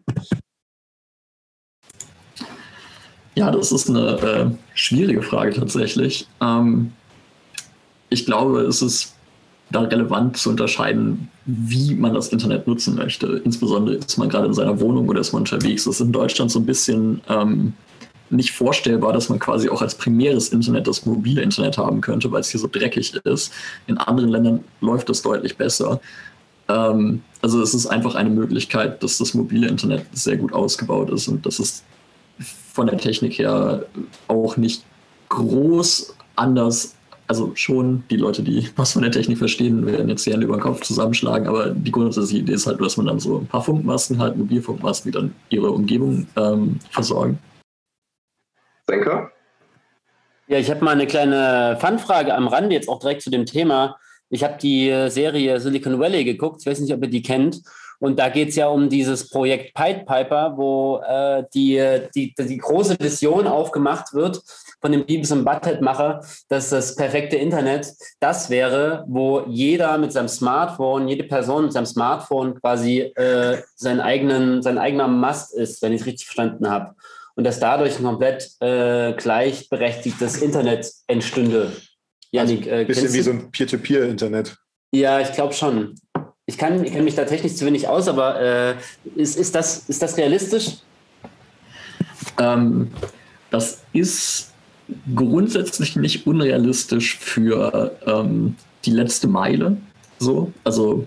Ja, 3.34 3.50
das 3.50 3.70
ist 3.70 3.90
eine 3.90 4.18
äh, 4.18 4.50
schwierige 4.74 5.22
Frage 5.22 5.52
tatsächlich. 5.52 6.26
Ähm, 6.40 6.92
ich 8.08 8.24
glaube, 8.24 8.62
es 8.62 8.80
ist 8.80 9.14
da 9.70 9.80
relevant 9.80 10.36
zu 10.36 10.50
unterscheiden, 10.50 11.28
wie 11.44 11.94
man 11.94 12.14
das 12.14 12.28
Internet 12.28 12.66
nutzen 12.66 12.94
möchte. 12.94 13.42
Insbesondere 13.44 13.96
ist 13.96 14.16
man 14.16 14.28
gerade 14.28 14.46
in 14.46 14.54
seiner 14.54 14.80
Wohnung 14.80 15.08
oder 15.08 15.20
ist 15.20 15.32
man 15.32 15.42
unterwegs. 15.42 15.84
Das 15.84 15.96
ist 15.96 16.00
in 16.00 16.12
Deutschland 16.12 16.50
so 16.50 16.60
ein 16.60 16.66
bisschen 16.66 17.20
ähm, 17.28 17.74
nicht 18.30 18.52
vorstellbar, 18.52 19.12
dass 19.12 19.28
man 19.28 19.38
quasi 19.38 19.68
auch 19.68 19.82
als 19.82 19.94
primäres 19.94 20.48
Internet 20.50 20.86
das 20.86 21.06
mobile 21.06 21.42
Internet 21.42 21.78
haben 21.78 22.00
könnte, 22.00 22.30
weil 22.32 22.40
es 22.40 22.50
hier 22.50 22.60
so 22.60 22.68
dreckig 22.70 23.14
ist. 23.24 23.52
In 23.86 23.98
anderen 23.98 24.30
Ländern 24.30 24.64
läuft 24.80 25.08
das 25.08 25.22
deutlich 25.22 25.56
besser. 25.56 26.00
Ähm, 26.68 27.22
also 27.42 27.62
es 27.62 27.74
ist 27.74 27.86
einfach 27.86 28.14
eine 28.14 28.30
Möglichkeit, 28.30 29.02
dass 29.02 29.18
das 29.18 29.34
mobile 29.34 29.68
Internet 29.68 30.06
sehr 30.12 30.36
gut 30.36 30.52
ausgebaut 30.52 31.10
ist 31.10 31.28
und 31.28 31.46
dass 31.46 31.58
es 31.58 31.84
von 32.72 32.86
der 32.86 32.98
Technik 32.98 33.38
her 33.38 33.84
auch 34.28 34.56
nicht 34.56 34.84
groß 35.28 36.14
anders 36.36 36.96
also 37.28 37.52
schon 37.54 38.04
die 38.10 38.16
Leute, 38.16 38.42
die 38.42 38.68
was 38.76 38.92
von 38.92 39.02
der 39.02 39.10
Technik 39.10 39.38
verstehen, 39.38 39.86
werden 39.86 40.08
jetzt 40.08 40.26
die 40.26 40.32
Hände 40.32 40.46
über 40.46 40.56
den 40.56 40.62
Kopf 40.62 40.82
zusammenschlagen, 40.82 41.46
aber 41.46 41.70
die 41.70 41.92
grundsätzliche 41.92 42.42
Idee 42.42 42.52
ist 42.52 42.66
halt, 42.66 42.80
dass 42.80 42.96
man 42.96 43.06
dann 43.06 43.20
so 43.20 43.38
ein 43.38 43.46
paar 43.46 43.62
Funkmasten 43.62 44.18
hat, 44.18 44.36
Mobilfunkmasten, 44.36 45.10
die 45.10 45.18
dann 45.18 45.34
ihre 45.50 45.70
Umgebung 45.70 46.26
ähm, 46.36 46.78
versorgen. 46.90 47.38
Senker? 48.88 49.30
Ja, 50.48 50.58
ich 50.58 50.70
habe 50.70 50.84
mal 50.84 50.92
eine 50.92 51.06
kleine 51.06 51.76
Fanfrage 51.80 52.34
am 52.34 52.46
Rande, 52.46 52.74
jetzt 52.74 52.88
auch 52.88 53.00
direkt 53.00 53.22
zu 53.22 53.30
dem 53.30 53.46
Thema. 53.46 53.96
Ich 54.30 54.44
habe 54.44 54.58
die 54.60 54.88
äh, 54.88 55.08
Serie 55.08 55.58
Silicon 55.60 55.98
Valley 55.98 56.24
geguckt, 56.24 56.60
ich 56.60 56.66
weiß 56.66 56.80
nicht, 56.80 56.94
ob 56.94 57.02
ihr 57.02 57.10
die 57.10 57.22
kennt. 57.22 57.62
Und 57.98 58.18
da 58.18 58.28
geht 58.28 58.50
es 58.50 58.56
ja 58.56 58.68
um 58.68 58.88
dieses 58.88 59.30
Projekt 59.30 59.74
Pied 59.74 60.04
Piper, 60.06 60.52
wo 60.56 60.98
äh, 60.98 61.44
die, 61.54 61.82
die, 62.14 62.34
die 62.38 62.58
große 62.58 62.96
Vision 63.00 63.46
aufgemacht 63.46 64.12
wird 64.12 64.42
von 64.80 64.92
dem 64.92 65.06
Beavis 65.06 65.32
und 65.32 65.44
Butthead-Macher, 65.44 66.20
dass 66.48 66.70
das 66.70 66.94
perfekte 66.94 67.36
Internet 67.36 67.88
das 68.20 68.50
wäre, 68.50 69.04
wo 69.08 69.44
jeder 69.48 69.96
mit 69.98 70.12
seinem 70.12 70.28
Smartphone, 70.28 71.08
jede 71.08 71.24
Person 71.24 71.64
mit 71.64 71.72
seinem 71.72 71.86
Smartphone 71.86 72.60
quasi 72.60 73.00
äh, 73.00 73.62
seinen 73.74 74.00
eigenen, 74.00 74.62
sein 74.62 74.78
eigener 74.78 75.08
Mast 75.08 75.54
ist, 75.54 75.80
wenn 75.82 75.92
ich 75.92 76.02
es 76.02 76.06
richtig 76.06 76.26
verstanden 76.26 76.68
habe. 76.68 76.94
Und 77.36 77.44
dass 77.44 77.60
dadurch 77.60 77.98
ein 77.98 78.04
komplett 78.04 78.50
äh, 78.60 79.12
gleichberechtigtes 79.12 80.42
Internet 80.42 80.90
entstünde. 81.06 81.70
Janik, 82.32 82.66
also 82.66 82.74
ein 82.74 82.86
bisschen 82.86 83.12
wie 83.12 83.22
so 83.22 83.30
ein 83.30 83.50
Peer-to-Peer-Internet. 83.50 84.56
Ja, 84.92 85.20
ich 85.20 85.32
glaube 85.32 85.52
schon. 85.52 85.94
Ich 86.46 86.56
kann, 86.56 86.82
ich 86.84 86.92
kenne 86.92 87.04
mich 87.04 87.14
da 87.14 87.24
technisch 87.24 87.54
zu 87.54 87.66
wenig 87.66 87.88
aus, 87.88 88.08
aber 88.08 88.40
äh, 88.40 88.74
ist, 89.16 89.36
ist, 89.36 89.54
das, 89.54 89.88
ist 89.88 90.02
das 90.02 90.16
realistisch? 90.16 90.78
Ähm, 92.38 92.90
das 93.50 93.82
ist 93.92 94.52
grundsätzlich 95.14 95.96
nicht 95.96 96.26
unrealistisch 96.26 97.18
für 97.18 97.96
ähm, 98.06 98.56
die 98.84 98.92
letzte 98.92 99.28
Meile. 99.28 99.76
So, 100.18 100.52
also 100.64 101.06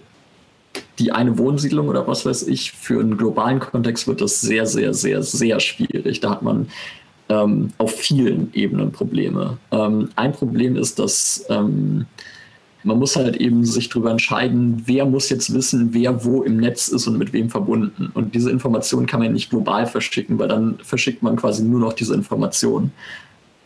die 0.99 1.11
eine 1.11 1.37
Wohnsiedlung 1.37 1.87
oder 1.87 2.07
was 2.07 2.25
weiß 2.25 2.47
ich, 2.47 2.71
für 2.73 2.99
einen 2.99 3.17
globalen 3.17 3.59
Kontext 3.59 4.07
wird 4.07 4.21
das 4.21 4.41
sehr, 4.41 4.65
sehr, 4.65 4.93
sehr, 4.93 5.23
sehr 5.23 5.59
schwierig. 5.59 6.19
Da 6.19 6.31
hat 6.31 6.41
man 6.41 6.67
ähm, 7.29 7.69
auf 7.77 7.95
vielen 7.95 8.53
Ebenen 8.53 8.91
Probleme. 8.91 9.57
Ähm, 9.71 10.09
ein 10.15 10.33
Problem 10.33 10.75
ist, 10.75 10.99
dass 10.99 11.45
ähm, 11.49 12.05
man 12.83 12.97
muss 12.97 13.15
halt 13.15 13.37
eben 13.37 13.65
sich 13.65 13.89
darüber 13.89 14.11
entscheiden, 14.11 14.83
wer 14.85 15.05
muss 15.05 15.29
jetzt 15.29 15.53
wissen, 15.53 15.93
wer 15.93 16.23
wo 16.23 16.43
im 16.43 16.57
Netz 16.57 16.87
ist 16.87 17.07
und 17.07 17.17
mit 17.17 17.33
wem 17.33 17.49
verbunden. 17.49 18.09
Und 18.13 18.35
diese 18.35 18.51
Information 18.51 19.05
kann 19.05 19.19
man 19.21 19.33
nicht 19.33 19.49
global 19.49 19.85
verschicken, 19.85 20.39
weil 20.39 20.47
dann 20.47 20.79
verschickt 20.83 21.21
man 21.23 21.35
quasi 21.35 21.63
nur 21.63 21.79
noch 21.79 21.93
diese 21.93 22.13
Information. 22.13 22.91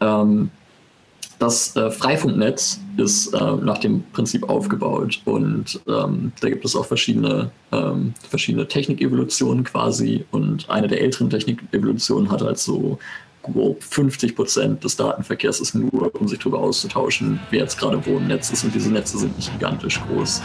Ähm, 0.02 0.50
das 1.40 1.76
äh, 1.76 1.92
Freifunknetz 1.92 2.80
ist 2.98 3.34
äh, 3.34 3.56
nach 3.62 3.80
dem 3.80 4.04
Prinzip 4.14 4.48
aufgebaut 4.50 5.22
und 5.26 5.80
ähm, 5.88 6.32
da 6.40 6.50
gibt 6.50 6.66
es 6.66 6.76
auch 6.76 6.86
verschiedene, 6.86 7.52
ähm, 7.72 8.14
verschiedene 8.30 8.68
Technikevolutionen 8.68 9.64
quasi 9.64 10.26
und 10.32 10.70
eine 10.70 10.88
der 10.88 11.02
älteren 11.02 11.30
Technikevolutionen 11.30 12.32
hat 12.32 12.42
halt 12.42 12.60
so 12.60 13.00
grob 13.44 13.84
50 13.84 14.36
Prozent 14.36 14.84
des 14.84 14.96
Datenverkehrs 14.96 15.60
ist 15.60 15.76
nur, 15.76 16.14
um 16.20 16.28
sich 16.28 16.40
darüber 16.40 16.60
auszutauschen, 16.60 17.40
wer 17.52 17.60
jetzt 17.62 17.78
gerade 17.78 18.04
wo 18.06 18.18
im 18.18 18.28
Netz 18.28 18.50
ist 18.52 18.64
und 18.64 18.74
diese 18.74 18.92
Netze 18.92 19.18
sind 19.18 19.36
nicht 19.36 19.52
gigantisch 19.52 20.02
groß. 20.08 20.42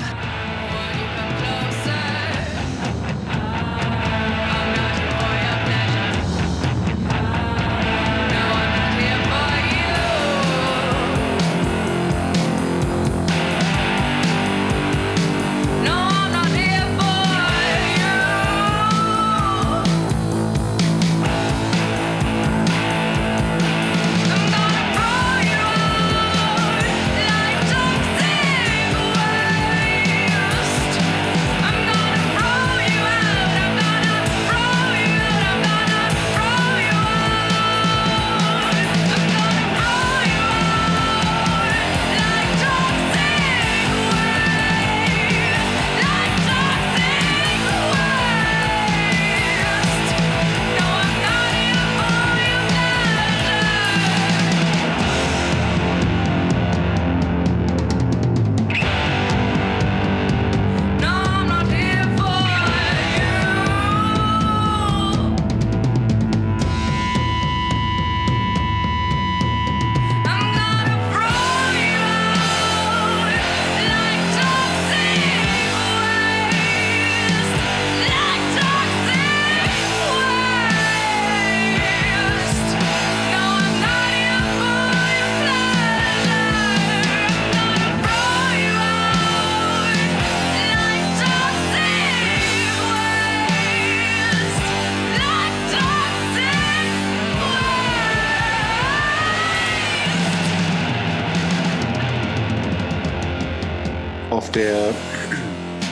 Der 104.58 104.92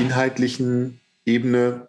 inhaltlichen 0.01 1.01
Ebene 1.25 1.89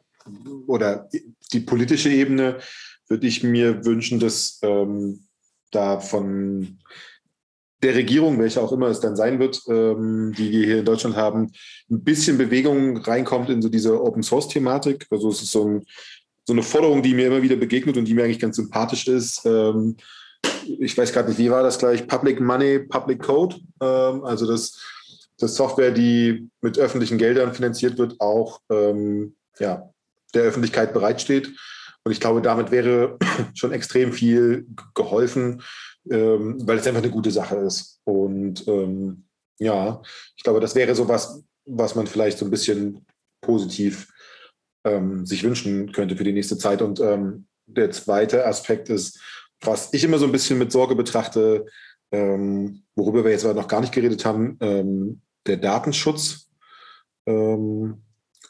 oder 0.67 1.09
die 1.51 1.59
politische 1.59 2.09
Ebene 2.09 2.59
würde 3.07 3.25
ich 3.25 3.41
mir 3.41 3.84
wünschen, 3.84 4.19
dass 4.19 4.59
ähm, 4.61 5.25
da 5.71 5.99
von 5.99 6.78
der 7.82 7.95
Regierung, 7.95 8.38
welche 8.38 8.61
auch 8.61 8.71
immer 8.71 8.89
es 8.89 8.99
dann 8.99 9.15
sein 9.15 9.39
wird, 9.39 9.59
ähm, 9.67 10.36
die 10.38 10.51
wir 10.51 10.65
hier 10.67 10.80
in 10.80 10.86
Deutschland 10.86 11.15
haben, 11.15 11.51
ein 11.89 12.03
bisschen 12.03 12.38
Bewegung 12.38 12.97
reinkommt 12.97 13.49
in 13.49 13.63
so 13.63 13.69
diese 13.69 13.99
Open-Source-Thematik. 13.99 15.07
Also 15.09 15.30
es 15.30 15.41
ist 15.41 15.51
so, 15.53 15.65
ein, 15.65 15.86
so, 16.45 16.53
eine 16.53 16.61
Forderung, 16.61 17.01
die 17.01 17.15
mir 17.15 17.25
immer 17.25 17.41
wieder 17.41 17.55
begegnet 17.55 17.97
und 17.97 18.05
die 18.05 18.13
mir 18.13 18.23
eigentlich 18.23 18.39
ganz 18.39 18.55
sympathisch 18.55 19.07
ist. 19.07 19.43
Ähm, 19.45 19.97
ich 20.80 20.95
weiß 20.95 21.11
gerade 21.11 21.30
nicht, 21.30 21.39
wie 21.39 21.49
war 21.49 21.63
das 21.63 21.80
gleich? 21.80 22.05
Public 22.07 22.39
Money, 22.39 22.80
Public 22.88 23.23
Code. 23.23 23.55
Ähm, 23.82 24.23
also 24.23 24.45
das 24.45 24.80
dass 25.39 25.55
Software, 25.55 25.91
die 25.91 26.49
mit 26.61 26.77
öffentlichen 26.77 27.17
Geldern 27.17 27.53
finanziert 27.53 27.97
wird, 27.97 28.19
auch 28.19 28.59
ähm, 28.71 29.35
ja, 29.59 29.89
der 30.33 30.43
Öffentlichkeit 30.43 30.93
bereitsteht. 30.93 31.47
Und 32.03 32.11
ich 32.11 32.19
glaube, 32.19 32.41
damit 32.41 32.71
wäre 32.71 33.17
schon 33.53 33.71
extrem 33.71 34.13
viel 34.13 34.67
geholfen, 34.95 35.61
ähm, 36.09 36.57
weil 36.65 36.77
es 36.77 36.88
einfach 36.88 37.03
eine 37.03 37.11
gute 37.11 37.31
Sache 37.31 37.57
ist. 37.57 37.99
Und 38.05 38.67
ähm, 38.67 39.25
ja, 39.59 40.01
ich 40.35 40.43
glaube, 40.43 40.59
das 40.59 40.75
wäre 40.75 40.95
so 40.95 41.07
was, 41.07 41.43
was 41.65 41.95
man 41.95 42.07
vielleicht 42.07 42.38
so 42.38 42.45
ein 42.45 42.51
bisschen 42.51 43.05
positiv 43.41 44.07
ähm, 44.85 45.25
sich 45.25 45.43
wünschen 45.43 45.91
könnte 45.91 46.15
für 46.15 46.23
die 46.23 46.33
nächste 46.33 46.57
Zeit. 46.57 46.81
Und 46.81 46.99
ähm, 46.99 47.47
der 47.65 47.91
zweite 47.91 48.45
Aspekt 48.45 48.89
ist, 48.89 49.19
was 49.61 49.93
ich 49.93 50.03
immer 50.03 50.19
so 50.19 50.25
ein 50.25 50.31
bisschen 50.31 50.59
mit 50.59 50.71
Sorge 50.71 50.95
betrachte, 50.95 51.65
ähm, 52.11 52.83
worüber 52.95 53.23
wir 53.23 53.31
jetzt 53.31 53.45
aber 53.45 53.59
noch 53.59 53.67
gar 53.67 53.81
nicht 53.81 53.93
geredet 53.93 54.23
haben, 54.23 54.57
ähm, 54.61 55.21
der 55.47 55.57
Datenschutz. 55.57 56.49
Ähm, 57.25 58.01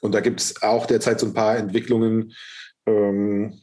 und 0.02 0.12
da 0.14 0.20
gibt 0.20 0.40
es 0.40 0.62
auch 0.62 0.86
derzeit 0.86 1.20
so 1.20 1.26
ein 1.26 1.34
paar 1.34 1.58
Entwicklungen, 1.58 2.34
ähm, 2.86 3.60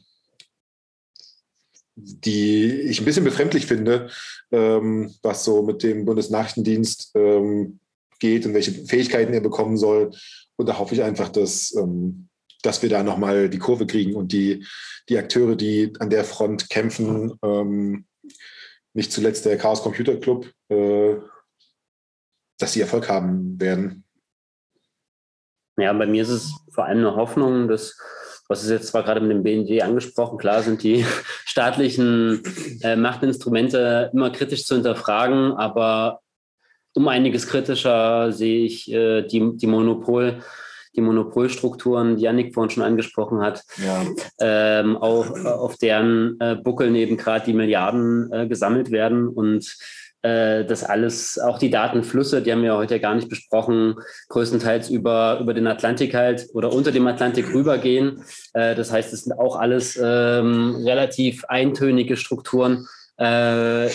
die 1.95 2.71
ich 2.71 2.99
ein 2.99 3.05
bisschen 3.05 3.23
befremdlich 3.23 3.65
finde, 3.65 4.09
ähm, 4.51 5.13
was 5.21 5.45
so 5.45 5.63
mit 5.63 5.81
dem 5.83 6.05
Bundesnachrichtendienst 6.05 7.11
ähm, 7.15 7.79
geht 8.19 8.45
und 8.45 8.53
welche 8.53 8.71
Fähigkeiten 8.85 9.33
er 9.33 9.41
bekommen 9.41 9.77
soll. 9.77 10.11
Und 10.57 10.67
da 10.67 10.77
hoffe 10.77 10.93
ich 10.95 11.03
einfach, 11.03 11.29
dass, 11.29 11.73
ähm, 11.75 12.27
dass 12.63 12.81
wir 12.81 12.89
da 12.89 13.03
nochmal 13.03 13.49
die 13.49 13.59
Kurve 13.59 13.87
kriegen 13.87 14.15
und 14.15 14.31
die, 14.33 14.65
die 15.07 15.17
Akteure, 15.17 15.55
die 15.55 15.93
an 15.99 16.09
der 16.09 16.25
Front 16.25 16.69
kämpfen, 16.69 17.33
ähm, 17.43 18.05
nicht 18.93 19.11
zuletzt 19.11 19.45
der 19.45 19.57
Chaos 19.57 19.81
Computer 19.81 20.17
Club, 20.17 20.51
äh, 20.69 21.15
dass 22.57 22.73
sie 22.73 22.81
Erfolg 22.81 23.09
haben 23.09 23.59
werden. 23.59 24.03
Ja, 25.77 25.91
bei 25.93 26.05
mir 26.05 26.21
ist 26.21 26.29
es 26.29 26.53
vor 26.71 26.85
allem 26.85 26.99
eine 26.99 27.15
Hoffnung, 27.15 27.67
dass, 27.67 27.97
was 28.47 28.63
ist 28.63 28.69
jetzt 28.69 28.87
zwar 28.87 29.03
gerade 29.03 29.19
mit 29.19 29.31
dem 29.31 29.43
BND 29.43 29.81
angesprochen, 29.81 30.37
klar 30.37 30.63
sind 30.63 30.83
die 30.83 31.05
staatlichen 31.45 32.41
äh, 32.81 32.95
Machtinstrumente 32.95 34.09
immer 34.13 34.29
kritisch 34.29 34.65
zu 34.65 34.75
hinterfragen, 34.75 35.51
aber 35.53 36.21
um 36.93 37.09
einiges 37.09 37.47
kritischer 37.47 38.31
sehe 38.31 38.65
ich 38.65 38.89
äh, 38.91 39.23
die, 39.23 39.57
die 39.57 39.67
Monopol 39.67 40.41
die 40.95 41.01
Monopolstrukturen, 41.01 42.15
die 42.15 42.23
Janik 42.23 42.53
vorhin 42.53 42.69
schon 42.69 42.83
angesprochen 42.83 43.41
hat, 43.41 43.63
ja. 43.83 44.05
ähm, 44.39 44.97
auch 44.97 45.29
auf 45.45 45.77
deren 45.77 46.39
äh, 46.39 46.55
Buckeln 46.55 46.95
eben 46.95 47.17
gerade 47.17 47.45
die 47.45 47.53
Milliarden 47.53 48.31
äh, 48.31 48.47
gesammelt 48.47 48.91
werden 48.91 49.27
und 49.27 49.65
äh, 49.65 50.04
das 50.25 50.83
alles, 50.83 51.37
auch 51.37 51.59
die 51.59 51.69
Datenflüsse, 51.69 52.41
die 52.41 52.51
haben 52.51 52.63
wir 52.63 52.75
heute 52.75 52.95
ja 52.95 53.01
gar 53.01 53.15
nicht 53.15 53.29
besprochen, 53.29 53.95
größtenteils 54.29 54.89
über, 54.89 55.39
über 55.39 55.53
den 55.53 55.67
Atlantik 55.67 56.13
halt 56.13 56.47
oder 56.53 56.73
unter 56.73 56.91
dem 56.91 57.05
Atlantik 57.05 57.53
rübergehen. 57.53 58.23
Äh, 58.53 58.75
das 58.75 58.91
heißt, 58.91 59.13
es 59.13 59.23
sind 59.23 59.37
auch 59.37 59.55
alles 59.55 59.99
ähm, 60.01 60.83
relativ 60.83 61.45
eintönige 61.45 62.17
Strukturen. 62.17 62.87
Äh, 63.17 63.89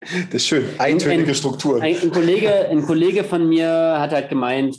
das 0.00 0.32
ist 0.32 0.46
schön, 0.46 0.64
eintönige 0.78 1.30
ein, 1.30 1.34
Strukturen. 1.34 1.82
Ein, 1.82 1.96
ein, 2.00 2.10
Kollege, 2.10 2.68
ein 2.68 2.82
Kollege 2.82 3.24
von 3.24 3.48
mir 3.48 3.68
hat 3.98 4.12
halt 4.12 4.28
gemeint, 4.28 4.76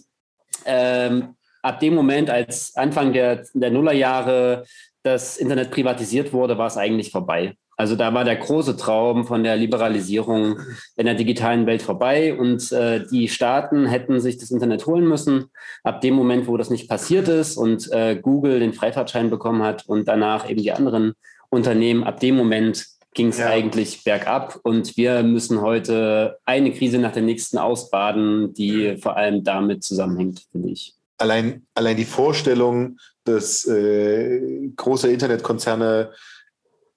ähm, 0.65 1.35
ab 1.61 1.79
dem 1.79 1.93
Moment, 1.93 2.29
als 2.29 2.75
Anfang 2.75 3.13
der, 3.13 3.43
der 3.53 3.71
Nullerjahre 3.71 4.65
das 5.03 5.37
Internet 5.37 5.71
privatisiert 5.71 6.33
wurde, 6.33 6.57
war 6.57 6.67
es 6.67 6.77
eigentlich 6.77 7.11
vorbei. 7.11 7.55
Also 7.79 7.95
da 7.95 8.13
war 8.13 8.25
der 8.25 8.35
große 8.35 8.75
Traum 8.75 9.25
von 9.25 9.41
der 9.41 9.55
Liberalisierung 9.55 10.59
in 10.97 11.05
der 11.05 11.15
digitalen 11.15 11.65
Welt 11.65 11.81
vorbei 11.81 12.37
und 12.37 12.73
äh, 12.73 13.05
die 13.09 13.29
Staaten 13.29 13.85
hätten 13.85 14.19
sich 14.19 14.37
das 14.37 14.51
Internet 14.51 14.85
holen 14.85 15.07
müssen. 15.07 15.45
Ab 15.85 16.01
dem 16.01 16.13
Moment, 16.13 16.47
wo 16.47 16.57
das 16.57 16.69
nicht 16.69 16.89
passiert 16.89 17.29
ist 17.29 17.55
und 17.55 17.89
äh, 17.93 18.19
Google 18.21 18.59
den 18.59 18.73
Freifahrtschein 18.73 19.29
bekommen 19.29 19.63
hat 19.63 19.87
und 19.87 20.09
danach 20.09 20.49
eben 20.49 20.61
die 20.61 20.73
anderen 20.73 21.13
Unternehmen, 21.47 22.03
ab 22.03 22.19
dem 22.19 22.35
Moment 22.35 22.85
ging 23.13 23.29
es 23.29 23.37
ja. 23.37 23.47
eigentlich 23.47 24.03
bergab 24.03 24.59
und 24.63 24.97
wir 24.97 25.23
müssen 25.23 25.61
heute 25.61 26.37
eine 26.43 26.73
Krise 26.73 26.97
nach 26.97 27.13
der 27.13 27.23
nächsten 27.23 27.57
ausbaden, 27.57 28.53
die 28.53 28.97
vor 28.97 29.15
allem 29.15 29.45
damit 29.45 29.85
zusammenhängt, 29.85 30.41
finde 30.51 30.71
ich. 30.71 30.95
Allein, 31.17 31.65
allein 31.75 31.95
die 31.95 32.03
Vorstellung, 32.03 32.97
dass 33.23 33.65
äh, 33.65 34.69
große 34.75 35.09
Internetkonzerne 35.09 36.11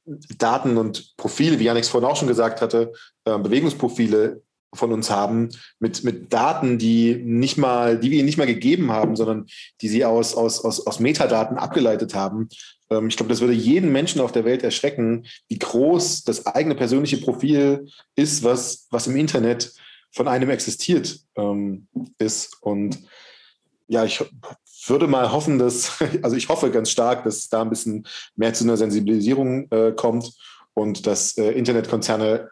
Daten 0.05 0.77
und 0.79 1.17
Profile, 1.17 1.59
wie 1.59 1.65
Janik 1.65 1.85
vorhin 1.85 2.09
auch 2.09 2.17
schon 2.17 2.29
gesagt 2.29 2.61
hatte, 2.61 2.93
äh, 3.25 3.39
Bewegungsprofile 3.39 4.43
von 4.75 4.93
uns 4.93 5.11
haben, 5.11 5.51
mit, 5.79 6.03
mit 6.03 6.33
Daten, 6.33 6.79
die 6.79 7.17
nicht 7.17 7.59
mal, 7.59 7.99
die 7.99 8.11
wir 8.11 8.19
ihnen 8.19 8.27
nicht 8.27 8.39
mal 8.39 8.47
gegeben 8.47 8.91
haben, 8.91 9.17
sondern 9.17 9.47
die 9.81 9.89
sie 9.89 10.05
aus, 10.05 10.35
aus, 10.35 10.65
aus, 10.65 10.87
aus 10.87 10.99
Metadaten 10.99 11.59
abgeleitet 11.59 12.15
haben. 12.15 12.49
Ähm, 12.91 13.09
ich 13.09 13.17
glaube, 13.17 13.29
das 13.29 13.41
würde 13.41 13.53
jeden 13.53 13.93
Menschen 13.93 14.21
auf 14.21 14.33
der 14.33 14.45
Welt 14.45 14.63
erschrecken, 14.63 15.27
wie 15.49 15.59
groß 15.59 16.25
das 16.25 16.47
eigene 16.47 16.75
persönliche 16.75 17.19
Profil 17.19 17.87
ist, 18.17 18.43
was, 18.43 18.87
was 18.91 19.07
im 19.07 19.17
Internet 19.17 19.73
von 20.11 20.29
einem 20.29 20.51
existiert 20.51 21.21
ähm, 21.37 21.87
ist. 22.19 22.57
Und 22.63 22.99
ja, 23.89 24.05
ich 24.05 24.25
würde 24.89 25.07
mal 25.07 25.33
hoffen, 25.33 25.59
dass, 25.59 26.03
also 26.23 26.37
ich 26.37 26.49
hoffe 26.49 26.71
ganz 26.71 26.91
stark, 26.91 27.25
dass 27.25 27.49
da 27.49 27.63
ein 27.63 27.71
bisschen 27.71 28.07
mehr 28.37 28.55
zu 28.55 28.65
einer 28.65 28.77
Sensibilisierung 28.77 29.71
äh, 29.71 29.93
kommt 29.93 30.33
und 30.75 31.07
dass 31.07 31.37
äh, 31.39 31.53
Internetkonzerne 31.53 32.51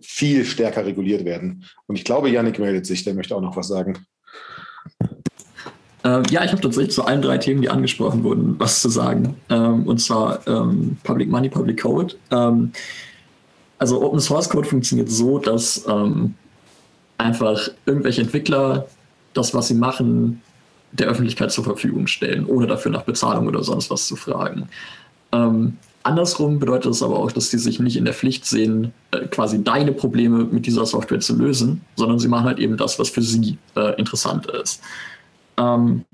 viel 0.00 0.44
stärker 0.44 0.84
reguliert 0.84 1.24
werden. 1.24 1.64
Und 1.86 1.96
ich 1.96 2.04
glaube, 2.04 2.28
Yannick 2.28 2.58
meldet 2.58 2.86
sich, 2.86 3.04
der 3.04 3.14
möchte 3.14 3.34
auch 3.34 3.40
noch 3.40 3.56
was 3.56 3.68
sagen. 3.68 4.06
Ähm, 6.04 6.22
ja, 6.30 6.44
ich 6.44 6.52
habe 6.52 6.60
tatsächlich 6.60 6.94
zu 6.94 7.04
allen 7.04 7.22
drei 7.22 7.38
Themen, 7.38 7.62
die 7.62 7.70
angesprochen 7.70 8.22
wurden, 8.22 8.56
was 8.58 8.82
zu 8.82 8.90
sagen. 8.90 9.36
Ähm, 9.48 9.86
und 9.86 9.98
zwar 9.98 10.46
ähm, 10.46 10.98
Public 11.02 11.30
Money, 11.30 11.48
Public 11.48 11.80
Code. 11.80 12.14
Ähm, 12.30 12.72
also 13.78 14.02
Open 14.02 14.20
Source 14.20 14.48
Code 14.48 14.68
funktioniert 14.68 15.10
so, 15.10 15.38
dass 15.38 15.84
einfach 17.18 17.68
irgendwelche 17.84 18.22
Entwickler 18.22 18.88
das, 19.34 19.52
was 19.52 19.68
sie 19.68 19.74
machen, 19.74 20.40
der 20.98 21.08
Öffentlichkeit 21.08 21.50
zur 21.52 21.64
Verfügung 21.64 22.06
stellen, 22.06 22.46
ohne 22.46 22.66
dafür 22.66 22.92
nach 22.92 23.02
Bezahlung 23.02 23.46
oder 23.46 23.62
sonst 23.62 23.90
was 23.90 24.06
zu 24.06 24.16
fragen. 24.16 24.68
Ähm, 25.32 25.76
Andersrum 26.06 26.60
bedeutet 26.60 26.92
es 26.92 27.02
aber 27.02 27.18
auch, 27.18 27.32
dass 27.32 27.50
sie 27.50 27.58
sich 27.58 27.80
nicht 27.80 27.96
in 27.96 28.04
der 28.04 28.14
Pflicht 28.14 28.44
sehen, 28.44 28.92
äh, 29.10 29.26
quasi 29.26 29.64
deine 29.64 29.90
Probleme 29.90 30.44
mit 30.44 30.64
dieser 30.64 30.86
Software 30.86 31.18
zu 31.18 31.36
lösen, 31.36 31.80
sondern 31.96 32.20
sie 32.20 32.28
machen 32.28 32.44
halt 32.44 32.60
eben 32.60 32.76
das, 32.76 32.96
was 33.00 33.10
für 33.10 33.22
sie 33.22 33.58
äh, 33.74 33.98
interessant 33.98 34.46
ist. 34.46 34.80
Ähm, 35.58 36.04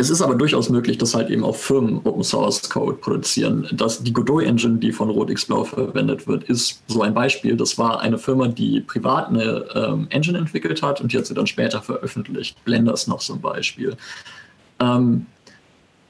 es 0.00 0.08
ist 0.08 0.22
aber 0.22 0.34
durchaus 0.34 0.70
möglich, 0.70 0.96
dass 0.96 1.14
halt 1.14 1.28
eben 1.28 1.44
auch 1.44 1.54
Firmen 1.54 1.98
Open 2.04 2.24
Source 2.24 2.68
Code 2.70 2.96
produzieren. 2.96 3.68
Das, 3.72 4.02
die 4.02 4.12
Godot 4.12 4.42
Engine, 4.42 4.78
die 4.78 4.92
von 4.92 5.10
RotXBlau 5.10 5.64
verwendet 5.64 6.26
wird, 6.26 6.44
ist 6.44 6.82
so 6.86 7.02
ein 7.02 7.12
Beispiel. 7.12 7.54
Das 7.54 7.76
war 7.76 8.00
eine 8.00 8.16
Firma, 8.16 8.48
die 8.48 8.80
privat 8.80 9.28
eine 9.28 9.66
ähm, 9.74 10.06
Engine 10.08 10.38
entwickelt 10.38 10.82
hat 10.82 11.02
und 11.02 11.12
die 11.12 11.18
hat 11.18 11.26
sie 11.26 11.34
dann 11.34 11.46
später 11.46 11.82
veröffentlicht. 11.82 12.64
Blender 12.64 12.94
ist 12.94 13.08
noch 13.08 13.20
so 13.20 13.34
ein 13.34 13.42
Beispiel. 13.42 13.94
Ähm, 14.80 15.26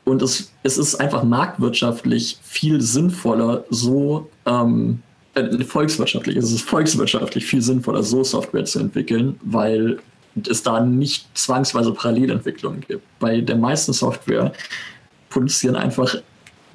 und 0.05 0.23
es, 0.23 0.53
es 0.63 0.79
ist 0.79 0.95
einfach 0.95 1.25
marktwirtschaftlich 1.25 2.39
viel 2.43 2.81
sinnvoller, 2.81 3.65
so 3.71 4.31
ähm, 4.47 5.03
äh, 5.35 5.65
volkswirtschaftlich, 5.65 6.37
es 6.37 6.53
ist 6.53 6.63
volkswirtschaftlich 6.63 7.45
viel 7.45 7.61
sinnvoller, 7.61 8.05
so 8.05 8.23
Software 8.23 8.65
zu 8.65 8.79
entwickeln, 8.79 9.39
weil 9.43 9.99
es 10.49 10.63
da 10.63 10.81
nicht 10.81 11.27
zwangsweise 11.35 11.93
Parallelentwicklungen 11.93 12.83
gibt. 12.87 13.03
Bei 13.19 13.41
der 13.41 13.57
meisten 13.57 13.93
Software 13.93 14.53
produzieren 15.29 15.77
einfach 15.77 16.17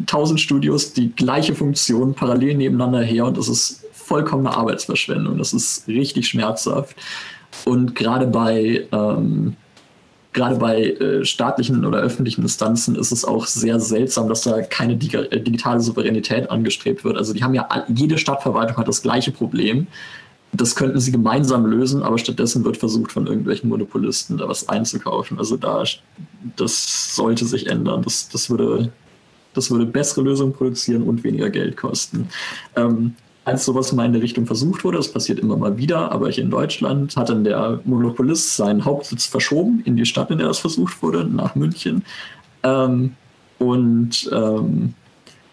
tausend 0.06 0.39
Studios 0.41 0.93
die 0.93 1.12
gleiche 1.16 1.56
Funktion 1.56 2.14
parallel 2.14 2.56
nebeneinander 2.56 3.01
her 3.01 3.26
und 3.26 3.38
das 3.38 3.47
ist 3.47 3.86
vollkommene 3.93 4.56
Arbeitsverschwendung. 4.56 5.38
Das 5.38 5.53
ist 5.53 5.88
richtig 5.88 6.28
schmerzhaft. 6.28 6.95
Und 7.64 7.95
gerade 7.95 8.28
bei 8.28 8.86
ähm, 8.91 9.56
gerade 10.36 10.58
bei 10.58 10.84
äh, 10.84 11.26
staatlichen 11.26 11.84
oder 11.86 11.99
öffentlichen 11.99 12.43
Instanzen 12.43 12.95
ist 12.95 13.12
es 13.12 13.26
auch 13.26 13.47
sehr 13.47 13.80
seltsam, 13.80 14.28
dass 14.28 14.41
da 14.41 14.62
keine 14.62 14.93
äh, 14.93 15.39
digitale 15.39 15.80
Souveränität 15.80 16.51
angestrebt 16.51 17.03
wird. 17.03 17.18
Also 17.18 17.34
die 17.34 17.43
haben 17.43 17.56
ja, 17.56 17.68
jede 17.88 18.18
Stadtverwaltung 18.18 18.78
hat 18.78 18.88
das 18.88 19.01
gleiche 19.01 19.32
Problem. 19.32 19.88
Das 20.58 20.76
könnten 20.76 20.99
sie 20.99 21.12
gemeinsam 21.12 21.66
lösen, 21.66 22.03
aber 22.03 22.18
stattdessen 22.18 22.64
wird 22.64 22.78
versucht, 22.78 23.12
von 23.12 23.28
irgendwelchen 23.28 23.70
Monopolisten 23.70 24.38
da 24.38 24.47
was 24.47 24.70
einzukaufen. 24.70 25.39
Also 25.39 25.58
da, 25.58 25.84
das 26.56 27.16
sollte 27.16 27.45
sich 27.45 27.68
ändern. 27.68 28.03
Das, 28.03 28.30
das 28.30 28.49
würde, 28.49 28.91
das 29.53 29.72
würde 29.72 29.86
bessere 29.86 30.22
Lösungen 30.22 30.53
produzieren 30.53 31.03
und 31.03 31.24
weniger 31.24 31.49
Geld 31.49 31.78
kosten. 31.78 32.30
Ähm, 32.76 33.16
als 33.43 33.66
sowas 33.66 33.91
mal 33.91 34.06
in 34.06 34.14
der 34.14 34.22
Richtung 34.22 34.45
versucht 34.45 34.84
wurde, 34.84 34.97
das 34.97 35.12
passiert 35.12 35.39
immer 35.39 35.56
mal 35.56 35.78
wieder, 35.78 36.12
aber 36.12 36.30
hier 36.30 36.43
in 36.43 36.49
Deutschland 36.49 37.16
hat 37.16 37.30
dann 37.30 37.43
der 37.43 37.80
Monopolist 37.86 38.56
seinen 38.56 38.84
Hauptsitz 38.84 39.26
verschoben 39.26 39.82
in 39.86 39.95
die 39.95 40.06
Stadt, 40.06 40.32
in 40.32 40.39
der 40.39 40.47
das 40.47 40.60
versucht 40.60 41.01
wurde, 41.03 41.26
nach 41.26 41.53
München. 41.56 42.03
Ähm, 42.64 43.16
und 43.60 44.30
ähm, 44.34 44.95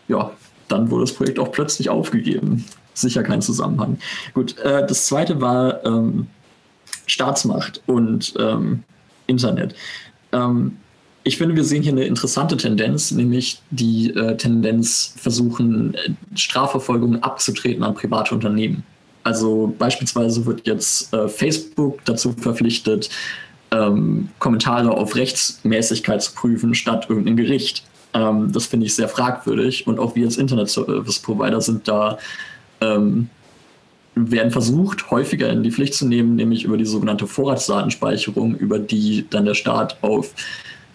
ja, 0.08 0.32
dann 0.68 0.90
wurde 0.90 1.04
das 1.04 1.12
Projekt 1.12 1.38
auch 1.38 1.52
plötzlich 1.52 1.90
aufgegeben. 1.90 2.64
Sicher 2.94 3.22
kein 3.22 3.42
Zusammenhang. 3.42 3.98
Gut, 4.34 4.58
äh, 4.58 4.86
das 4.86 5.06
zweite 5.06 5.40
war 5.40 5.84
ähm, 5.84 6.26
Staatsmacht 7.06 7.82
und 7.86 8.34
ähm, 8.38 8.84
Internet. 9.26 9.74
Ähm, 10.32 10.76
ich 11.24 11.38
finde, 11.38 11.54
wir 11.54 11.64
sehen 11.64 11.82
hier 11.82 11.92
eine 11.92 12.04
interessante 12.04 12.56
Tendenz, 12.56 13.12
nämlich 13.12 13.62
die 13.70 14.10
äh, 14.10 14.36
Tendenz 14.36 15.14
versuchen, 15.16 15.94
äh, 15.94 16.10
Strafverfolgung 16.34 17.22
abzutreten 17.22 17.84
an 17.84 17.94
private 17.94 18.34
Unternehmen. 18.34 18.82
Also 19.24 19.72
beispielsweise 19.78 20.44
wird 20.46 20.66
jetzt 20.66 21.12
äh, 21.14 21.28
Facebook 21.28 22.04
dazu 22.04 22.32
verpflichtet, 22.32 23.08
ähm, 23.70 24.28
Kommentare 24.40 24.90
auf 24.90 25.14
Rechtsmäßigkeit 25.14 26.22
zu 26.22 26.32
prüfen, 26.34 26.74
statt 26.74 27.06
irgendein 27.08 27.36
Gericht. 27.36 27.84
Ähm, 28.14 28.50
das 28.52 28.66
finde 28.66 28.86
ich 28.86 28.94
sehr 28.94 29.08
fragwürdig. 29.08 29.86
Und 29.86 30.00
auch 30.00 30.16
wir 30.16 30.26
als 30.26 30.38
Internet 30.38 30.70
Service 30.70 31.20
Provider 31.20 31.60
sind 31.60 31.86
da, 31.86 32.18
ähm, 32.82 33.30
werden 34.14 34.50
versucht, 34.50 35.10
häufiger 35.10 35.48
in 35.48 35.62
die 35.62 35.70
Pflicht 35.70 35.94
zu 35.94 36.06
nehmen, 36.06 36.36
nämlich 36.36 36.64
über 36.64 36.76
die 36.76 36.84
sogenannte 36.84 37.26
Vorratsdatenspeicherung, 37.26 38.56
über 38.56 38.78
die 38.78 39.26
dann 39.30 39.46
der 39.46 39.54
Staat 39.54 40.02
auf 40.02 40.34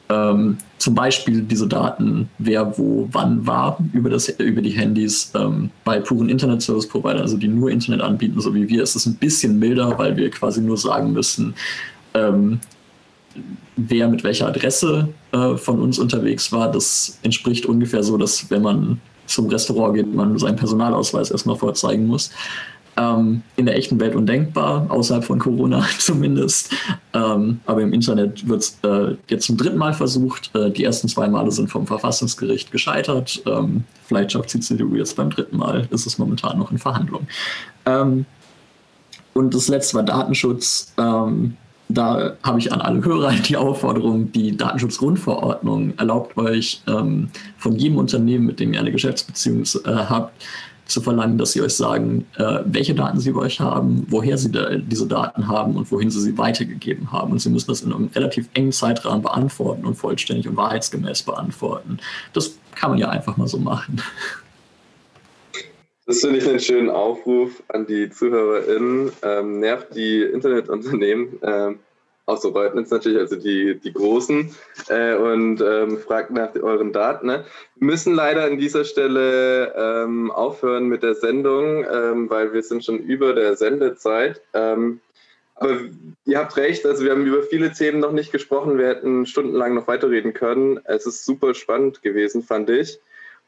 ähm, 0.10 0.58
zum 0.78 0.96
Beispiel 0.96 1.42
diese 1.42 1.68
Daten, 1.68 2.30
wer 2.38 2.78
wo 2.78 3.10
wann 3.12 3.46
war, 3.46 3.78
über, 3.94 4.10
das, 4.10 4.30
über 4.30 4.62
die 4.62 4.72
Handys. 4.72 5.32
Ähm, 5.36 5.70
bei 5.84 6.00
puren 6.00 6.30
Internet 6.30 6.62
Service 6.62 6.88
Provider, 6.88 7.22
also 7.22 7.38
die 7.38 7.48
nur 7.48 7.72
Internet 7.72 8.02
anbieten, 8.02 8.40
so 8.40 8.54
wie 8.54 8.70
wir, 8.70 8.84
ist 8.84 8.96
es 8.96 9.06
ein 9.06 9.16
bisschen 9.16 9.60
milder, 9.60 9.98
weil 9.98 10.16
wir 10.16 10.30
quasi 10.30 10.62
nur 10.62 10.78
sagen 10.78 11.12
müssen, 11.12 11.56
ähm, 12.14 12.60
wer 13.76 14.08
mit 14.08 14.24
welcher 14.24 14.48
Adresse 14.48 15.10
äh, 15.32 15.58
von 15.58 15.82
uns 15.82 16.00
unterwegs 16.00 16.52
war. 16.52 16.72
Das 16.72 17.20
entspricht 17.24 17.66
ungefähr 17.66 18.04
so, 18.04 18.18
dass 18.18 18.50
wenn 18.50 18.62
man 18.62 19.02
zum 19.28 19.48
Restaurant 19.48 19.96
geht, 19.96 20.14
man 20.14 20.38
seinen 20.38 20.56
Personalausweis 20.56 21.32
erstmal 21.32 21.56
vorzeigen 21.56 22.08
muss. 22.08 22.32
Ähm, 23.00 23.44
in 23.58 23.68
der 23.68 23.76
echten 23.76 24.00
Welt 24.00 24.16
undenkbar, 24.16 24.88
außerhalb 24.90 25.24
von 25.24 25.38
Corona 25.38 25.86
zumindest. 26.00 26.74
Ähm, 27.14 27.60
aber 27.68 27.82
im 27.84 27.94
Internet 27.94 28.48
wird 28.48 28.62
es 28.62 28.80
äh, 28.84 29.16
jetzt 29.28 29.46
zum 29.46 29.56
dritten 29.56 29.78
Mal 29.78 29.94
versucht. 29.94 30.50
Äh, 30.56 30.72
die 30.72 30.84
ersten 30.84 31.08
zwei 31.08 31.28
Male 31.28 31.52
sind 31.52 31.70
vom 31.70 31.86
Verfassungsgericht 31.86 32.72
gescheitert. 32.72 33.44
Ähm, 33.46 33.84
vielleicht 34.08 34.32
schafft 34.32 34.52
die 34.54 34.62
CDU 34.62 34.96
jetzt 34.96 35.16
beim 35.16 35.30
dritten 35.30 35.58
Mal. 35.58 35.88
Ist 35.92 36.08
es 36.08 36.18
momentan 36.18 36.58
noch 36.58 36.72
in 36.72 36.80
Verhandlung. 36.80 37.28
Ähm, 37.86 38.26
und 39.34 39.54
das 39.54 39.68
letzte 39.68 39.98
war 39.98 40.04
Datenschutz. 40.04 40.92
Ähm, 40.98 41.56
da 41.90 42.36
habe 42.44 42.60
ich 42.60 42.72
an 42.72 42.82
alle 42.82 43.04
Hörer 43.04 43.32
die 43.32 43.58
Aufforderung, 43.58 44.32
die 44.32 44.58
Datenschutzgrundverordnung 44.58 45.98
erlaubt 45.98 46.38
euch 46.38 46.82
ähm, 46.88 47.30
von 47.58 47.76
jedem 47.76 47.98
Unternehmen, 47.98 48.46
mit 48.46 48.60
dem 48.60 48.74
ihr 48.74 48.80
eine 48.80 48.92
Geschäftsbeziehung 48.92 49.64
äh, 49.64 49.92
habt, 49.92 50.34
zu 50.86 51.02
verlangen, 51.02 51.38
dass 51.38 51.52
sie 51.52 51.62
euch 51.62 51.76
sagen, 51.76 52.26
äh, 52.38 52.60
welche 52.66 52.96
Daten 52.96 53.20
sie 53.20 53.30
über 53.30 53.42
euch 53.42 53.60
haben, 53.60 54.06
woher 54.10 54.38
sie 54.38 54.52
da, 54.52 54.76
diese 54.76 55.08
Daten 55.08 55.48
haben 55.48 55.76
und 55.76 55.92
wohin 55.92 56.10
sie 56.10 56.22
sie 56.22 56.38
weitergegeben 56.38 57.12
haben. 57.12 57.34
Und 57.34 57.40
sie 57.40 57.50
müssen 57.50 57.68
das 57.68 57.82
in 57.82 57.94
einem 57.94 58.10
relativ 58.16 58.48
engen 58.54 58.72
Zeitrahmen 58.72 59.22
beantworten 59.22 59.86
und 59.86 59.96
vollständig 59.96 60.48
und 60.48 60.56
wahrheitsgemäß 60.56 61.24
beantworten. 61.24 62.00
Das 62.34 62.58
kann 62.76 62.92
man 62.92 63.00
ja 63.00 63.10
einfach 63.10 63.38
mal 63.38 63.48
so 63.48 63.58
machen. 63.58 64.02
Das 66.08 66.22
finde 66.22 66.38
ich 66.38 66.48
einen 66.48 66.62
schönen 66.62 66.90
Aufruf 66.90 67.62
an 67.68 67.86
die 67.86 68.10
ZuhörerInnen. 68.10 69.12
Ähm, 69.24 69.60
nervt 69.60 69.94
die 69.94 70.22
Internetunternehmen, 70.22 71.38
ähm, 71.42 71.80
auch 72.26 72.38
so 72.38 72.50
Reutnitz 72.50 72.92
natürlich, 72.92 73.20
also 73.20 73.36
die, 73.36 73.78
die 73.78 73.92
Großen, 73.92 74.56
äh, 74.88 75.16
und 75.16 75.60
ähm, 75.62 75.98
fragt 75.98 76.32
nach 76.32 76.56
euren 76.56 76.94
Daten. 76.94 77.28
Ne? 77.28 77.44
Müssen 77.76 78.14
leider 78.14 78.46
an 78.46 78.58
dieser 78.58 78.86
Stelle 78.86 79.74
ähm, 79.76 80.32
aufhören 80.32 80.88
mit 80.88 81.04
der 81.04 81.16
Sendung, 81.16 81.84
ähm, 81.84 82.30
weil 82.30 82.54
wir 82.54 82.64
sind 82.64 82.86
schon 82.86 83.00
über 83.00 83.34
der 83.34 83.58
Sendezeit. 83.58 84.42
Ähm, 84.54 85.02
aber 85.56 85.78
ihr 86.26 86.40
habt 86.40 86.56
recht, 86.56 86.86
also 86.86 87.04
wir 87.04 87.12
haben 87.12 87.26
über 87.26 87.44
viele 87.44 87.74
Themen 87.74 88.00
noch 88.00 88.14
nicht 88.14 88.32
gesprochen. 88.32 88.78
Wir 88.78 88.88
hätten 88.88 89.26
stundenlang 89.26 89.74
noch 89.74 89.88
weiterreden 89.88 90.34
können. 90.34 90.80
Es 90.86 91.06
ist 91.06 91.26
super 91.26 91.54
spannend 91.54 92.02
gewesen, 92.02 92.44
fand 92.44 92.70
ich. 92.70 92.98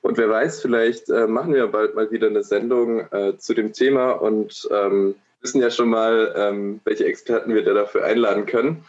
Und 0.02 0.18
wer 0.18 0.30
weiß, 0.30 0.62
vielleicht 0.62 1.10
äh, 1.10 1.28
machen 1.28 1.54
wir 1.54 1.68
bald 1.68 1.96
mal 1.96 2.10
wieder 2.12 2.28
eine 2.28 2.44
Sendung 2.44 3.02
äh, 3.12 3.38
zu 3.38 3.54
dem 3.54 3.74
Thema 3.74 4.12
und 4.12 4.68
ähm, 4.72 5.16
wissen 5.42 5.62
ja 5.62 5.70
schon 5.70 5.90
mal, 5.90 6.34
ähm, 6.36 6.80
welche 6.84 7.06
Experten 7.06 7.54
wir 7.54 7.64
da 7.64 7.74
dafür 7.74 8.04
einladen 8.04 8.46
können. 8.46 8.84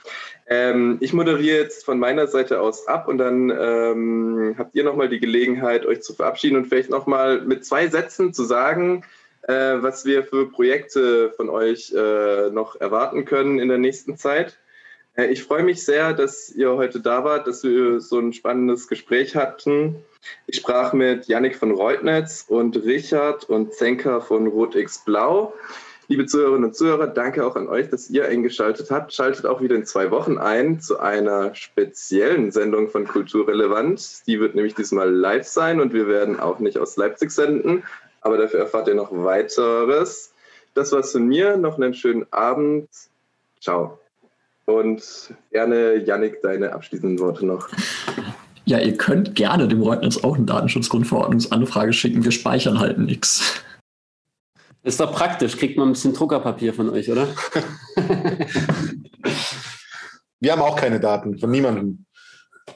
Ähm, 0.47 0.99
ich 1.01 1.13
moderiere 1.13 1.59
jetzt 1.59 1.85
von 1.85 1.99
meiner 1.99 2.27
Seite 2.27 2.61
aus 2.61 2.89
ab 2.89 3.07
und 3.07 3.19
dann 3.19 3.51
ähm, 3.51 4.55
habt 4.59 4.75
ihr 4.75 4.83
nochmal 4.83 5.09
die 5.09 5.21
Gelegenheit, 5.21 5.87
euch 5.87 6.03
zu 6.03 6.13
verabschieden 6.13 6.57
und 6.57 6.67
vielleicht 6.67 6.91
nochmal 6.91 7.41
mit 7.43 7.65
zwei 7.65 7.87
Sätzen 7.87 8.35
zu 8.35 8.45
sagen, 8.45 9.05
äh, 9.43 9.77
was 9.79 10.05
wir 10.05 10.25
für 10.25 10.51
Projekte 10.51 11.31
von 11.31 11.49
euch 11.49 11.93
äh, 11.93 12.51
noch 12.51 12.81
erwarten 12.81 13.25
können 13.25 13.59
in 13.61 13.69
der 13.69 13.79
nächsten 13.79 14.17
Zeit. 14.17 14.59
Äh, 15.17 15.27
ich 15.27 15.43
freue 15.43 15.63
mich 15.63 15.85
sehr, 15.85 16.13
dass 16.13 16.51
ihr 16.51 16.73
heute 16.77 17.01
da 17.01 17.25
wart, 17.25 17.47
dass 17.47 17.63
wir 17.63 18.01
so 18.01 18.19
ein 18.19 18.33
spannendes 18.33 18.89
Gespräch 18.89 19.37
hatten. 19.37 19.97
Ich 20.47 20.57
sprach 20.57 20.93
mit 20.93 21.27
Yannick 21.27 21.57
von 21.57 21.73
Reutnetz 21.73 22.45
und 22.49 22.77
Richard 22.77 23.45
und 23.45 23.75
Zenker 23.75 24.21
von 24.21 24.47
RotX 24.47 25.05
Blau. 25.05 25.55
Liebe 26.09 26.27
Zuhörerinnen 26.27 26.65
und 26.65 26.75
Zuhörer, 26.75 27.07
danke 27.07 27.47
auch 27.47 27.55
an 27.55 27.69
euch, 27.69 27.89
dass 27.89 28.11
ihr 28.11 28.27
eingeschaltet 28.27 28.91
habt. 28.91 29.15
Schaltet 29.15 29.47
auch 29.47 29.61
wieder 29.61 29.77
in 29.77 29.87
zwei 29.87 30.11
Wochen 30.11 30.39
ein 30.39 30.81
zu 30.81 30.99
einer 30.99 31.55
speziellen 31.55 32.51
Sendung 32.51 32.89
von 32.89 33.07
Kulturrelevant. 33.07 34.27
Die 34.27 34.41
wird 34.41 34.57
nämlich 34.57 34.75
diesmal 34.75 35.09
live 35.09 35.47
sein 35.47 35.81
und 35.81 35.93
wir 35.95 36.09
werden 36.09 36.41
auch 36.41 36.59
nicht 36.59 36.79
aus 36.79 36.97
Leipzig 36.97 37.31
senden, 37.31 37.85
aber 38.23 38.39
dafür 38.39 38.59
erfahrt 38.59 38.89
ihr 38.89 38.97
noch 38.97 39.13
weiteres. 39.13 40.33
Das 40.75 40.91
war's 40.91 41.13
von 41.13 41.29
mir. 41.29 41.57
Noch 41.57 41.77
einen 41.77 41.95
schönen 41.95 42.27
Abend. 42.33 42.89
Ciao. 43.61 44.00
Und 44.71 45.35
gerne, 45.51 46.05
Yannick, 46.05 46.41
deine 46.43 46.73
abschließenden 46.73 47.19
Worte 47.19 47.47
noch. 47.47 47.69
Ja, 48.65 48.79
ihr 48.79 48.97
könnt 48.97 49.35
gerne 49.35 49.67
dem 49.67 49.83
Reutnitz 49.83 50.23
auch 50.23 50.37
eine 50.37 50.47
Datenschutzgrundverordnungsanfrage 50.47 51.93
schicken. 51.93 52.25
Wir 52.25 52.31
speichern 52.31 52.79
halt 52.79 52.99
nichts. 52.99 53.63
Ist 54.83 55.01
doch 55.01 55.13
praktisch, 55.13 55.57
kriegt 55.57 55.77
man 55.77 55.89
ein 55.89 55.93
bisschen 55.93 56.15
Druckerpapier 56.15 56.73
von 56.73 56.89
euch, 56.91 57.11
oder? 57.11 57.29
Wir 60.43 60.53
haben 60.53 60.63
auch 60.63 60.77
keine 60.77 61.01
Daten 61.01 61.39
von 61.39 61.51
niemandem. 61.51 62.07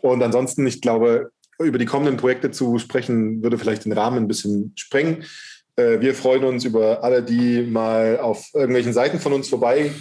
Und 0.02 0.22
ansonsten, 0.22 0.66
ich 0.66 0.82
glaube, 0.82 1.30
über 1.58 1.78
die 1.78 1.86
kommenden 1.86 2.18
Projekte 2.18 2.50
zu 2.50 2.78
sprechen, 2.78 3.42
würde 3.42 3.56
vielleicht 3.56 3.86
den 3.86 3.92
Rahmen 3.92 4.18
ein 4.18 4.28
bisschen 4.28 4.72
sprengen. 4.76 5.24
Äh, 5.76 6.00
wir 6.00 6.14
freuen 6.14 6.44
uns 6.44 6.64
über 6.64 7.02
alle, 7.02 7.22
die 7.22 7.62
mal 7.62 8.18
auf 8.18 8.50
irgendwelchen 8.52 8.92
Seiten 8.92 9.18
von 9.18 9.32
uns 9.32 9.48
vorbei 9.48 9.92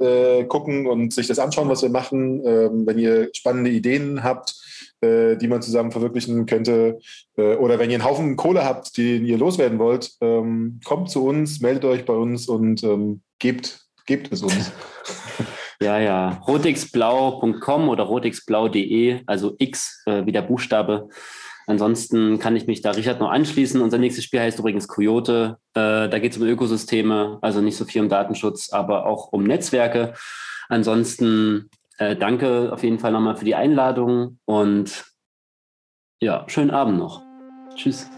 äh, 0.00 0.44
gucken 0.44 0.86
und 0.86 1.12
sich 1.12 1.26
das 1.26 1.38
anschauen, 1.38 1.68
was 1.68 1.82
wir 1.82 1.90
machen. 1.90 2.42
Ähm, 2.44 2.86
wenn 2.86 2.98
ihr 2.98 3.30
spannende 3.32 3.70
Ideen 3.70 4.24
habt, 4.24 4.54
äh, 5.00 5.36
die 5.36 5.48
man 5.48 5.62
zusammen 5.62 5.92
verwirklichen 5.92 6.46
könnte. 6.46 6.98
Äh, 7.36 7.56
oder 7.56 7.78
wenn 7.78 7.90
ihr 7.90 7.96
einen 7.96 8.04
Haufen 8.04 8.36
Kohle 8.36 8.64
habt, 8.64 8.96
den 8.98 9.24
ihr 9.24 9.38
loswerden 9.38 9.78
wollt, 9.78 10.12
ähm, 10.20 10.80
kommt 10.84 11.10
zu 11.10 11.24
uns, 11.24 11.60
meldet 11.60 11.84
euch 11.84 12.04
bei 12.04 12.12
uns 12.12 12.48
und 12.48 12.82
ähm, 12.84 13.22
gebt, 13.38 13.80
gebt 14.06 14.32
es 14.32 14.42
uns. 14.42 14.72
Ja, 15.82 15.98
ja. 15.98 16.42
rotixblau.com 16.46 17.88
oder 17.88 18.04
rotixblau.de, 18.04 19.22
also 19.24 19.54
X 19.56 20.02
äh, 20.04 20.26
wie 20.26 20.32
der 20.32 20.42
Buchstabe. 20.42 21.08
Ansonsten 21.70 22.38
kann 22.38 22.56
ich 22.56 22.66
mich 22.66 22.82
da 22.82 22.90
Richard 22.90 23.20
noch 23.20 23.30
anschließen. 23.30 23.80
Unser 23.80 23.98
nächstes 23.98 24.24
Spiel 24.24 24.40
heißt 24.40 24.58
übrigens 24.58 24.88
Coyote. 24.88 25.58
Äh, 25.74 26.08
da 26.08 26.18
geht 26.18 26.32
es 26.32 26.38
um 26.38 26.44
Ökosysteme, 26.46 27.38
also 27.42 27.60
nicht 27.60 27.76
so 27.76 27.84
viel 27.84 28.02
um 28.02 28.08
Datenschutz, 28.08 28.72
aber 28.72 29.06
auch 29.06 29.32
um 29.32 29.44
Netzwerke. 29.44 30.14
Ansonsten 30.68 31.70
äh, 31.98 32.16
danke 32.16 32.72
auf 32.72 32.82
jeden 32.82 32.98
Fall 32.98 33.12
nochmal 33.12 33.36
für 33.36 33.44
die 33.44 33.54
Einladung 33.54 34.38
und 34.44 35.04
ja, 36.20 36.44
schönen 36.48 36.70
Abend 36.70 36.98
noch. 36.98 37.22
Tschüss. 37.76 38.10